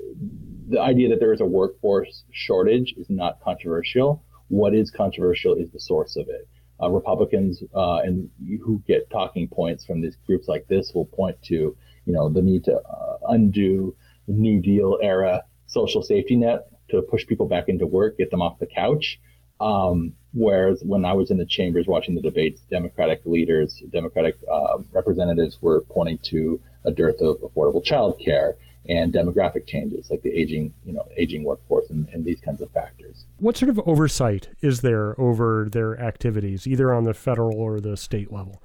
the 0.67 0.79
idea 0.79 1.09
that 1.09 1.19
there 1.19 1.33
is 1.33 1.41
a 1.41 1.45
workforce 1.45 2.23
shortage 2.31 2.93
is 2.97 3.07
not 3.09 3.39
controversial. 3.41 4.23
What 4.47 4.73
is 4.73 4.91
controversial 4.91 5.55
is 5.55 5.71
the 5.71 5.79
source 5.79 6.15
of 6.15 6.27
it. 6.29 6.47
Uh, 6.81 6.89
Republicans 6.89 7.61
uh, 7.75 7.97
and 7.97 8.29
who 8.63 8.81
get 8.87 9.09
talking 9.09 9.47
points 9.47 9.85
from 9.85 10.01
these 10.01 10.15
groups 10.25 10.47
like 10.47 10.67
this 10.67 10.91
will 10.93 11.05
point 11.05 11.41
to, 11.43 11.75
you 12.05 12.13
know, 12.13 12.29
the 12.29 12.41
need 12.41 12.63
to 12.63 12.75
uh, 12.77 13.17
undo 13.29 13.95
the 14.27 14.33
New 14.33 14.61
Deal 14.61 14.97
era 15.01 15.43
social 15.67 16.01
safety 16.01 16.35
net 16.35 16.67
to 16.89 17.01
push 17.01 17.25
people 17.25 17.47
back 17.47 17.69
into 17.69 17.85
work, 17.85 18.17
get 18.17 18.31
them 18.31 18.41
off 18.41 18.59
the 18.59 18.67
couch. 18.67 19.19
Um, 19.59 20.13
whereas 20.33 20.81
when 20.83 21.03
I 21.03 21.13
was 21.13 21.31
in 21.31 21.37
the 21.37 21.45
chambers 21.45 21.85
watching 21.87 22.15
the 22.15 22.21
debates, 22.21 22.61
Democratic 22.69 23.21
leaders, 23.25 23.83
Democratic 23.91 24.37
uh, 24.51 24.77
representatives 24.91 25.57
were 25.61 25.81
pointing 25.89 26.17
to 26.23 26.61
a 26.85 26.91
dearth 26.91 27.19
of 27.21 27.37
affordable 27.41 27.83
child 27.83 28.21
care 28.23 28.55
and 28.87 29.13
demographic 29.13 29.67
changes 29.67 30.09
like 30.09 30.21
the 30.21 30.29
aging, 30.29 30.73
you 30.85 30.93
know, 30.93 31.05
aging 31.17 31.43
workforce 31.43 31.89
and, 31.89 32.07
and 32.09 32.23
these 32.23 32.39
kinds 32.39 32.61
of 32.61 32.71
factors. 32.71 33.25
What 33.37 33.57
sort 33.57 33.69
of 33.69 33.79
oversight 33.85 34.49
is 34.61 34.81
there 34.81 35.19
over 35.19 35.67
their 35.69 35.99
activities, 35.99 36.65
either 36.65 36.93
on 36.93 37.03
the 37.03 37.13
federal 37.13 37.59
or 37.59 37.79
the 37.81 37.97
state 37.97 38.31
level? 38.31 38.61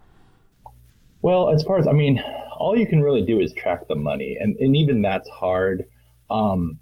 Well, 1.22 1.50
as 1.50 1.62
far 1.62 1.78
as 1.78 1.88
I 1.88 1.92
mean, 1.92 2.22
all 2.56 2.78
you 2.78 2.86
can 2.86 3.02
really 3.02 3.24
do 3.24 3.40
is 3.40 3.52
track 3.54 3.88
the 3.88 3.96
money, 3.96 4.36
and, 4.40 4.56
and 4.58 4.76
even 4.76 5.02
that's 5.02 5.28
hard. 5.28 5.86
Um, 6.30 6.78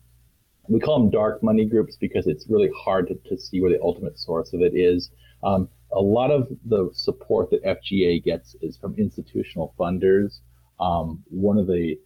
we 0.69 0.81
call 0.81 0.99
them 1.01 1.11
dark 1.11 1.43
money 1.43 1.65
groups 1.65 1.97
because 1.97 2.27
it's 2.27 2.47
really 2.49 2.71
hard 2.77 3.09
to, 3.09 3.15
to 3.29 3.41
see 3.41 3.61
where 3.61 3.71
the 3.71 3.81
ultimate 3.83 4.19
source 4.19 4.53
of 4.53 4.61
it 4.61 4.75
is. 4.75 5.11
Um, 5.43 5.69
a 5.93 6.01
lot 6.01 6.31
of 6.31 6.49
the 6.65 6.91
support 6.93 7.51
that 7.51 7.63
FGA 7.65 8.23
gets 8.23 8.55
is 8.63 8.77
from 8.77 8.95
institutional 8.97 9.75
funders. 9.79 10.41
Um, 10.81 11.23
one 11.29 11.59
of 11.59 11.67
the 11.67 11.99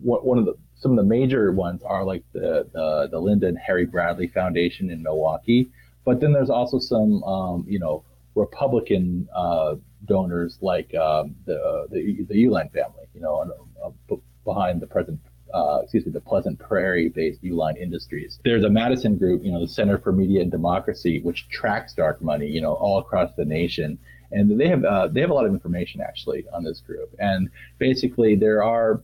one 0.00 0.38
of 0.38 0.46
the 0.46 0.54
some 0.74 0.92
of 0.92 0.96
the 0.96 1.04
major 1.04 1.52
ones 1.52 1.82
are 1.82 2.04
like 2.04 2.24
the 2.32 2.68
the, 2.72 3.08
the 3.10 3.18
Linda 3.18 3.46
and 3.48 3.58
Harry 3.58 3.86
Bradley 3.86 4.28
Foundation 4.28 4.90
in 4.90 5.02
Milwaukee, 5.02 5.70
but 6.04 6.20
then 6.20 6.32
there's 6.32 6.50
also 6.50 6.78
some 6.78 7.22
um, 7.24 7.64
you 7.68 7.78
know 7.78 8.04
Republican 8.34 9.28
uh, 9.34 9.74
donors 10.04 10.58
like 10.60 10.94
um, 10.94 11.34
the 11.46 11.86
the 11.90 12.24
the 12.28 12.34
Uihlein 12.34 12.72
family, 12.72 13.06
you 13.14 13.20
know, 13.20 13.50
uh, 13.84 14.16
behind 14.44 14.80
the 14.80 14.86
present. 14.86 15.20
Uh, 15.52 15.80
excuse 15.82 16.06
me, 16.06 16.12
the 16.12 16.20
Pleasant 16.20 16.58
Prairie-based 16.58 17.42
Uline 17.42 17.76
Industries. 17.76 18.38
There's 18.44 18.64
a 18.64 18.70
Madison 18.70 19.18
group, 19.18 19.44
you 19.44 19.52
know, 19.52 19.60
the 19.60 19.68
Center 19.68 19.98
for 19.98 20.10
Media 20.10 20.40
and 20.40 20.50
Democracy, 20.50 21.20
which 21.20 21.48
tracks 21.50 21.92
dark 21.92 22.22
money, 22.22 22.46
you 22.46 22.60
know, 22.60 22.72
all 22.72 22.98
across 22.98 23.30
the 23.36 23.44
nation, 23.44 23.98
and 24.30 24.58
they 24.58 24.68
have 24.68 24.84
uh, 24.84 25.08
they 25.08 25.20
have 25.20 25.30
a 25.30 25.34
lot 25.34 25.44
of 25.44 25.52
information 25.52 26.00
actually 26.00 26.46
on 26.52 26.64
this 26.64 26.80
group. 26.80 27.14
And 27.18 27.50
basically, 27.78 28.34
there 28.34 28.62
are 28.64 29.02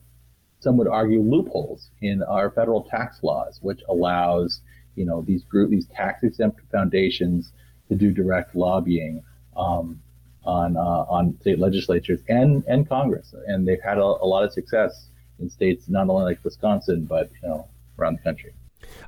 some 0.61 0.77
would 0.77 0.89
argue 0.89 1.21
loopholes 1.21 1.91
in 2.01 2.23
our 2.23 2.51
federal 2.51 2.83
tax 2.83 3.23
laws, 3.23 3.59
which 3.63 3.81
allows 3.89 4.61
you 4.97 5.05
know 5.05 5.23
these 5.23 5.45
group 5.45 5.71
these 5.71 5.87
tax 5.87 6.23
exempt 6.25 6.61
foundations 6.73 7.53
to 7.89 7.95
do 7.95 8.11
direct 8.11 8.55
lobbying 8.55 9.23
um, 9.57 10.01
on 10.45 10.77
uh, 10.77 10.81
on 11.09 11.37
state 11.41 11.59
legislatures 11.59 12.21
and 12.29 12.65
and 12.67 12.89
Congress, 12.89 13.35
and 13.47 13.67
they've 13.67 13.83
had 13.83 13.99
a, 13.99 14.03
a, 14.03 14.27
lot 14.27 14.45
of 14.45 14.53
success 14.53 15.09
in 15.41 15.51
states 15.51 15.89
not 15.89 16.09
only 16.09 16.25
like 16.25 16.45
Wisconsin 16.45 17.05
but 17.05 17.31
you 17.43 17.49
know 17.49 17.69
around 17.99 18.19
the 18.19 18.23
country. 18.23 18.53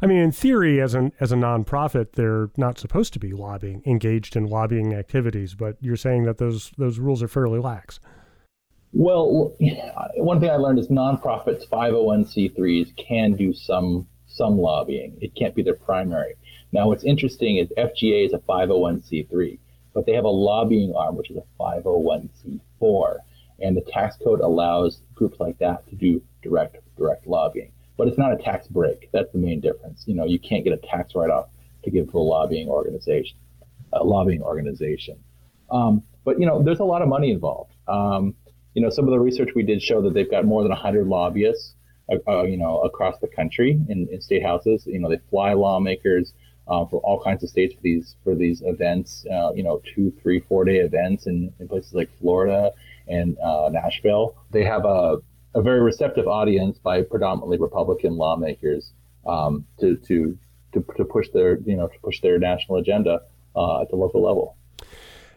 I 0.02 0.06
mean, 0.06 0.18
in 0.18 0.32
theory, 0.32 0.80
as 0.80 0.94
an 0.94 1.12
as 1.20 1.32
a 1.32 1.36
nonprofit, 1.36 2.12
they're 2.12 2.50
not 2.56 2.78
supposed 2.78 3.12
to 3.12 3.18
be 3.18 3.32
lobbying, 3.32 3.82
engaged 3.86 4.36
in 4.36 4.46
lobbying 4.46 4.94
activities. 4.94 5.54
But 5.54 5.76
you're 5.80 5.96
saying 5.96 6.24
that 6.24 6.38
those 6.38 6.72
those 6.76 6.98
rules 6.98 7.22
are 7.22 7.28
fairly 7.28 7.60
lax. 7.60 8.00
Well, 8.92 9.54
one 10.16 10.40
thing 10.40 10.50
I 10.50 10.56
learned 10.56 10.80
is 10.80 10.88
nonprofits, 10.88 11.68
501c3s 11.68 12.96
can 12.96 13.34
do 13.34 13.52
some 13.52 14.08
some 14.26 14.58
lobbying. 14.58 15.16
It 15.20 15.34
can't 15.34 15.54
be 15.54 15.62
their 15.62 15.74
primary. 15.74 16.34
Now, 16.72 16.88
what's 16.88 17.04
interesting 17.04 17.56
is 17.56 17.68
FGA 17.76 18.26
is 18.26 18.32
a 18.32 18.38
501c3, 18.38 19.58
but 19.92 20.06
they 20.06 20.12
have 20.12 20.24
a 20.24 20.28
lobbying 20.28 20.94
arm, 20.94 21.16
which 21.16 21.30
is 21.30 21.36
a 21.36 21.44
501c4, 21.62 23.16
and 23.60 23.76
the 23.76 23.82
tax 23.82 24.16
code 24.16 24.40
allows 24.40 25.02
groups 25.14 25.38
like 25.40 25.58
that 25.58 25.88
to 25.88 25.96
do 25.96 26.22
direct 26.42 26.78
direct 26.96 27.26
lobbying. 27.26 27.72
But 27.96 28.08
it's 28.08 28.18
not 28.18 28.32
a 28.32 28.36
tax 28.36 28.66
break. 28.66 29.10
That's 29.12 29.30
the 29.32 29.38
main 29.38 29.60
difference. 29.60 30.04
You 30.06 30.14
know, 30.14 30.24
you 30.24 30.38
can't 30.38 30.64
get 30.64 30.72
a 30.72 30.78
tax 30.78 31.14
write-off 31.14 31.48
to 31.84 31.90
give 31.90 32.10
to 32.10 32.18
a 32.18 32.20
lobbying 32.20 32.68
organization. 32.68 33.36
A 33.92 34.02
lobbying 34.02 34.42
organization. 34.42 35.18
Um, 35.70 36.02
but 36.24 36.40
you 36.40 36.46
know, 36.46 36.62
there's 36.62 36.80
a 36.80 36.84
lot 36.84 37.02
of 37.02 37.08
money 37.08 37.30
involved. 37.30 37.72
Um, 37.88 38.34
you 38.74 38.82
know, 38.82 38.90
some 38.90 39.04
of 39.06 39.10
the 39.10 39.18
research 39.18 39.50
we 39.54 39.64
did 39.64 39.82
show 39.82 40.00
that 40.02 40.14
they've 40.14 40.30
got 40.30 40.44
more 40.44 40.62
than 40.62 40.70
100 40.70 41.06
lobbyists, 41.06 41.74
uh, 42.10 42.16
uh, 42.28 42.42
you 42.44 42.56
know, 42.56 42.80
across 42.82 43.18
the 43.18 43.28
country 43.28 43.80
in, 43.88 44.08
in, 44.10 44.20
state 44.20 44.42
houses. 44.42 44.84
You 44.86 45.00
know, 45.00 45.08
they 45.08 45.18
fly 45.28 45.52
lawmakers 45.54 46.32
uh, 46.68 46.86
for 46.86 47.00
all 47.00 47.20
kinds 47.22 47.42
of 47.42 47.50
states 47.50 47.74
for 47.74 47.80
these 47.82 48.16
for 48.22 48.34
these 48.34 48.62
events. 48.64 49.26
Uh, 49.30 49.52
you 49.54 49.62
know, 49.62 49.82
two, 49.94 50.12
three, 50.22 50.40
four 50.40 50.64
day 50.64 50.76
events 50.76 51.26
in, 51.26 51.52
in 51.58 51.68
places 51.68 51.92
like 51.92 52.08
Florida 52.18 52.72
and 53.10 53.36
uh, 53.38 53.68
Nashville. 53.70 54.36
They 54.50 54.64
have 54.64 54.84
a, 54.84 55.18
a 55.54 55.62
very 55.62 55.80
receptive 55.80 56.28
audience 56.28 56.78
by 56.78 57.02
predominantly 57.02 57.58
Republican 57.58 58.16
lawmakers 58.16 58.92
um, 59.26 59.66
to, 59.80 59.96
to 59.96 60.38
to 60.72 60.84
to 60.96 61.04
push 61.04 61.28
their 61.30 61.58
you 61.60 61.76
know 61.76 61.88
to 61.88 61.98
push 62.02 62.20
their 62.20 62.38
national 62.38 62.78
agenda 62.78 63.20
uh, 63.56 63.82
at 63.82 63.90
the 63.90 63.96
local 63.96 64.22
level. 64.22 64.56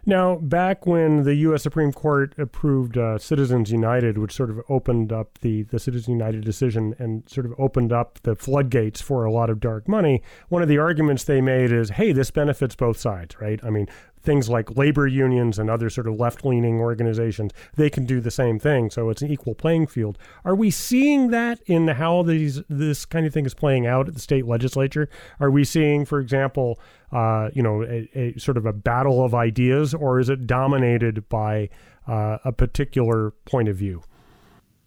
Now, 0.06 0.36
back 0.36 0.86
when 0.86 1.24
the 1.24 1.34
U.S. 1.36 1.64
Supreme 1.64 1.94
Court 1.94 2.34
approved 2.38 2.98
uh, 2.98 3.18
Citizens 3.18 3.72
United, 3.72 4.18
which 4.18 4.34
sort 4.34 4.50
of 4.50 4.60
opened 4.68 5.14
up 5.14 5.40
the, 5.40 5.64
the 5.64 5.80
Citizens 5.80 6.10
United 6.10 6.44
decision 6.44 6.94
and 7.00 7.28
sort 7.30 7.46
of 7.46 7.54
opened 7.58 7.94
up 7.94 8.20
the 8.24 8.36
floodgates 8.36 9.00
for 9.00 9.24
a 9.24 9.32
lot 9.32 9.50
of 9.50 9.62
dark 9.62 9.88
money, 9.88 10.22
one 10.50 10.62
of 10.62 10.68
the 10.68 10.78
arguments 10.78 11.24
they 11.24 11.40
made 11.40 11.72
is 11.72 11.92
hey, 11.92 12.12
this 12.12 12.32
benefits 12.32 12.76
both 12.76 12.98
sides, 12.98 13.40
right? 13.40 13.62
I 13.64 13.70
mean, 13.70 13.88
things 14.24 14.50
like 14.50 14.76
labor 14.76 15.06
unions 15.06 15.60
and 15.60 15.70
other 15.70 15.90
sort 15.90 16.08
of 16.08 16.16
left 16.16 16.46
leaning 16.46 16.80
organizations, 16.80 17.52
they 17.76 17.90
can 17.90 18.06
do 18.06 18.22
the 18.22 18.32
same 18.32 18.58
thing. 18.58 18.90
So 18.90 19.10
it's 19.10 19.22
an 19.22 19.32
equal 19.32 19.54
playing 19.54 19.88
field. 19.88 20.18
Are 20.46 20.56
we 20.56 20.72
seeing 20.72 21.30
that 21.30 21.60
in 21.66 21.88
how 21.90 22.24
these 22.24 22.62
this 22.70 23.06
kind 23.06 23.26
of 23.26 23.34
thing 23.34 23.46
is 23.46 23.54
playing 23.54 23.86
out 23.86 24.08
at 24.08 24.14
the 24.14 24.20
state 24.20 24.46
legislature? 24.46 25.10
Are 25.40 25.52
we 25.52 25.64
seeing, 25.64 26.06
for 26.06 26.20
example, 26.20 26.80
uh, 27.12 27.50
you 27.54 27.62
know, 27.62 27.84
a, 27.84 28.10
a, 28.16 28.40
sort 28.40 28.58
of 28.58 28.66
a 28.66 28.74
battle 28.74 29.24
of 29.24 29.36
ideas, 29.36 29.94
or 29.94 30.20
is 30.20 30.30
it 30.30 30.48
dominated 30.48 31.30
by 31.30 31.70
uh, 32.08 32.38
a 32.44 32.52
particular 32.52 33.32
point 33.46 33.68
of 33.68 33.76
view? 33.76 34.02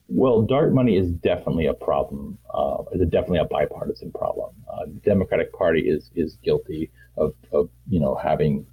Well, 0.09 0.43
dark 0.43 0.72
money 0.72 0.97
is 0.97 1.11
definitely 1.11 1.66
a 1.66 1.74
problem. 1.74 2.39
Uh, 2.53 2.84
it's 2.93 3.11
definitely 3.11 3.41
a 3.41 3.45
bipartisan 3.45 4.12
problem. 4.12 4.55
Uh, 4.70 4.87
the 4.87 5.01
Democratic 5.05 5.53
Party 5.53 5.80
is 5.80 6.11
is 6.14 6.37
guilty 6.45 6.91
of, 7.16 7.34
of 7.53 7.70
you 7.89 7.99
know 7.99 8.14
having 8.14 8.66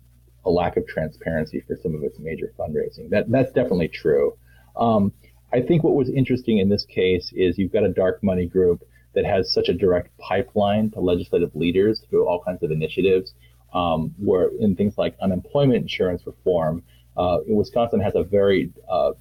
a 0.45 0.49
lack 0.49 0.77
of 0.77 0.85
transparency 0.87 1.61
for 1.61 1.75
some 1.81 1.95
of 1.95 2.03
its 2.03 2.19
major 2.19 2.51
fundraising. 2.57 3.09
That 3.09 3.29
that's 3.29 3.51
definitely 3.51 3.87
true. 3.87 4.37
Um, 4.75 5.13
I 5.51 5.61
think 5.61 5.83
what 5.83 5.95
was 5.95 6.09
interesting 6.09 6.57
in 6.57 6.69
this 6.69 6.85
case 6.85 7.31
is 7.35 7.57
you've 7.57 7.71
got 7.71 7.83
a 7.83 7.89
dark 7.89 8.23
money 8.23 8.47
group 8.47 8.83
that 9.13 9.25
has 9.25 9.53
such 9.53 9.69
a 9.69 9.73
direct 9.73 10.17
pipeline 10.17 10.89
to 10.91 10.99
legislative 10.99 11.55
leaders 11.55 12.03
through 12.09 12.27
all 12.27 12.43
kinds 12.43 12.63
of 12.63 12.71
initiatives, 12.71 13.35
um, 13.73 14.13
where 14.17 14.49
in 14.59 14.75
things 14.75 14.97
like 14.97 15.15
unemployment 15.21 15.81
insurance 15.81 16.25
reform, 16.25 16.83
uh, 17.15 17.37
Wisconsin 17.47 17.99
has 17.99 18.15
a 18.15 18.23
very 18.23 18.71
uh, 18.89 19.11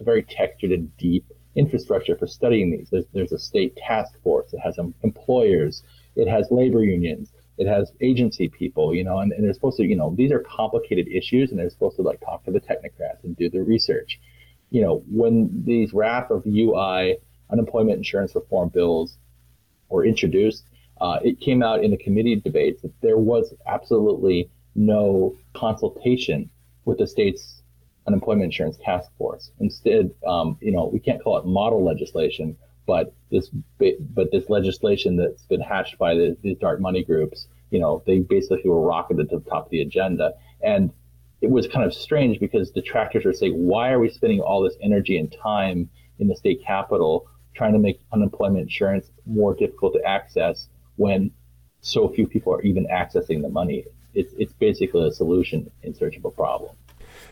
a 0.00 0.04
very 0.04 0.22
textured 0.22 0.72
and 0.72 0.96
deep 0.96 1.24
infrastructure 1.54 2.16
for 2.16 2.26
studying 2.26 2.70
these. 2.70 2.88
There's, 2.90 3.06
there's 3.12 3.32
a 3.32 3.38
state 3.38 3.76
task 3.76 4.12
force. 4.22 4.52
It 4.52 4.60
has 4.60 4.78
employers. 5.02 5.82
It 6.14 6.28
has 6.28 6.50
labor 6.50 6.82
unions. 6.82 7.32
It 7.58 7.66
has 7.66 7.92
agency 8.00 8.48
people, 8.48 8.94
you 8.94 9.04
know, 9.04 9.18
and, 9.18 9.32
and 9.32 9.44
they're 9.44 9.54
supposed 9.54 9.78
to, 9.78 9.84
you 9.84 9.96
know, 9.96 10.14
these 10.16 10.30
are 10.30 10.40
complicated 10.40 11.08
issues 11.08 11.50
and 11.50 11.58
they're 11.58 11.70
supposed 11.70 11.96
to 11.96 12.02
like 12.02 12.20
talk 12.20 12.44
to 12.44 12.50
the 12.50 12.60
technocrats 12.60 13.24
and 13.24 13.36
do 13.36 13.48
the 13.48 13.62
research. 13.62 14.20
You 14.70 14.82
know, 14.82 15.02
when 15.10 15.62
these 15.64 15.92
RAF 15.92 16.30
of 16.30 16.44
UI 16.46 17.18
unemployment 17.50 17.98
insurance 17.98 18.34
reform 18.34 18.68
bills 18.68 19.16
were 19.88 20.04
introduced, 20.04 20.64
uh, 21.00 21.18
it 21.22 21.40
came 21.40 21.62
out 21.62 21.84
in 21.84 21.90
the 21.90 21.96
committee 21.96 22.36
debates 22.36 22.82
that 22.82 22.92
there 23.00 23.18
was 23.18 23.54
absolutely 23.66 24.50
no 24.74 25.34
consultation 25.54 26.50
with 26.84 26.98
the 26.98 27.06
state's 27.06 27.62
unemployment 28.06 28.44
insurance 28.44 28.78
task 28.82 29.10
force. 29.18 29.50
Instead, 29.60 30.10
um, 30.26 30.56
you 30.60 30.72
know, 30.72 30.86
we 30.92 31.00
can't 31.00 31.22
call 31.22 31.38
it 31.38 31.46
model 31.46 31.84
legislation, 31.84 32.56
but 32.86 33.12
this 33.30 33.50
but 33.78 34.30
this 34.30 34.48
legislation 34.48 35.16
that's 35.16 35.44
been 35.46 35.60
hatched 35.60 35.98
by 35.98 36.14
the, 36.14 36.36
these 36.42 36.56
dark 36.58 36.80
money 36.80 37.04
groups, 37.04 37.48
you 37.70 37.80
know, 37.80 38.02
they 38.06 38.20
basically 38.20 38.70
were 38.70 38.80
rocketed 38.80 39.28
to 39.30 39.38
the 39.38 39.50
top 39.50 39.66
of 39.66 39.70
the 39.70 39.82
agenda. 39.82 40.32
And 40.62 40.92
it 41.40 41.50
was 41.50 41.66
kind 41.66 41.84
of 41.84 41.92
strange 41.92 42.40
because 42.40 42.70
detractors 42.70 43.26
are 43.26 43.32
saying, 43.32 43.52
why 43.52 43.90
are 43.90 43.98
we 43.98 44.08
spending 44.08 44.40
all 44.40 44.62
this 44.62 44.76
energy 44.80 45.18
and 45.18 45.30
time 45.30 45.90
in 46.18 46.28
the 46.28 46.36
state 46.36 46.64
capital 46.64 47.28
trying 47.54 47.72
to 47.72 47.78
make 47.78 48.00
unemployment 48.12 48.62
insurance 48.62 49.10
more 49.26 49.54
difficult 49.54 49.94
to 49.94 50.02
access 50.04 50.68
when 50.96 51.30
so 51.80 52.08
few 52.08 52.26
people 52.26 52.54
are 52.54 52.62
even 52.62 52.86
accessing 52.86 53.42
the 53.42 53.48
money? 53.48 53.84
It's, 54.14 54.32
it's 54.38 54.52
basically 54.54 55.06
a 55.06 55.10
solution 55.10 55.70
in 55.82 55.94
search 55.94 56.16
of 56.16 56.24
a 56.24 56.30
problem. 56.30 56.74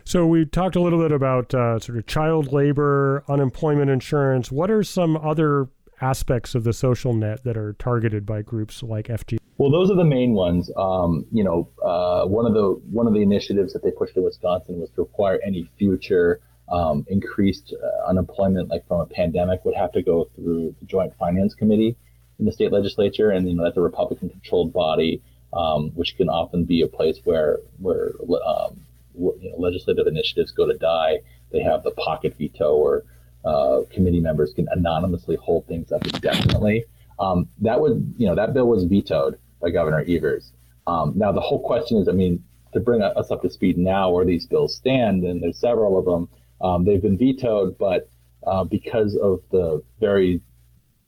So 0.05 0.27
we 0.27 0.45
talked 0.45 0.77
a 0.77 0.81
little 0.81 1.01
bit 1.01 1.13
about 1.13 1.55
uh, 1.55 1.79
sort 1.79 1.97
of 1.97 2.07
child 2.07 2.53
labor, 2.53 3.25
unemployment 3.27 3.91
insurance. 3.91 4.53
What 4.53 4.71
are 4.71 4.83
some 4.83 5.17
other 5.17 5.69
aspects 6.01 6.55
of 6.55 6.65
the 6.65 6.75
social 6.75 7.15
net 7.15 7.43
that 7.45 7.57
are 7.57 7.73
targeted 7.75 8.27
by 8.27 8.43
groups 8.43 8.83
like 8.83 9.09
FG? 9.09 9.39
Well, 9.57 9.71
those 9.71 9.91
are 9.91 9.97
the 9.97 10.05
main 10.05 10.33
ones. 10.33 10.71
Um, 10.77 11.25
you 11.33 11.43
know, 11.43 11.69
uh, 11.83 12.27
one 12.27 12.45
of 12.45 12.53
the 12.53 12.81
one 12.91 13.07
of 13.07 13.15
the 13.15 13.23
initiatives 13.23 13.73
that 13.73 13.83
they 13.83 13.93
pushed 13.93 14.17
in 14.17 14.25
Wisconsin 14.25 14.79
was 14.79 14.91
to 14.91 15.03
require 15.03 15.41
any 15.45 15.71
future 15.79 16.41
um, 16.71 17.07
increased 17.09 17.75
uh, 17.83 18.09
unemployment, 18.09 18.69
like 18.69 18.87
from 18.87 19.01
a 19.01 19.07
pandemic, 19.07 19.65
would 19.65 19.77
have 19.77 19.93
to 19.93 20.03
go 20.03 20.29
through 20.35 20.75
the 20.81 20.87
Joint 20.87 21.15
Finance 21.19 21.55
Committee 21.55 21.97
in 22.39 22.45
the 22.45 22.53
state 22.53 22.73
legislature, 22.73 23.31
and 23.31 23.49
you 23.49 23.55
know 23.55 23.65
that's 23.65 23.77
a 23.77 23.81
Republican-controlled 23.81 24.73
body, 24.73 25.23
um, 25.55 25.91
which 25.95 26.17
can 26.17 26.29
often 26.29 26.65
be 26.65 26.83
a 26.83 26.89
place 26.89 27.21
where 27.25 27.61
where 27.79 28.13
um, 28.45 28.85
you 29.17 29.51
know, 29.51 29.57
legislative 29.59 30.07
initiatives 30.07 30.53
go 30.53 30.67
to 30.67 30.75
die, 30.75 31.21
they 31.53 31.61
have 31.61 31.83
the 31.83 31.93
pocket 31.93 32.37
veto 32.37 32.77
where 32.77 33.03
uh, 33.45 33.83
committee 33.91 34.21
members 34.21 34.53
can 34.55 34.67
anonymously 34.71 35.37
hold 35.37 35.67
things 35.67 35.93
up 35.93 36.05
indefinitely. 36.07 36.85
Um, 37.19 37.49
that 37.61 37.81
would, 37.81 38.15
you 38.17 38.27
know, 38.27 38.35
that 38.35 38.55
bill 38.55 38.67
was 38.67 38.85
vetoed 38.85 39.39
by 39.61 39.71
Governor 39.71 40.05
Evers. 40.09 40.53
Um, 40.87 41.13
now 41.17 41.33
the 41.33 41.41
whole 41.41 41.61
question 41.61 41.99
is, 41.99 42.09
I 42.09 42.13
mean, 42.13 42.43
to 42.73 42.81
bring 42.81 43.03
us 43.03 43.31
up 43.31 43.43
to 43.43 43.51
speed 43.51 43.79
now 43.79 44.11
where 44.11 44.25
these 44.25 44.47
bills 44.47 44.75
stand, 44.75 45.25
and 45.25 45.43
there's 45.43 45.59
several 45.59 45.99
of 45.99 46.05
them, 46.05 46.29
um, 46.61 46.85
they've 46.85 47.01
been 47.01 47.17
vetoed, 47.17 47.79
but 47.79 48.09
uh, 48.47 48.65
because 48.65 49.17
of 49.17 49.41
the 49.51 49.83
very 50.01 50.41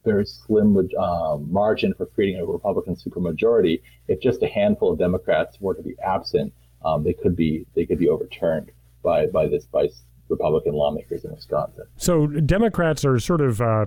very 0.07 0.25
slim 0.25 0.89
uh, 0.97 1.37
margin 1.41 1.93
for 1.93 2.05
creating 2.05 2.39
a 2.39 2.45
Republican 2.45 2.95
supermajority, 2.95 3.81
if 4.07 4.21
just 4.21 4.41
a 4.41 4.47
handful 4.47 4.93
of 4.93 4.97
Democrats 4.97 5.57
were 5.59 5.73
to 5.73 5.83
be 5.83 5.95
absent, 6.01 6.53
um, 6.83 7.03
they 7.03 7.13
could 7.13 7.35
be 7.35 7.65
they 7.75 7.85
could 7.85 7.99
be 7.99 8.09
overturned 8.09 8.71
by 9.03 9.27
by 9.27 9.47
this 9.47 9.65
by 9.65 9.89
Republican 10.29 10.73
lawmakers 10.73 11.23
in 11.23 11.31
Wisconsin. 11.31 11.85
So 11.95 12.27
Democrats 12.27 13.05
are 13.05 13.19
sort 13.19 13.41
of 13.41 13.61
uh, 13.61 13.85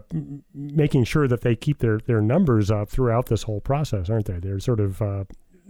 making 0.55 1.05
sure 1.05 1.29
that 1.29 1.43
they 1.43 1.55
keep 1.55 1.79
their 1.79 1.99
their 2.07 2.21
numbers 2.21 2.71
up 2.71 2.89
throughout 2.89 3.27
this 3.27 3.43
whole 3.43 3.61
process, 3.61 4.09
aren't 4.09 4.27
they? 4.27 4.39
They're 4.39 4.61
sort 4.61 4.81
of 4.81 5.03
uh, 5.03 5.25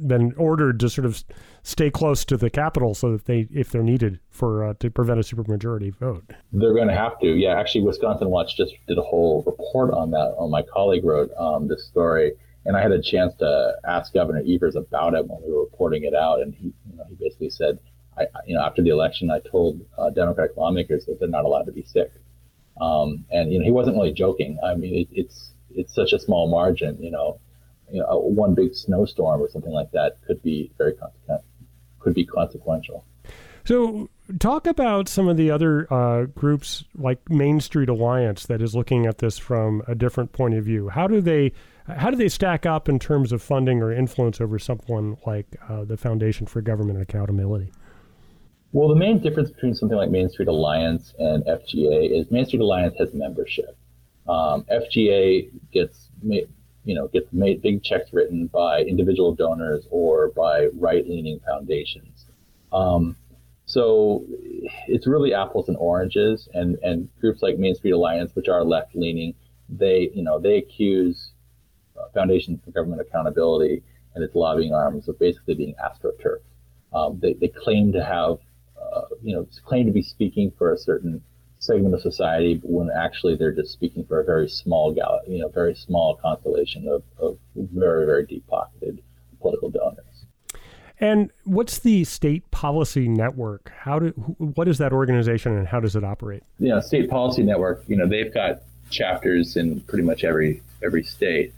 been 0.06 0.32
ordered 0.36 0.80
to 0.80 0.88
sort 0.88 1.04
of 1.04 1.22
stay 1.62 1.90
close 1.90 2.24
to 2.24 2.36
the 2.36 2.50
Capitol 2.50 2.94
so 2.94 3.12
that 3.12 3.26
they, 3.26 3.46
if 3.52 3.70
they're 3.70 3.82
needed 3.82 4.18
for 4.30 4.64
uh, 4.64 4.74
to 4.80 4.90
prevent 4.90 5.20
a 5.20 5.22
supermajority 5.22 5.94
vote. 5.94 6.24
They're 6.52 6.74
going 6.74 6.88
to 6.88 6.94
have 6.94 7.18
to. 7.20 7.26
Yeah, 7.26 7.58
actually, 7.58 7.82
Wisconsin 7.82 8.30
Watch 8.30 8.56
just 8.56 8.74
did 8.86 8.98
a 8.98 9.02
whole 9.02 9.42
report 9.46 9.92
on 9.92 10.10
that. 10.12 10.34
On 10.38 10.50
my 10.50 10.62
colleague 10.62 11.04
wrote 11.04 11.30
um, 11.38 11.68
this 11.68 11.86
story 11.86 12.32
and 12.64 12.76
I 12.76 12.82
had 12.82 12.92
a 12.92 13.00
chance 13.00 13.34
to 13.36 13.76
ask 13.84 14.12
Governor 14.12 14.42
Evers 14.46 14.76
about 14.76 15.14
it 15.14 15.26
when 15.26 15.40
we 15.42 15.52
were 15.52 15.60
reporting 15.60 16.04
it 16.04 16.14
out, 16.14 16.40
and 16.40 16.54
he, 16.54 16.72
you 16.90 16.96
know, 16.96 17.04
he 17.08 17.14
basically 17.14 17.50
said, 17.50 17.78
I, 18.18 18.26
you 18.46 18.54
know, 18.54 18.62
after 18.62 18.82
the 18.82 18.90
election, 18.90 19.30
I 19.30 19.40
told 19.40 19.80
uh, 19.96 20.10
Democratic 20.10 20.56
lawmakers 20.56 21.06
that 21.06 21.18
they're 21.18 21.28
not 21.28 21.44
allowed 21.44 21.64
to 21.64 21.72
be 21.72 21.84
sick, 21.84 22.12
um, 22.80 23.24
and 23.30 23.52
you 23.52 23.58
know, 23.58 23.64
he 23.64 23.70
wasn't 23.70 23.96
really 23.96 24.12
joking. 24.12 24.58
I 24.62 24.74
mean, 24.74 24.94
it, 24.94 25.08
it's 25.12 25.52
it's 25.74 25.94
such 25.94 26.12
a 26.12 26.18
small 26.18 26.48
margin, 26.48 27.02
you 27.02 27.10
know, 27.10 27.40
you 27.90 28.00
know, 28.00 28.18
one 28.18 28.54
big 28.54 28.74
snowstorm 28.74 29.40
or 29.40 29.48
something 29.48 29.72
like 29.72 29.90
that 29.92 30.18
could 30.26 30.42
be 30.42 30.72
very 30.78 30.94
consequential. 30.94 31.44
Could 31.98 32.14
be 32.14 32.24
consequential. 32.24 33.04
So, 33.64 34.08
talk 34.38 34.66
about 34.66 35.06
some 35.08 35.28
of 35.28 35.36
the 35.36 35.50
other 35.50 35.92
uh, 35.92 36.24
groups 36.24 36.84
like 36.96 37.28
Main 37.28 37.60
Street 37.60 37.88
Alliance 37.88 38.46
that 38.46 38.62
is 38.62 38.74
looking 38.74 39.06
at 39.06 39.18
this 39.18 39.38
from 39.38 39.82
a 39.86 39.94
different 39.94 40.32
point 40.32 40.54
of 40.54 40.64
view. 40.64 40.88
How 40.88 41.06
do 41.06 41.20
they 41.20 41.52
how 41.96 42.10
do 42.10 42.16
they 42.16 42.28
stack 42.28 42.66
up 42.66 42.88
in 42.88 42.98
terms 42.98 43.32
of 43.32 43.42
funding 43.42 43.82
or 43.82 43.92
influence 43.92 44.40
over 44.40 44.58
someone 44.58 45.16
like 45.26 45.46
uh, 45.68 45.84
the 45.84 45.96
Foundation 45.96 46.46
for 46.46 46.60
Government 46.60 47.00
Accountability? 47.00 47.72
Well, 48.72 48.88
the 48.88 48.96
main 48.96 49.18
difference 49.18 49.50
between 49.50 49.74
something 49.74 49.98
like 49.98 50.10
Main 50.10 50.28
Street 50.28 50.48
Alliance 50.48 51.12
and 51.18 51.44
FGA 51.44 52.18
is 52.18 52.30
Main 52.30 52.46
Street 52.46 52.60
Alliance 52.60 52.94
has 52.98 53.12
membership. 53.12 53.76
Um, 54.28 54.64
FGA 54.70 55.50
gets 55.72 56.08
you 56.22 56.46
know 56.94 57.08
gets 57.08 57.32
made, 57.32 57.62
big 57.62 57.82
checks 57.82 58.12
written 58.12 58.46
by 58.46 58.82
individual 58.82 59.34
donors 59.34 59.86
or 59.90 60.28
by 60.30 60.66
right-leaning 60.78 61.40
foundations. 61.40 62.26
Um, 62.72 63.16
so 63.66 64.24
it's 64.86 65.06
really 65.06 65.34
apples 65.34 65.68
and 65.68 65.76
oranges, 65.78 66.48
and 66.54 66.78
and 66.82 67.08
groups 67.20 67.42
like 67.42 67.58
Main 67.58 67.74
Street 67.74 67.92
Alliance, 67.92 68.34
which 68.34 68.48
are 68.48 68.64
left-leaning, 68.64 69.34
they 69.68 70.10
you 70.14 70.22
know 70.22 70.38
they 70.38 70.58
accuse 70.58 71.32
Foundation 72.14 72.60
for 72.64 72.70
Government 72.70 73.00
Accountability 73.00 73.82
and 74.14 74.24
its 74.24 74.34
lobbying 74.34 74.74
arms 74.74 75.08
of 75.08 75.18
basically 75.18 75.54
being 75.54 75.74
astroturf. 75.82 76.40
Um, 76.92 77.18
they, 77.20 77.34
they 77.34 77.48
claim 77.48 77.92
to 77.92 78.04
have, 78.04 78.38
uh, 78.80 79.02
you 79.22 79.34
know, 79.34 79.46
claim 79.64 79.86
to 79.86 79.92
be 79.92 80.02
speaking 80.02 80.52
for 80.58 80.72
a 80.72 80.78
certain 80.78 81.22
segment 81.60 81.94
of 81.94 82.00
society, 82.00 82.54
but 82.54 82.70
when 82.70 82.90
actually 82.90 83.36
they're 83.36 83.52
just 83.52 83.72
speaking 83.72 84.04
for 84.04 84.20
a 84.20 84.24
very 84.24 84.48
small, 84.48 84.92
gal- 84.92 85.20
you 85.28 85.38
know, 85.38 85.48
very 85.48 85.74
small 85.74 86.16
constellation 86.16 86.88
of, 86.88 87.02
of 87.18 87.38
very, 87.54 88.06
very 88.06 88.26
deep 88.26 88.46
pocketed 88.48 89.02
political 89.40 89.70
donors. 89.70 90.04
And 90.98 91.30
what's 91.44 91.78
the 91.78 92.04
state 92.04 92.50
policy 92.50 93.08
network? 93.08 93.72
How 93.74 93.98
do 93.98 94.08
what 94.38 94.68
is 94.68 94.76
that 94.78 94.92
organization 94.92 95.56
and 95.56 95.66
how 95.66 95.80
does 95.80 95.96
it 95.96 96.04
operate? 96.04 96.42
You 96.58 96.68
know, 96.68 96.80
state 96.80 97.08
policy 97.08 97.42
network. 97.42 97.84
You 97.86 97.96
know, 97.96 98.06
they've 98.06 98.32
got 98.32 98.62
chapters 98.90 99.56
in 99.56 99.80
pretty 99.82 100.04
much 100.04 100.24
every 100.24 100.62
every 100.82 101.02
state. 101.02 101.54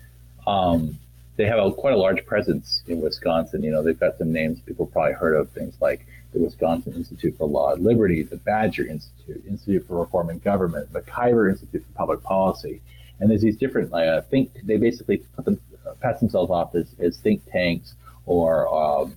Um, 0.47 0.99
they 1.37 1.47
have 1.47 1.59
a, 1.59 1.73
quite 1.73 1.95
a 1.95 1.97
large 1.97 2.25
presence 2.27 2.83
in 2.87 3.01
Wisconsin. 3.01 3.63
You 3.63 3.71
know, 3.71 3.83
they've 3.83 3.99
got 3.99 4.19
some 4.19 4.33
names 4.33 4.61
people 4.61 4.87
probably 4.87 5.15
heard 5.15 5.35
of, 5.35 5.51
things 5.51 5.75
like 5.81 6.07
the 6.33 6.41
Wisconsin 6.41 6.95
Institute 6.95 7.37
for 7.37 7.47
Law 7.47 7.73
and 7.73 7.85
Liberty, 7.85 8.23
the 8.23 8.37
Badger 8.37 8.87
Institute, 8.87 9.45
Institute 9.49 9.87
for 9.87 9.99
Reforming 10.01 10.39
Government, 10.39 10.93
the 10.93 11.01
MacIver 11.01 11.51
Institute 11.51 11.85
for 11.87 11.93
Public 11.93 12.23
Policy. 12.23 12.81
And 13.21 13.31
there's 13.31 13.43
these 13.43 13.57
different 13.57 13.93
uh, 13.93 14.23
think. 14.23 14.51
They 14.65 14.77
basically 14.77 15.23
them, 15.39 15.61
pass 16.01 16.21
themselves 16.21 16.51
off 16.51 16.75
as, 16.75 16.87
as 16.99 17.19
think 17.19 17.43
tanks 17.51 17.95
or 18.27 18.69
um, 18.75 19.17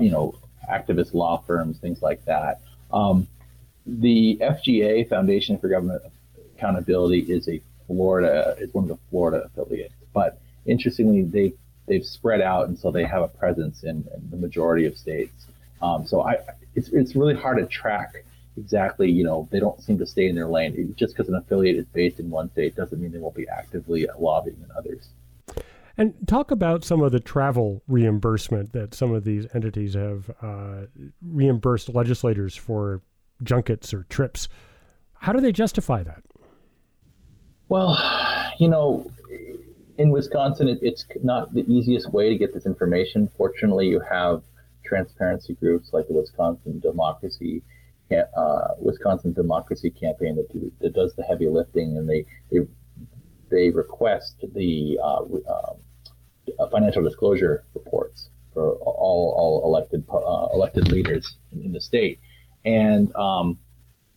you 0.00 0.10
know 0.10 0.34
activist 0.70 1.14
law 1.14 1.42
firms, 1.46 1.78
things 1.78 2.02
like 2.02 2.24
that. 2.24 2.60
Um, 2.92 3.26
the 3.86 4.38
FGA 4.40 5.08
Foundation 5.08 5.58
for 5.58 5.68
Government 5.68 6.02
Accountability 6.56 7.20
is 7.20 7.48
a 7.48 7.60
Florida 7.86 8.54
is 8.58 8.72
one 8.74 8.84
of 8.84 8.88
the 8.88 8.98
Florida 9.10 9.46
affiliates, 9.46 9.94
but 10.18 10.40
interestingly, 10.66 11.22
they 11.22 11.52
they've 11.86 12.04
spread 12.04 12.40
out, 12.40 12.66
and 12.66 12.76
so 12.76 12.90
they 12.90 13.04
have 13.04 13.22
a 13.22 13.28
presence 13.28 13.84
in, 13.84 14.04
in 14.14 14.30
the 14.30 14.36
majority 14.36 14.84
of 14.84 14.98
states. 14.98 15.46
Um, 15.80 16.04
so 16.08 16.22
I, 16.22 16.38
it's 16.74 16.88
it's 16.88 17.14
really 17.14 17.36
hard 17.36 17.58
to 17.58 17.66
track 17.66 18.24
exactly. 18.56 19.08
You 19.08 19.22
know, 19.22 19.48
they 19.52 19.60
don't 19.60 19.80
seem 19.80 19.96
to 19.98 20.06
stay 20.06 20.26
in 20.26 20.34
their 20.34 20.48
lane. 20.48 20.92
Just 20.96 21.14
because 21.14 21.28
an 21.28 21.36
affiliate 21.36 21.76
is 21.76 21.86
based 21.86 22.18
in 22.18 22.30
one 22.30 22.50
state 22.50 22.74
doesn't 22.74 23.00
mean 23.00 23.12
they 23.12 23.20
won't 23.20 23.36
be 23.36 23.46
actively 23.48 24.08
lobbying 24.18 24.56
in 24.56 24.68
others. 24.76 25.06
And 25.96 26.14
talk 26.26 26.50
about 26.50 26.82
some 26.82 27.00
of 27.00 27.12
the 27.12 27.20
travel 27.20 27.82
reimbursement 27.86 28.72
that 28.72 28.94
some 28.94 29.14
of 29.14 29.22
these 29.22 29.46
entities 29.54 29.94
have 29.94 30.30
uh, 30.42 30.86
reimbursed 31.22 31.94
legislators 31.94 32.56
for 32.56 33.02
junkets 33.44 33.94
or 33.94 34.02
trips. 34.08 34.48
How 35.14 35.32
do 35.32 35.40
they 35.40 35.52
justify 35.52 36.02
that? 36.02 36.24
Well, 37.68 37.96
you 38.58 38.68
know, 38.68 39.10
in 39.98 40.10
Wisconsin, 40.10 40.68
it, 40.68 40.78
it's 40.80 41.04
not 41.22 41.52
the 41.52 41.64
easiest 41.72 42.12
way 42.12 42.30
to 42.30 42.38
get 42.38 42.54
this 42.54 42.66
information. 42.66 43.28
Fortunately, 43.36 43.88
you 43.88 44.00
have 44.00 44.42
transparency 44.84 45.54
groups 45.54 45.90
like 45.92 46.08
the 46.08 46.14
Wisconsin 46.14 46.80
Democracy 46.80 47.62
uh, 48.10 48.68
Wisconsin 48.78 49.32
Democracy 49.32 49.90
Campaign 49.90 50.36
that, 50.36 50.50
do, 50.52 50.72
that 50.80 50.94
does 50.94 51.14
the 51.14 51.22
heavy 51.22 51.46
lifting, 51.46 51.96
and 51.98 52.08
they 52.08 52.24
they, 52.50 52.60
they 53.50 53.70
request 53.70 54.36
the 54.54 54.98
uh, 55.02 55.24
uh, 55.48 56.68
financial 56.70 57.02
disclosure 57.02 57.64
reports 57.74 58.30
for 58.54 58.72
all, 58.76 59.34
all 59.36 59.62
elected 59.64 60.04
uh, 60.10 60.48
elected 60.54 60.90
leaders 60.90 61.36
in, 61.52 61.62
in, 61.62 61.72
the 61.72 61.80
state, 61.80 62.18
and 62.64 63.14
um, 63.14 63.58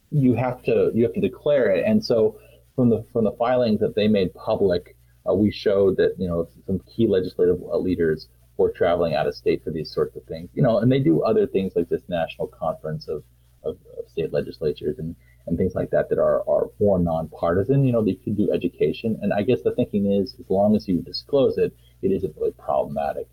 you 0.09 0.33
have 0.35 0.63
to 0.63 0.91
you 0.93 1.03
have 1.03 1.13
to 1.13 1.21
declare 1.21 1.71
it. 1.71 1.83
And 1.85 2.03
so 2.03 2.39
from 2.75 2.89
the 2.89 3.05
from 3.11 3.25
the 3.25 3.33
filings 3.33 3.81
that 3.81 3.95
they 3.95 4.07
made 4.07 4.33
public, 4.33 4.95
uh, 5.29 5.33
we 5.33 5.51
showed 5.51 5.97
that 5.97 6.15
you 6.17 6.27
know 6.27 6.47
some 6.65 6.79
key 6.79 7.07
legislative 7.07 7.61
uh, 7.63 7.77
leaders 7.77 8.27
were 8.57 8.71
traveling 8.71 9.15
out 9.15 9.27
of 9.27 9.35
state 9.35 9.63
for 9.63 9.71
these 9.71 9.91
sorts 9.91 10.15
of 10.15 10.23
things. 10.23 10.49
You 10.53 10.63
know, 10.63 10.79
and 10.79 10.91
they 10.91 10.99
do 10.99 11.23
other 11.23 11.47
things 11.47 11.73
like 11.75 11.89
this 11.89 12.03
national 12.07 12.47
conference 12.47 13.07
of, 13.07 13.23
of, 13.63 13.77
of 13.97 14.09
state 14.09 14.31
legislatures 14.31 14.99
and, 14.99 15.15
and 15.47 15.57
things 15.57 15.73
like 15.75 15.89
that 15.91 16.09
that 16.09 16.19
are, 16.19 16.47
are 16.47 16.69
more 16.79 16.99
nonpartisan. 16.99 17.83
You 17.83 17.93
know, 17.93 18.03
they 18.03 18.13
can 18.13 18.35
do 18.35 18.51
education. 18.53 19.19
And 19.21 19.33
I 19.33 19.41
guess 19.41 19.61
the 19.63 19.73
thinking 19.73 20.11
is 20.11 20.35
as 20.39 20.49
long 20.49 20.75
as 20.75 20.87
you 20.87 21.01
disclose 21.01 21.57
it, 21.57 21.75
it 22.01 22.11
isn't 22.11 22.35
really 22.37 22.51
problematic. 22.51 23.27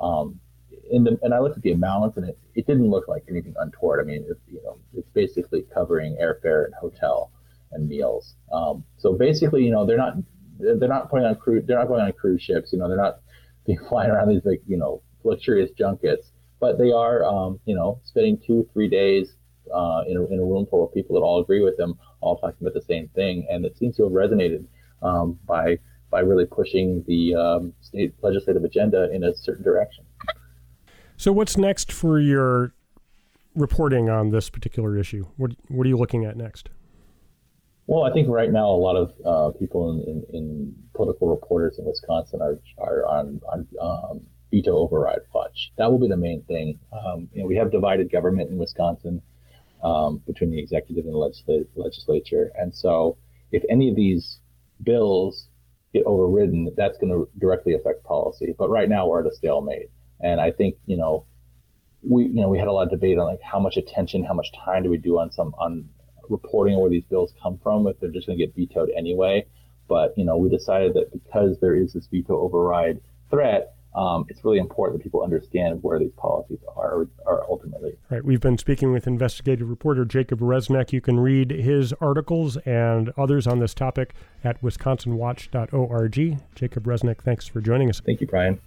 Um, 0.00 0.40
the, 0.70 1.18
and 1.22 1.32
I 1.32 1.38
looked 1.38 1.56
at 1.56 1.62
the 1.62 1.72
amounts, 1.72 2.16
and 2.16 2.28
it, 2.28 2.38
it 2.54 2.66
didn't 2.66 2.90
look 2.90 3.08
like 3.08 3.24
anything 3.28 3.54
untoward. 3.58 4.00
I 4.00 4.04
mean, 4.04 4.26
you 4.48 4.62
know, 4.62 4.78
it's 4.94 5.08
basically 5.10 5.64
covering 5.72 6.16
airfare 6.20 6.64
and 6.64 6.74
hotel 6.74 7.30
and 7.70 7.88
meals. 7.88 8.34
Um, 8.52 8.84
so 8.98 9.14
basically, 9.14 9.64
you 9.64 9.70
know, 9.70 9.86
they're 9.86 9.96
not 9.96 10.16
they're 10.58 10.88
not 10.88 11.10
putting 11.10 11.26
on 11.26 11.34
cruise 11.36 11.64
they're 11.66 11.78
not 11.78 11.88
going 11.88 12.00
on 12.00 12.12
cruise 12.12 12.42
ships. 12.42 12.72
You 12.72 12.78
know, 12.78 12.88
they're 12.88 12.96
not 12.96 13.20
flying 13.88 14.10
around 14.10 14.28
these 14.28 14.42
big 14.42 14.60
you 14.66 14.76
know 14.76 15.02
luxurious 15.24 15.70
junkets, 15.72 16.32
but 16.60 16.78
they 16.78 16.92
are 16.92 17.24
um, 17.24 17.60
you 17.64 17.74
know 17.74 18.00
spending 18.04 18.38
two 18.44 18.68
three 18.72 18.88
days 18.88 19.34
uh, 19.72 20.02
in, 20.08 20.16
a, 20.16 20.24
in 20.26 20.38
a 20.38 20.44
room 20.44 20.66
full 20.68 20.84
of 20.84 20.92
people 20.92 21.14
that 21.14 21.22
all 21.22 21.40
agree 21.40 21.62
with 21.62 21.76
them, 21.76 21.98
all 22.20 22.36
talking 22.36 22.56
about 22.60 22.74
the 22.74 22.82
same 22.82 23.08
thing, 23.14 23.46
and 23.50 23.64
it 23.64 23.76
seems 23.76 23.96
to 23.96 24.04
have 24.04 24.12
resonated 24.12 24.64
um, 25.02 25.38
by 25.46 25.78
by 26.10 26.20
really 26.20 26.44
pushing 26.44 27.02
the 27.06 27.34
um, 27.34 27.72
state 27.80 28.14
legislative 28.22 28.64
agenda 28.64 29.10
in 29.12 29.24
a 29.24 29.34
certain 29.34 29.64
direction. 29.64 30.04
So, 31.16 31.32
what's 31.32 31.56
next 31.56 31.90
for 31.90 32.20
your 32.20 32.74
reporting 33.54 34.10
on 34.10 34.30
this 34.30 34.50
particular 34.50 34.96
issue? 34.96 35.26
What 35.36 35.52
what 35.68 35.86
are 35.86 35.88
you 35.88 35.96
looking 35.96 36.24
at 36.24 36.36
next? 36.36 36.68
Well, 37.86 38.04
I 38.04 38.12
think 38.12 38.28
right 38.28 38.50
now 38.50 38.68
a 38.68 38.78
lot 38.78 38.96
of 38.96 39.12
uh, 39.26 39.58
people 39.58 39.90
in, 39.90 40.00
in, 40.08 40.36
in, 40.36 40.74
political 40.94 41.28
reporters 41.28 41.78
in 41.78 41.86
Wisconsin 41.86 42.40
are 42.42 42.58
are 42.78 43.06
on, 43.06 43.40
on 43.50 43.66
um, 43.80 44.20
veto 44.50 44.76
override 44.76 45.20
watch. 45.34 45.72
That 45.78 45.90
will 45.90 45.98
be 45.98 46.08
the 46.08 46.16
main 46.16 46.42
thing. 46.42 46.78
Um, 46.92 47.28
you 47.32 47.40
know, 47.40 47.48
we 47.48 47.56
have 47.56 47.72
divided 47.72 48.12
government 48.12 48.50
in 48.50 48.58
Wisconsin 48.58 49.22
um, 49.82 50.22
between 50.26 50.50
the 50.50 50.60
executive 50.60 51.06
and 51.06 51.14
the 51.14 51.64
legislature, 51.74 52.52
and 52.54 52.74
so 52.74 53.16
if 53.50 53.64
any 53.68 53.88
of 53.88 53.96
these 53.96 54.38
bills 54.82 55.48
get 55.92 56.04
overridden, 56.04 56.72
that's 56.76 56.98
going 56.98 57.12
to 57.12 57.28
directly 57.38 57.74
affect 57.74 58.04
policy. 58.04 58.54
But 58.56 58.70
right 58.70 58.88
now 58.88 59.08
we're 59.08 59.20
at 59.20 59.26
a 59.26 59.34
stalemate, 59.34 59.90
and 60.20 60.40
I 60.40 60.52
think 60.52 60.76
you 60.86 60.96
know 60.96 61.24
we 62.02 62.24
you 62.24 62.40
know 62.40 62.48
we 62.48 62.58
had 62.58 62.68
a 62.68 62.72
lot 62.72 62.84
of 62.84 62.90
debate 62.90 63.18
on 63.18 63.26
like 63.26 63.42
how 63.42 63.58
much 63.58 63.76
attention, 63.76 64.24
how 64.24 64.34
much 64.34 64.52
time 64.64 64.82
do 64.84 64.90
we 64.90 64.98
do 64.98 65.18
on 65.18 65.32
some 65.32 65.54
on 65.58 65.88
reporting 66.32 66.80
where 66.80 66.90
these 66.90 67.04
bills 67.04 67.32
come 67.40 67.58
from 67.62 67.86
if 67.86 68.00
they're 68.00 68.10
just 68.10 68.26
going 68.26 68.38
to 68.38 68.46
get 68.46 68.54
vetoed 68.56 68.90
anyway. 68.96 69.46
But 69.88 70.16
you 70.16 70.24
know, 70.24 70.36
we 70.36 70.48
decided 70.48 70.94
that 70.94 71.12
because 71.12 71.58
there 71.60 71.76
is 71.76 71.92
this 71.92 72.06
veto 72.06 72.40
override 72.40 73.00
threat, 73.30 73.74
um, 73.94 74.24
it's 74.28 74.42
really 74.42 74.58
important 74.58 74.98
that 74.98 75.04
people 75.04 75.22
understand 75.22 75.82
where 75.82 75.98
these 75.98 76.12
policies 76.16 76.60
are, 76.76 77.06
are 77.26 77.44
ultimately. 77.48 77.92
Right. 78.10 78.24
We've 78.24 78.40
been 78.40 78.56
speaking 78.56 78.90
with 78.92 79.06
investigative 79.06 79.68
reporter 79.68 80.06
Jacob 80.06 80.40
Resneck. 80.40 80.92
You 80.92 81.02
can 81.02 81.20
read 81.20 81.50
his 81.50 81.92
articles 82.00 82.56
and 82.58 83.12
others 83.18 83.46
on 83.46 83.58
this 83.58 83.74
topic 83.74 84.14
at 84.42 84.62
wisconsinwatch.org. 84.62 86.38
Jacob 86.54 86.84
Resneck, 86.84 87.20
thanks 87.20 87.46
for 87.46 87.60
joining 87.60 87.90
us. 87.90 88.00
Thank 88.00 88.22
you, 88.22 88.26
Brian. 88.26 88.60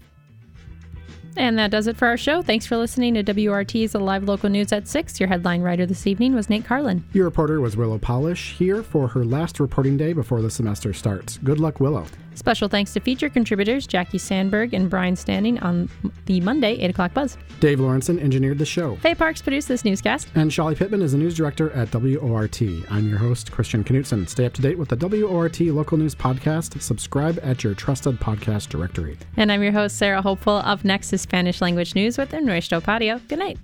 And 1.37 1.57
that 1.57 1.71
does 1.71 1.87
it 1.87 1.97
for 1.97 2.07
our 2.07 2.17
show. 2.17 2.41
Thanks 2.41 2.65
for 2.65 2.77
listening 2.77 3.13
to 3.15 3.23
WRT's 3.23 3.93
Live 3.93 4.23
Local 4.23 4.49
News 4.49 4.71
at 4.71 4.87
6. 4.87 5.19
Your 5.19 5.29
headline 5.29 5.61
writer 5.61 5.85
this 5.85 6.07
evening 6.07 6.33
was 6.33 6.49
Nate 6.49 6.65
Carlin. 6.65 7.03
Your 7.13 7.25
reporter 7.25 7.59
was 7.59 7.75
Willow 7.75 7.97
Polish, 7.97 8.53
here 8.53 8.83
for 8.83 9.09
her 9.09 9.25
last 9.25 9.59
reporting 9.59 9.97
day 9.97 10.13
before 10.13 10.41
the 10.41 10.49
semester 10.49 10.93
starts. 10.93 11.37
Good 11.43 11.59
luck, 11.59 11.79
Willow. 11.79 12.05
Special 12.35 12.67
thanks 12.67 12.93
to 12.93 12.99
feature 12.99 13.29
contributors 13.29 13.87
Jackie 13.87 14.17
Sandberg 14.17 14.73
and 14.73 14.89
Brian 14.89 15.15
Standing 15.15 15.57
on 15.59 15.89
the 16.25 16.41
Monday 16.41 16.73
8 16.79 16.89
o'clock 16.91 17.13
buzz. 17.13 17.37
Dave 17.59 17.79
Lawrenson 17.79 18.19
engineered 18.21 18.57
the 18.57 18.65
show. 18.65 18.97
Faye 18.97 19.15
Parks 19.15 19.41
produced 19.41 19.67
this 19.67 19.85
newscast. 19.85 20.27
And 20.35 20.51
Shelly 20.51 20.75
Pittman 20.75 21.01
is 21.01 21.13
the 21.13 21.17
news 21.17 21.35
director 21.35 21.71
at 21.71 21.93
WORT. 21.93 22.61
I'm 22.89 23.07
your 23.07 23.17
host, 23.17 23.51
Christian 23.51 23.83
Knutson. 23.83 24.27
Stay 24.27 24.45
up 24.45 24.53
to 24.53 24.61
date 24.61 24.77
with 24.77 24.89
the 24.89 24.95
WORT 24.95 25.59
Local 25.61 25.97
News 25.97 26.13
Podcast. 26.13 26.81
Subscribe 26.81 27.39
at 27.41 27.63
your 27.63 27.73
trusted 27.73 28.19
podcast 28.19 28.69
directory. 28.69 29.17
And 29.37 29.51
I'm 29.51 29.63
your 29.63 29.71
host, 29.71 29.97
Sarah 29.97 30.21
Hopeful. 30.21 30.55
Up 30.55 30.83
next 30.83 31.13
is 31.13 31.21
Spanish 31.21 31.61
language 31.61 31.95
news 31.95 32.17
with 32.17 32.33
Nuestro 32.33 32.81
Patio. 32.81 33.19
Good 33.27 33.39
night. 33.39 33.57